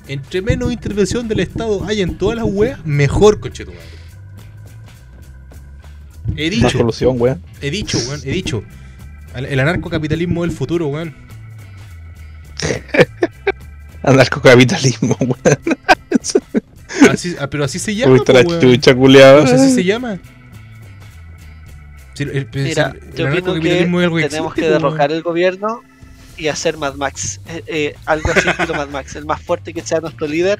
Entre 0.08 0.42
menos 0.42 0.72
intervención 0.72 1.28
del 1.28 1.38
Estado 1.38 1.84
haya 1.84 2.02
en 2.02 2.18
todas 2.18 2.36
las 2.36 2.46
weas, 2.48 2.84
mejor, 2.84 3.38
coche 3.38 3.64
tu 3.64 3.70
madre. 3.70 3.99
He 6.36 6.50
dicho, 6.50 6.70
solución, 6.70 7.16
weón. 7.20 7.42
he 7.60 7.70
dicho, 7.70 7.98
weón, 8.08 8.20
he 8.24 8.30
dicho. 8.30 8.62
El 9.34 9.46
el 9.46 9.60
anarcocapitalismo 9.60 10.42
del 10.42 10.52
futuro, 10.52 10.88
weón. 10.88 11.14
Anarcocapitalismo, 14.02 15.16
weón. 15.20 15.58
Así- 17.10 17.36
ah, 17.40 17.48
pero 17.48 17.64
así 17.64 17.78
se 17.78 17.94
llama, 17.94 18.12
Uy, 18.12 18.18
po, 18.18 18.24
está 18.24 18.32
la 18.54 18.60
chucha, 18.60 18.94
culiado. 18.94 19.42
Pues 19.42 19.52
así 19.54 19.74
se 19.74 19.84
llama. 19.84 20.18
Si 22.14 22.22
el, 22.24 22.30
el- 22.30 22.48
Mira, 22.52 22.88
el 22.88 23.00
yo 23.00 23.08
opino 23.08 23.26
anarcocapitalismo 23.28 24.00
es 24.00 24.04
algo 24.04 24.16
que 24.16 24.28
tenemos 24.28 24.52
existe, 24.52 24.60
que 24.60 24.66
po, 24.66 24.72
weón. 24.72 24.82
derrocar 24.82 25.12
el 25.12 25.22
gobierno 25.22 25.82
y 26.36 26.48
hacer 26.48 26.76
Mad 26.76 26.94
Max. 26.94 27.40
Eh, 27.48 27.62
eh, 27.66 27.94
algo 28.06 28.30
así 28.34 28.48
estilo 28.50 28.74
Mad 28.74 28.88
Max. 28.88 29.16
El 29.16 29.24
más 29.26 29.40
fuerte 29.42 29.72
que 29.72 29.82
sea 29.82 30.00
nuestro 30.00 30.26
líder. 30.26 30.58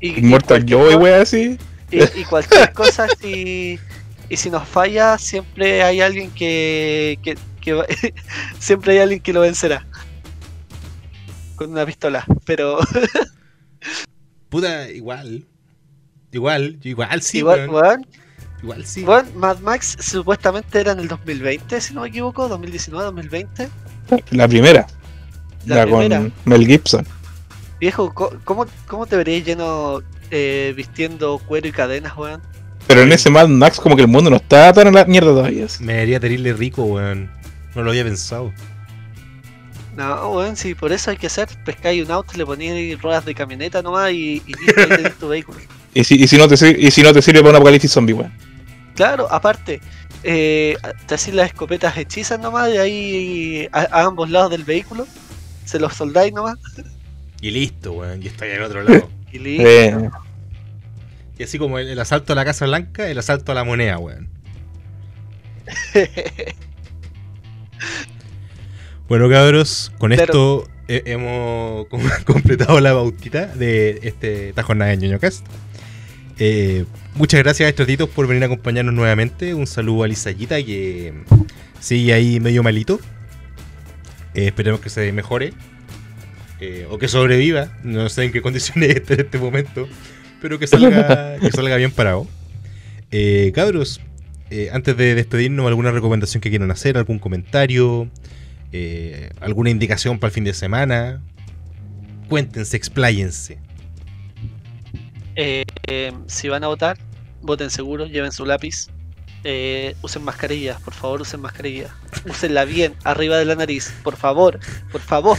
Y, 0.00 0.20
Mortal 0.22 0.64
Joy, 0.66 0.94
weón, 0.96 1.20
así. 1.20 1.58
Y, 1.92 2.20
y 2.20 2.24
cualquier 2.24 2.72
cosa, 2.72 3.06
si, 3.20 3.78
y 4.28 4.36
si 4.36 4.50
nos 4.50 4.66
falla, 4.66 5.18
siempre 5.18 5.82
hay 5.82 6.00
alguien 6.00 6.30
que, 6.30 7.18
que, 7.22 7.36
siempre 8.58 8.92
hay 8.94 8.98
alguien 9.00 9.20
que 9.20 9.32
lo 9.32 9.40
vencerá. 9.42 9.86
Con 11.56 11.70
una 11.70 11.86
pistola. 11.86 12.24
Pero 12.44 12.78
Puta, 14.48 14.90
igual. 14.90 15.46
Igual, 16.32 16.78
igual 16.82 17.22
sí, 17.22 17.38
igual, 17.38 17.68
weón, 17.68 18.06
Igual 18.62 18.86
sí. 18.86 19.02
weón, 19.04 19.26
Mad 19.36 19.58
Max 19.60 19.96
supuestamente 20.00 20.80
era 20.80 20.92
en 20.92 21.00
el 21.00 21.08
2020, 21.08 21.80
si 21.80 21.94
no 21.94 22.02
me 22.02 22.08
equivoco, 22.08 22.48
2019, 22.48 23.04
2020. 23.04 23.68
La 24.30 24.48
primera. 24.48 24.86
La 25.66 25.76
La, 25.76 25.82
primera. 25.84 26.18
con 26.18 26.32
Mel 26.46 26.66
Gibson. 26.66 27.06
Viejo, 27.80 28.12
¿cómo, 28.44 28.66
cómo 28.86 29.06
te 29.06 29.16
verías 29.16 29.44
lleno 29.44 30.02
eh, 30.32 30.72
vistiendo 30.76 31.38
cuero 31.46 31.68
y 31.68 31.72
cadenas, 31.72 32.16
weón? 32.16 32.42
Pero 32.88 33.02
en 33.02 33.12
ese 33.12 33.30
Mad 33.30 33.46
Max, 33.48 33.78
como 33.78 33.94
que 33.94 34.02
el 34.02 34.08
mundo 34.08 34.28
no 34.30 34.36
está 34.36 34.72
tan 34.72 34.88
en 34.88 34.94
la 34.94 35.04
mierda 35.04 35.30
todavía. 35.30 35.66
así. 35.66 35.84
Me 35.84 36.00
haría 36.00 36.18
terrible 36.18 36.52
rico, 36.52 36.82
weón. 36.84 37.30
No 37.74 37.82
lo 37.82 37.90
había 37.90 38.04
pensado. 38.04 38.52
No, 39.96 40.30
weón, 40.32 40.56
sí, 40.56 40.74
por 40.74 40.90
eso 40.92 41.10
hay 41.10 41.18
que 41.18 41.26
hacer, 41.26 41.48
pescáis 41.64 42.02
un 42.04 42.10
auto, 42.10 42.32
le 42.36 42.46
ponéis 42.46 43.00
ruedas 43.00 43.24
de 43.26 43.34
camioneta 43.34 43.82
nomás 43.82 44.10
y, 44.12 44.42
y 44.46 44.54
listo, 44.54 44.82
ahí 44.82 44.92
tenés 44.92 45.18
tu 45.18 45.28
vehículo. 45.28 45.60
Y 45.94 46.04
si, 46.04 46.14
y, 46.14 46.26
si 46.26 46.38
no 46.38 46.48
te, 46.48 46.56
sir- 46.56 46.78
y 46.78 46.90
si 46.90 47.02
no 47.02 47.12
te 47.12 47.20
sirve 47.20 47.40
para 47.40 47.50
un 47.50 47.56
apocalipsis 47.56 47.92
zombie, 47.92 48.14
weón. 48.14 48.32
Claro, 48.94 49.30
aparte, 49.30 49.82
eh, 50.22 50.74
te 51.06 51.14
hacís 51.14 51.34
las 51.34 51.48
escopetas 51.48 51.96
hechizas 51.98 52.40
nomás 52.40 52.70
y 52.72 52.78
ahí 52.78 53.68
a, 53.72 53.80
a 54.00 54.04
ambos 54.04 54.30
lados 54.30 54.50
del 54.52 54.64
vehículo, 54.64 55.06
se 55.66 55.78
los 55.78 55.92
soldáis 55.94 56.32
nomás 56.32 56.56
Y 57.42 57.50
listo, 57.50 57.92
weón. 57.92 58.22
Y 58.22 58.28
está 58.28 58.46
ahí 58.46 58.52
al 58.52 58.62
otro 58.62 58.82
lado. 58.82 59.10
y 59.32 59.38
listo. 59.38 59.66
Eh, 59.66 60.10
y 61.38 61.42
así 61.42 61.58
como 61.58 61.78
el, 61.78 61.88
el 61.88 61.98
asalto 61.98 62.32
a 62.32 62.36
la 62.36 62.44
Casa 62.44 62.66
Blanca, 62.66 63.08
el 63.08 63.18
asalto 63.18 63.52
a 63.52 63.54
la 63.54 63.64
moneda, 63.64 63.98
weón. 63.98 64.28
Bueno, 69.08 69.28
cabros, 69.28 69.92
con 69.98 70.10
Pero- 70.10 70.22
esto 70.22 70.68
eh, 70.88 71.02
hemos 71.06 71.86
com- 71.90 72.00
completado 72.24 72.80
la 72.80 72.92
bautita 72.92 73.46
de 73.46 74.00
este, 74.02 74.50
esta 74.50 74.62
jornada 74.62 74.90
de 74.90 74.96
ñoño 74.98 75.18
Cast. 75.18 75.44
Eh, 76.38 76.86
muchas 77.14 77.42
gracias 77.42 77.66
a 77.66 77.70
estos 77.70 77.86
titos 77.86 78.08
por 78.08 78.26
venir 78.26 78.42
a 78.42 78.46
acompañarnos 78.46 78.94
nuevamente. 78.94 79.54
Un 79.54 79.66
saludo 79.66 80.04
a 80.04 80.08
Lisayita 80.08 80.56
que 80.64 81.12
sigue 81.80 82.12
ahí 82.14 82.40
medio 82.40 82.62
malito. 82.62 83.00
Eh, 84.34 84.46
esperemos 84.46 84.80
que 84.80 84.88
se 84.88 85.12
mejore. 85.12 85.52
O 86.90 86.98
que 86.98 87.08
sobreviva. 87.08 87.76
No 87.82 88.08
sé 88.08 88.24
en 88.24 88.32
qué 88.32 88.42
condiciones 88.42 88.90
esté 88.96 89.14
en 89.14 89.20
este 89.20 89.38
momento. 89.38 89.88
Pero 90.40 90.58
que 90.58 90.66
salga, 90.66 91.38
que 91.38 91.50
salga 91.52 91.76
bien 91.76 91.92
parado. 91.92 92.26
Eh, 93.12 93.52
cabros, 93.54 94.00
eh, 94.54 94.68
antes 94.70 94.94
de 94.98 95.14
despedirnos, 95.14 95.66
¿alguna 95.66 95.92
recomendación 95.92 96.42
que 96.42 96.50
quieran 96.50 96.70
hacer? 96.70 96.98
¿Algún 96.98 97.18
comentario? 97.18 98.10
Eh, 98.70 99.30
¿Alguna 99.40 99.70
indicación 99.70 100.18
para 100.18 100.28
el 100.28 100.34
fin 100.34 100.44
de 100.44 100.52
semana? 100.52 101.22
Cuéntense, 102.28 102.76
expláyense. 102.76 103.58
Eh, 105.36 105.64
si 106.26 106.48
van 106.48 106.64
a 106.64 106.66
votar, 106.66 106.98
voten 107.40 107.70
seguro, 107.70 108.06
lleven 108.06 108.30
su 108.30 108.44
lápiz. 108.44 108.88
Eh, 109.44 109.96
usen 110.02 110.22
mascarillas, 110.22 110.80
por 110.80 110.94
favor, 110.94 111.22
usen 111.22 111.40
mascarillas. 111.40 111.90
Úsenla 112.28 112.64
bien, 112.64 112.94
arriba 113.02 113.36
de 113.38 113.44
la 113.44 113.56
nariz, 113.56 113.92
por 114.04 114.16
favor, 114.16 114.60
por 114.92 115.00
favor. 115.00 115.36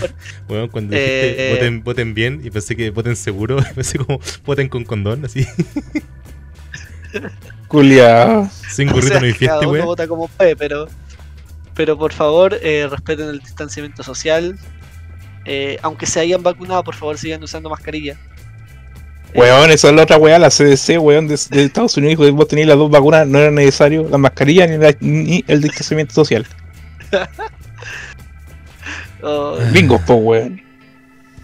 Bueno, 0.47 0.69
cuando 0.69 0.93
dijiste 0.93 1.51
Eh, 1.51 1.53
voten, 1.53 1.83
voten 1.83 2.13
bien 2.13 2.41
y 2.43 2.49
pensé 2.51 2.75
que 2.75 2.89
voten 2.89 3.15
seguro, 3.15 3.57
pensé 3.75 3.97
como 3.99 4.19
voten 4.45 4.67
con 4.67 4.83
condón, 4.83 5.23
así. 5.23 5.47
culiao. 7.67 8.49
Sin 8.69 8.89
O 8.89 8.93
gorrito 8.93 9.13
sea, 9.13 9.19
no 9.21 9.25
hay 9.25 9.33
fiesta, 9.33 9.67
weón. 9.67 9.85
vota 9.85 10.07
como 10.07 10.27
puede, 10.27 10.55
pero, 10.55 10.87
pero 11.73 11.97
por 11.97 12.13
favor, 12.13 12.57
eh, 12.61 12.87
respeten 12.89 13.29
el 13.29 13.39
distanciamiento 13.39 14.03
social. 14.03 14.57
Eh, 15.45 15.77
aunque 15.81 16.05
se 16.05 16.19
hayan 16.19 16.43
vacunado, 16.43 16.83
por 16.83 16.95
favor, 16.95 17.17
sigan 17.17 17.43
usando 17.43 17.69
mascarilla. 17.69 18.17
Weón, 19.35 19.71
esa 19.71 19.89
es 19.89 19.95
la 19.95 20.03
otra 20.03 20.17
weá, 20.17 20.37
la 20.39 20.49
CDC, 20.49 20.99
weón, 20.99 21.27
de, 21.27 21.39
de 21.49 21.63
Estados 21.65 21.97
Unidos, 21.97 22.11
dijo 22.11 22.23
que 22.23 22.31
vos 22.31 22.47
tenías 22.47 22.67
las 22.67 22.77
dos 22.77 22.89
vacunas, 22.91 23.27
no 23.27 23.39
era 23.39 23.51
necesario 23.51 24.07
la 24.09 24.17
mascarilla 24.17 24.67
ni, 24.67 24.77
la- 24.77 24.95
ni 24.99 25.43
el 25.47 25.61
distanciamiento 25.61 26.13
social. 26.13 26.45
oh, 29.21 29.57
Bingo, 29.71 29.99
po, 30.05 30.15
weón. 30.15 30.61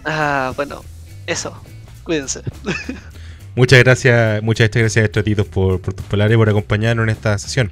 ah, 0.04 0.52
bueno, 0.56 0.84
eso. 1.26 1.60
Cuídense. 2.04 2.40
Muchas 3.56 3.80
gracias, 3.80 4.42
muchas 4.44 4.70
gracias 4.70 5.04
Estratitos 5.04 5.44
por, 5.44 5.80
por 5.80 5.92
tus 5.92 6.06
palabras 6.06 6.34
y 6.34 6.38
por 6.38 6.48
acompañarnos 6.48 7.02
en 7.02 7.10
esta 7.10 7.36
sesión. 7.36 7.70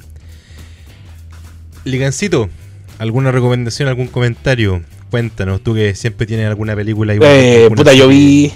Ligancito, 1.84 2.50
¿alguna 2.98 3.30
recomendación, 3.30 3.88
algún 3.88 4.08
comentario? 4.08 4.82
Cuéntanos, 5.10 5.62
tú 5.62 5.74
que 5.74 5.94
siempre 5.94 6.26
tienes 6.26 6.48
alguna 6.48 6.74
película 6.74 7.14
igual. 7.14 7.30
Eh, 7.32 7.68
puta, 7.74 7.94
yo 7.94 8.08
vi. 8.08 8.52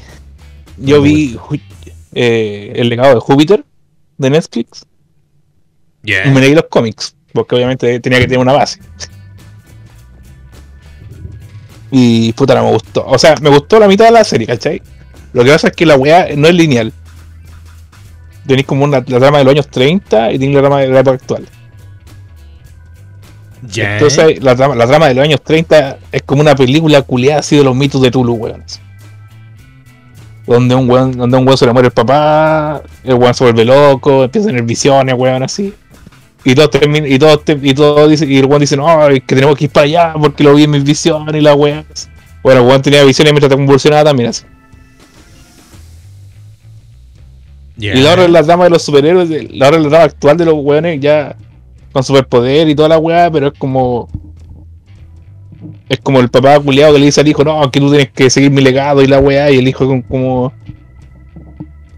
Yo 0.79 1.03
vi 1.03 1.39
eh, 2.15 2.73
El 2.77 2.89
legado 2.89 3.15
de 3.15 3.21
Júpiter 3.21 3.65
de 4.19 4.31
Netflix 4.31 4.87
Yeah. 6.05 6.27
y 6.27 6.31
me 6.31 6.41
leí 6.41 6.53
los 6.53 6.65
cómics, 6.65 7.15
porque 7.33 7.55
obviamente 7.55 8.01
tenía 8.01 8.19
que 8.19 8.25
tener 8.25 8.41
una 8.41 8.53
base. 8.53 8.81
Y 11.93 12.33
puta, 12.33 12.55
no 12.55 12.65
me 12.65 12.71
gustó. 12.73 13.05
O 13.07 13.19
sea, 13.19 13.35
me 13.41 13.51
gustó 13.51 13.79
la 13.79 13.87
mitad 13.87 14.07
de 14.07 14.11
la 14.11 14.25
serie, 14.25 14.47
¿cachai? 14.47 14.83
Lo 15.33 15.45
que 15.45 15.51
pasa 15.53 15.69
es 15.69 15.77
que 15.77 15.87
la 15.87 15.97
weá 15.97 16.29
no 16.37 16.49
es 16.49 16.55
lineal. 16.55 16.93
Tenéis 18.47 18.67
como 18.67 18.85
una, 18.85 19.05
la 19.07 19.19
trama 19.21 19.39
de 19.39 19.45
los 19.45 19.53
años 19.53 19.69
30 19.69 20.33
y 20.33 20.39
tenéis 20.39 20.57
la 20.57 20.61
trama 20.63 20.81
de 20.81 20.89
la 20.89 21.01
época 21.01 21.17
actual. 21.17 21.47
Ya. 23.69 23.95
Entonces, 23.95 24.43
la 24.43 24.57
trama, 24.57 24.75
la 24.75 24.87
trama 24.87 25.09
de 25.09 25.15
los 25.15 25.25
años 25.25 25.43
30 25.43 25.99
es 26.11 26.23
como 26.23 26.41
una 26.41 26.57
película 26.57 27.03
culiada 27.03 27.41
así 27.41 27.57
de 27.57 27.65
los 27.65 27.77
mitos 27.77 28.01
de 28.03 28.11
Tulu, 28.11 28.35
weón. 28.35 28.65
Donde 30.47 30.75
un 30.75 30.91
weón, 30.91 31.13
donde 31.13 31.37
un 31.37 31.47
weón 31.47 31.57
se 31.57 31.67
le 31.67 31.73
muere 31.73 31.89
el 31.89 31.93
papá, 31.95 32.83
el 33.05 33.15
weón 33.15 33.33
se 33.35 33.45
vuelve 33.45 33.65
loco, 33.65 34.25
empieza 34.25 34.49
a 34.49 34.51
tener 34.51 34.65
visiones, 34.65 35.15
weón, 35.17 35.43
así. 35.43 35.73
Y 36.45 36.55
todos 36.57 36.71
y 36.83 37.19
todos 37.21 37.45
te- 37.45 37.59
y 37.63 37.73
todos 37.75 38.11
dicen, 38.11 38.31
y 38.31 38.39
el 38.39 38.47
weón 38.47 38.61
dice, 38.61 38.77
no, 38.77 39.07
es 39.09 39.21
que 39.23 39.35
tenemos 39.37 39.57
que 39.57 39.65
ir 39.67 39.71
para 39.71 39.85
allá 39.87 40.15
porque 40.21 40.43
lo 40.43 40.55
vi 40.55 40.65
en 40.65 40.71
mis 40.73 40.83
visiones 40.85 41.35
y 41.37 41.41
la 41.41 41.55
weón. 41.55 41.85
Bueno, 42.43 42.63
el 42.63 42.67
weón 42.67 42.83
tenía 42.83 43.05
visiones 43.05 43.33
mientras 43.33 43.51
te 43.51 43.57
convulsionaba 43.57 44.03
también 44.05 44.31
así. 44.31 44.45
Ya. 47.77 47.95
Y 47.95 48.03
la 48.03 48.13
hora 48.13 48.23
de 48.23 48.29
la 48.29 48.43
trama 48.43 48.65
de 48.65 48.71
los 48.71 48.83
superhéroes, 48.83 49.31
la 49.55 49.69
hora 49.69 49.77
de 49.79 49.85
la 49.85 49.89
trama 49.89 50.05
actual 50.05 50.37
de 50.37 50.45
los 50.45 50.55
weones 50.57 51.01
ya 51.01 51.37
con 51.93 52.03
superpoder 52.03 52.69
y 52.69 52.75
toda 52.75 52.89
la 52.89 52.99
weá, 52.99 53.31
pero 53.31 53.49
es 53.49 53.53
como. 53.59 54.09
Es 55.89 55.99
como 56.01 56.21
el 56.21 56.29
papá 56.29 56.59
culiado 56.61 56.93
que 56.95 56.99
le 57.01 57.07
dice 57.07 57.21
al 57.21 57.29
hijo, 57.29 57.45
no, 57.45 57.71
que 57.71 57.81
tú 57.81 57.89
tienes 57.91 58.11
que 58.11 58.31
seguir 58.31 58.51
mi 58.51 58.63
legado 58.63 59.03
y 59.03 59.07
la 59.07 59.19
weá, 59.19 59.51
y 59.51 59.59
el 59.59 59.69
hijo 59.69 59.87
con- 59.87 60.03
como. 60.03 60.53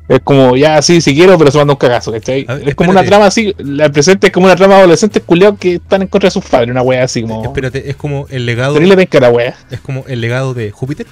Es 0.07 0.21
como, 0.23 0.55
ya, 0.55 0.83
sí, 0.83 1.01
sí 1.01 1.15
quiero, 1.15 1.39
pero 1.39 1.51
se 1.51 1.57
manda 1.57 1.73
un 1.73 1.79
cagazo, 1.79 2.13
¿cachai? 2.13 2.45
Ver, 2.45 2.69
es 2.69 2.75
como 2.75 2.91
una 2.91 3.03
trama 3.05 3.25
así, 3.27 3.55
la 3.57 3.89
presente 3.89 4.27
es 4.27 4.33
como 4.35 4.45
una 4.47 4.55
trama 4.55 4.75
de 4.75 4.81
adolescentes 4.81 5.23
culiados 5.25 5.59
que 5.59 5.77
están 5.77 6.03
en 6.03 6.09
contra 6.09 6.27
de 6.27 6.31
sus 6.33 6.45
padres, 6.45 6.71
una 6.71 6.83
weá 6.83 7.05
así 7.05 7.23
como. 7.23 7.43
Espérate, 7.43 7.89
es 7.89 7.97
como 7.97 8.27
el 8.29 8.45
legado. 8.45 8.75
Terrible 8.75 8.97
penca 8.97 9.19
la 9.21 9.31
weá. 9.31 9.55
Es 9.71 9.81
como 9.81 10.05
el 10.07 10.21
legado 10.21 10.53
de 10.53 10.71
Júpiter. 10.73 11.07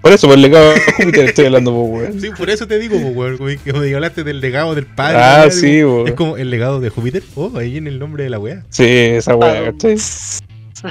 Por 0.00 0.12
eso, 0.12 0.28
por 0.28 0.36
el 0.36 0.42
legado 0.42 0.70
de 0.70 0.80
Júpiter 0.96 1.24
estoy 1.26 1.46
hablando, 1.46 1.72
po, 1.72 1.82
weón. 1.82 2.20
Sí, 2.20 2.30
por 2.30 2.48
eso 2.48 2.66
te 2.66 2.78
digo, 2.78 2.98
po, 2.98 3.08
weón. 3.08 3.36
Como 3.36 3.80
hablaste 3.80 4.22
del 4.24 4.40
legado 4.40 4.74
del 4.74 4.86
padre. 4.86 5.18
Ah, 5.20 5.38
weón, 5.40 5.52
sí, 5.52 5.80
po. 5.82 6.06
Es 6.06 6.14
como 6.14 6.36
el 6.38 6.48
legado 6.48 6.80
de 6.80 6.88
Júpiter. 6.90 7.22
Oh, 7.34 7.50
ahí 7.58 7.76
en 7.76 7.88
el 7.88 7.98
nombre 7.98 8.24
de 8.24 8.30
la 8.30 8.38
wea. 8.38 8.62
Sí, 8.70 8.84
esa 8.86 9.34
weá, 9.36 9.50
Ah, 9.66 9.72
¿cachai? 9.72 9.96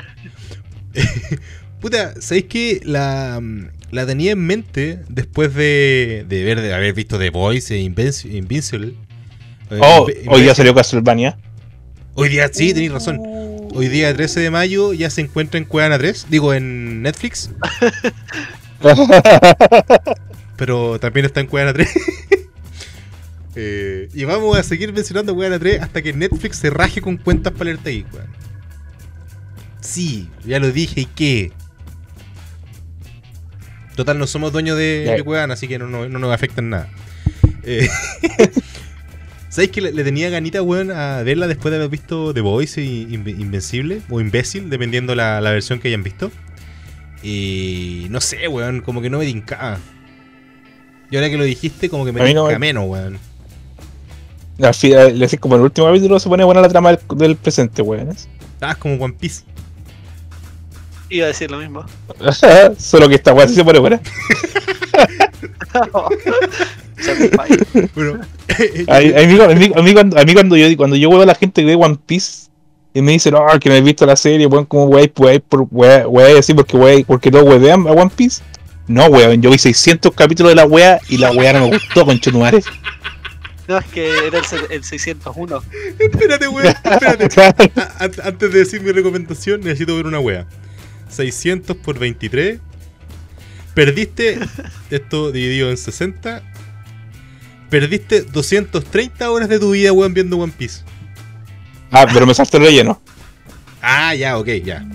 Puta, 1.81 2.13
¿sabéis 2.21 2.45
que 2.45 2.81
la, 2.83 3.41
la 3.91 4.05
tenía 4.05 4.31
en 4.31 4.39
mente 4.45 4.99
después 5.09 5.53
de, 5.53 6.25
de 6.27 6.43
ver, 6.43 6.61
de 6.61 6.73
haber 6.73 6.93
visto 6.93 7.19
The 7.19 7.29
Voice 7.29 7.75
e 7.75 7.81
Invinci- 7.83 8.31
Invincible? 8.33 8.93
Eh, 9.69 9.79
Oh, 9.81 10.07
hoy 10.27 10.41
día 10.41 10.55
salió 10.55 10.73
Castlevania. 10.73 11.37
Hoy 12.15 12.29
día, 12.29 12.49
sí, 12.51 12.73
tenéis 12.73 12.91
razón. 12.91 13.19
Hoy 13.73 13.89
día, 13.89 14.13
13 14.15 14.39
de 14.39 14.51
mayo, 14.51 14.93
ya 14.93 15.09
se 15.09 15.21
encuentra 15.21 15.57
en 15.57 15.65
Cuevana 15.65 15.97
3. 15.97 16.27
Digo, 16.29 16.53
en 16.53 17.01
Netflix. 17.01 17.51
Pero 20.57 20.99
también 20.99 21.25
está 21.25 21.41
en 21.41 21.47
Cuevana 21.47 21.73
3. 21.73 21.89
Eh, 23.57 24.09
y 24.13 24.25
vamos 24.25 24.57
a 24.57 24.63
seguir 24.63 24.91
mencionando 24.91 25.33
Cuevana 25.33 25.57
3 25.57 25.79
hasta 25.81 26.01
que 26.01 26.11
Netflix 26.11 26.57
se 26.57 26.69
raje 26.69 26.99
con 26.99 27.15
cuentas 27.15 27.53
para 27.53 27.71
el 27.71 27.79
TI, 27.79 28.05
weón. 28.11 28.27
Sí, 29.85 30.29
ya 30.45 30.59
lo 30.59 30.71
dije, 30.71 31.01
¿y 31.01 31.05
qué? 31.05 31.51
Total, 33.95 34.17
no 34.19 34.27
somos 34.27 34.51
dueños 34.51 34.77
de, 34.77 35.05
de 35.17 35.23
Cuevana, 35.23 35.53
así 35.53 35.67
que 35.67 35.79
no, 35.79 35.87
no- 35.87 36.09
no 36.09 36.19
nos 36.19 36.33
afecta 36.33 36.59
en 36.61 36.69
nada. 36.71 36.89
Eh, 37.63 37.87
¿Sabéis 39.49 39.71
que 39.71 39.79
le, 39.81 39.93
le 39.93 40.03
tenía 40.03 40.29
ganita, 40.29 40.61
weón, 40.61 40.91
a 40.91 41.23
verla 41.23 41.47
después 41.47 41.71
de 41.71 41.77
haber 41.77 41.89
visto 41.89 42.33
The 42.33 42.41
Voice 42.41 42.81
y 42.81 43.05
Inve- 43.07 43.39
Invencible? 43.39 44.01
O 44.09 44.19
Imbécil, 44.19 44.69
dependiendo 44.69 45.15
la, 45.15 45.39
la 45.39 45.51
versión 45.51 45.79
que 45.79 45.87
hayan 45.87 46.03
visto. 46.03 46.29
Y 47.23 48.07
no 48.09 48.19
sé, 48.19 48.47
weón, 48.49 48.81
como 48.81 49.01
que 49.01 49.09
no 49.09 49.19
me 49.19 49.25
tincaba. 49.25 49.79
Y 51.09 51.15
ahora 51.15 51.29
que 51.29 51.37
lo 51.37 51.45
dijiste, 51.45 51.87
como 51.89 52.03
que 52.03 52.11
me 52.11 52.19
no 52.19 52.25
tinca 52.47 52.59
me- 52.59 52.67
menos, 52.67 52.85
weón. 52.89 53.17
Al 54.61 54.73
final, 54.73 55.17
le 55.17 55.25
decís 55.25 55.39
como 55.39 55.55
en 55.55 55.61
el 55.61 55.65
último 55.65 55.87
capítulo 55.87 56.19
se 56.19 56.27
pone 56.27 56.43
buena 56.43 56.59
la 56.61 56.67
trama 56.69 56.89
del, 56.91 56.99
del 57.17 57.35
presente, 57.37 57.81
weón. 57.81 58.09
Ah, 58.59 58.71
es 58.71 58.77
como 58.77 58.95
One 58.95 59.13
Piece. 59.17 59.43
Iba 61.09 61.25
a 61.25 61.27
decir 61.27 61.51
lo 61.51 61.57
mismo. 61.59 61.85
Solo 62.77 63.07
que 63.09 63.15
esta 63.15 63.33
weá 63.33 63.47
sí 63.47 63.55
se 63.55 63.63
pone 63.63 63.79
buena. 63.79 64.01
Bueno, 67.93 68.19
A, 68.87 68.97
a 68.97 68.99
mí, 69.01 69.39
a 69.39 69.47
mí- 69.55 69.71
a 69.75 69.81
mí 69.81 69.93
cuando, 69.93 70.17
a 70.19 70.23
mí 70.23 70.33
cuando 70.33 70.55
yo 70.57 70.77
cuando 70.77 70.95
yo 70.95 71.09
veo 71.09 71.21
a 71.21 71.25
la 71.25 71.35
gente 71.35 71.61
que 71.61 71.67
ve 71.67 71.75
One 71.75 71.97
Piece 72.05 72.47
y 72.93 73.01
me 73.01 73.11
dicen, 73.11 73.33
no, 73.33 73.45
que 73.59 73.67
no 73.69 73.75
he 73.75 73.81
visto 73.81 74.05
la 74.05 74.15
serie, 74.15 74.47
weón, 74.47 74.65
como 74.65 74.85
wey, 74.85 75.11
wey, 75.17 75.39
por 75.39 75.67
wey, 75.71 76.03
wey, 76.07 76.37
así 76.37 76.53
porque 76.53 76.77
wey, 76.77 77.03
porque 77.03 77.29
todos 77.29 77.43
webean 77.45 77.85
a 77.87 77.91
One 77.91 78.11
Piece. 78.15 78.41
No, 78.87 79.05
weón, 79.07 79.41
yo 79.41 79.51
vi 79.51 79.57
600 79.57 80.13
capítulos 80.13 80.51
de 80.51 80.55
la 80.55 80.65
wea 80.65 80.99
y 81.09 81.17
la 81.17 81.31
wea 81.31 81.53
no 81.53 81.67
me 81.67 81.77
gustó, 81.77 82.05
conchetumare. 82.05 82.63
No, 83.67 83.77
es 83.79 83.85
que 83.87 84.27
era 84.27 84.37
el, 84.37 84.45
se- 84.45 84.67
el 84.73 84.83
601. 84.83 85.61
espérate, 85.99 86.47
weón, 86.47 86.67
espérate. 86.67 87.71
Antes 88.23 88.53
de 88.53 88.59
decir 88.59 88.81
mi 88.81 88.91
recomendación, 88.91 89.59
necesito 89.61 89.95
ver 89.97 90.05
una 90.05 90.19
wea. 90.19 90.45
600 91.15 91.77
por 91.77 91.99
23. 91.99 92.59
Perdiste, 93.73 94.39
esto 94.89 95.31
dividido 95.31 95.69
en 95.69 95.77
60. 95.77 96.41
Perdiste 97.69 98.21
230 98.21 99.31
horas 99.31 99.49
de 99.49 99.59
tu 99.59 99.71
vida, 99.71 99.91
weón, 99.91 100.13
viendo 100.13 100.37
One 100.37 100.53
Piece. 100.57 100.83
ah, 101.91 102.07
pero 102.11 102.25
me 102.25 102.33
saltó 102.33 102.57
el 102.57 102.63
relleno. 102.63 103.01
Ah, 103.81 104.15
ya, 104.15 104.37
ok, 104.37 104.47
ya. 104.63 104.85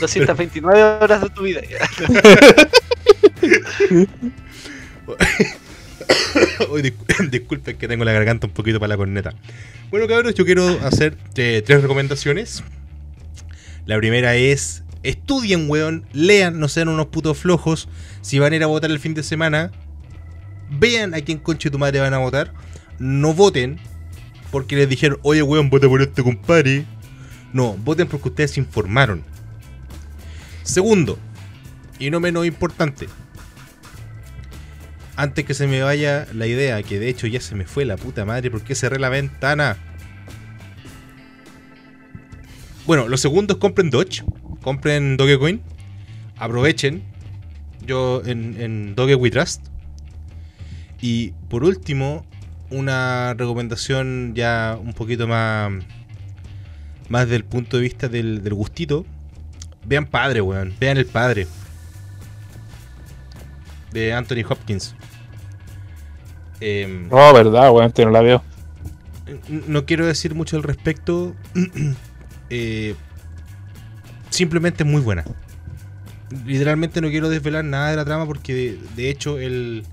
229 0.00 0.82
horas 0.82 1.22
de 1.22 1.30
tu 1.30 1.42
vida. 1.42 1.60
Disculpen 7.30 7.76
que 7.76 7.88
tengo 7.88 8.04
la 8.04 8.12
garganta 8.12 8.46
un 8.46 8.52
poquito 8.52 8.80
para 8.80 8.88
la 8.88 8.96
corneta. 8.96 9.34
Bueno, 9.90 10.06
cabros, 10.06 10.34
yo 10.34 10.44
quiero 10.44 10.66
hacer 10.84 11.16
eh, 11.36 11.62
tres 11.64 11.82
recomendaciones. 11.82 12.62
La 13.86 13.96
primera 13.96 14.34
es, 14.36 14.84
estudien, 15.02 15.68
weón, 15.68 16.06
lean, 16.12 16.60
no 16.60 16.68
sean 16.68 16.88
unos 16.88 17.06
putos 17.06 17.38
flojos. 17.38 17.88
Si 18.20 18.38
van 18.38 18.52
a 18.52 18.56
ir 18.56 18.62
a 18.62 18.66
votar 18.66 18.90
el 18.90 19.00
fin 19.00 19.14
de 19.14 19.22
semana, 19.22 19.72
vean 20.70 21.14
a 21.14 21.20
quién 21.20 21.38
conche 21.38 21.70
tu 21.70 21.78
madre 21.78 22.00
van 22.00 22.14
a 22.14 22.18
votar. 22.18 22.52
No 22.98 23.34
voten 23.34 23.80
porque 24.50 24.76
les 24.76 24.88
dijeron, 24.88 25.18
oye, 25.22 25.42
weón, 25.42 25.70
vota 25.70 25.88
por 25.88 26.02
este 26.02 26.22
compadre. 26.22 26.84
No, 27.52 27.74
voten 27.78 28.06
porque 28.06 28.28
ustedes 28.28 28.52
se 28.52 28.60
informaron. 28.60 29.22
Segundo, 30.62 31.18
y 31.98 32.10
no 32.10 32.20
menos 32.20 32.46
importante, 32.46 33.08
antes 35.16 35.44
que 35.44 35.54
se 35.54 35.66
me 35.66 35.82
vaya 35.82 36.26
la 36.32 36.46
idea, 36.46 36.82
que 36.82 36.98
de 36.98 37.08
hecho 37.08 37.26
ya 37.26 37.40
se 37.40 37.54
me 37.54 37.66
fue 37.66 37.84
la 37.84 37.96
puta 37.96 38.24
madre, 38.24 38.50
¿por 38.50 38.62
qué 38.62 38.74
cerré 38.74 38.98
la 38.98 39.08
ventana? 39.08 39.76
Bueno, 42.86 43.08
los 43.08 43.20
segundos 43.20 43.58
compren 43.58 43.90
Dodge, 43.90 44.24
compren 44.60 45.16
Dogecoin, 45.16 45.60
aprovechen, 46.36 47.02
yo 47.86 48.22
en, 48.24 48.60
en 48.60 48.94
Doge 48.94 49.14
We 49.14 49.30
Trust. 49.30 49.66
Y 51.00 51.30
por 51.48 51.64
último, 51.64 52.24
una 52.70 53.34
recomendación 53.34 54.32
ya 54.34 54.78
un 54.80 54.92
poquito 54.94 55.28
más, 55.28 55.72
más 57.08 57.28
del 57.28 57.44
punto 57.44 57.76
de 57.76 57.82
vista 57.82 58.08
del, 58.08 58.42
del 58.42 58.54
gustito. 58.54 59.04
Vean 59.84 60.06
Padre, 60.06 60.40
weón, 60.40 60.74
vean 60.80 60.96
El 60.96 61.06
Padre. 61.06 61.46
De 63.92 64.12
Anthony 64.12 64.44
Hopkins. 64.48 64.94
Em, 66.60 67.08
No, 67.08 67.32
verdad, 67.32 67.70
weón, 67.72 67.88
este 67.88 68.04
no 68.04 68.10
la 68.10 68.22
veo. 68.22 68.42
No 69.48 69.86
quiero 69.86 70.06
decir 70.06 70.34
mucho 70.34 70.56
al 70.56 70.62
respecto. 70.62 71.34
Eh, 72.54 72.94
simplemente 74.28 74.84
muy 74.84 75.00
buena. 75.00 75.24
Literalmente 76.44 77.00
no 77.00 77.08
quiero 77.08 77.30
desvelar 77.30 77.64
nada 77.64 77.90
de 77.90 77.96
la 77.96 78.04
trama 78.04 78.26
porque 78.26 78.78
de, 78.94 79.08
hecho 79.08 79.38
el, 79.38 79.84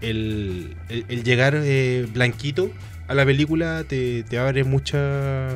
el, 0.00 0.74
llegar 1.22 1.54
eh, 1.54 2.08
blanquito 2.12 2.72
a 3.06 3.14
la 3.14 3.24
película 3.24 3.84
te, 3.84 4.24
te 4.24 4.36
abre 4.36 4.64
mucha, 4.64 5.50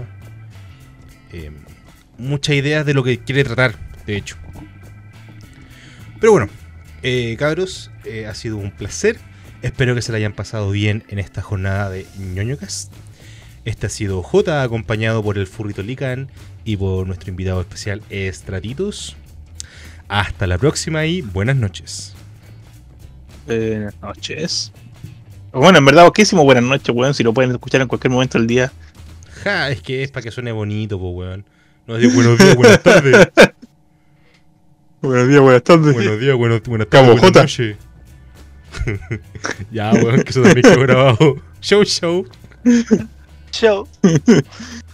eh, 1.33 1.51
muchas 2.17 2.55
ideas 2.55 2.87
de 2.87 2.95
lo 2.95 3.03
que 3.03 3.19
quiere 3.19 3.43
tratar, 3.43 3.75
de 4.07 4.17
hecho. 4.17 4.37
Pero 6.21 6.31
bueno, 6.31 6.49
eh, 7.03 7.35
cabros, 7.41 7.91
ha 8.29 8.35
sido 8.35 8.57
un 8.57 8.71
placer. 8.71 9.19
Espero 9.63 9.97
que 9.97 10.03
se 10.03 10.13
la 10.13 10.19
hayan 10.19 10.33
pasado 10.33 10.71
bien 10.71 11.03
en 11.09 11.19
esta 11.19 11.43
jornada 11.43 11.91
de 11.91 12.07
ñoñocast. 12.19 12.93
Este 13.65 13.87
ha 13.87 13.91
sido 13.91 14.23
J, 14.23 14.63
acompañado 14.63 15.23
por 15.23 15.37
el 15.37 15.47
Furrito 15.47 15.83
Lican 15.83 16.31
y 16.65 16.77
por 16.77 17.07
nuestro 17.07 17.31
invitado 17.31 17.61
especial 17.61 18.03
Estratitos. 18.09 19.17
Hasta 20.09 20.47
la 20.47 20.57
próxima 20.57 21.05
y 21.07 21.21
buenas 21.21 21.57
noches. 21.57 22.15
Buenas 23.47 23.95
noches. 24.01 24.73
Bueno, 25.53 25.79
en 25.79 25.85
verdad, 25.85 26.07
poquísimo 26.07 26.45
buenas 26.45 26.65
noches, 26.65 26.95
weón, 26.95 27.13
si 27.13 27.23
lo 27.23 27.35
pueden 27.35 27.51
escuchar 27.51 27.83
en 27.83 27.89
cualquier 27.89 28.11
momento 28.11 28.39
del 28.39 28.47
día. 28.47 28.73
Ja, 29.45 29.71
es 29.71 29.83
que 29.83 30.03
es 30.03 30.11
para 30.11 30.23
que 30.23 30.31
suene 30.31 30.53
bonito, 30.53 30.99
pues, 30.99 31.13
weón. 31.15 31.45
No 31.87 31.97
digo 31.97 32.15
buenos 32.15 32.39
días, 32.39 32.57
buenas 32.57 32.83
tardes. 32.83 33.29
Buenos 35.03 35.29
días, 35.29 35.41
buenas 35.41 35.63
tardes. 35.63 35.95
Buenos 35.95 36.21
días, 36.21 36.37
buenas 36.37 36.61
Cabo 36.89 37.15
tardes, 37.15 37.21
buenas 37.21 37.57
J. 37.57 37.77
ya, 39.71 39.93
weón, 39.93 40.23
que 40.23 40.31
eso 40.31 40.43
también 40.43 40.63
quedó 40.63 40.81
grabado. 40.81 41.37
Show, 41.61 41.85
show. 41.85 42.27
Show. 43.53 43.89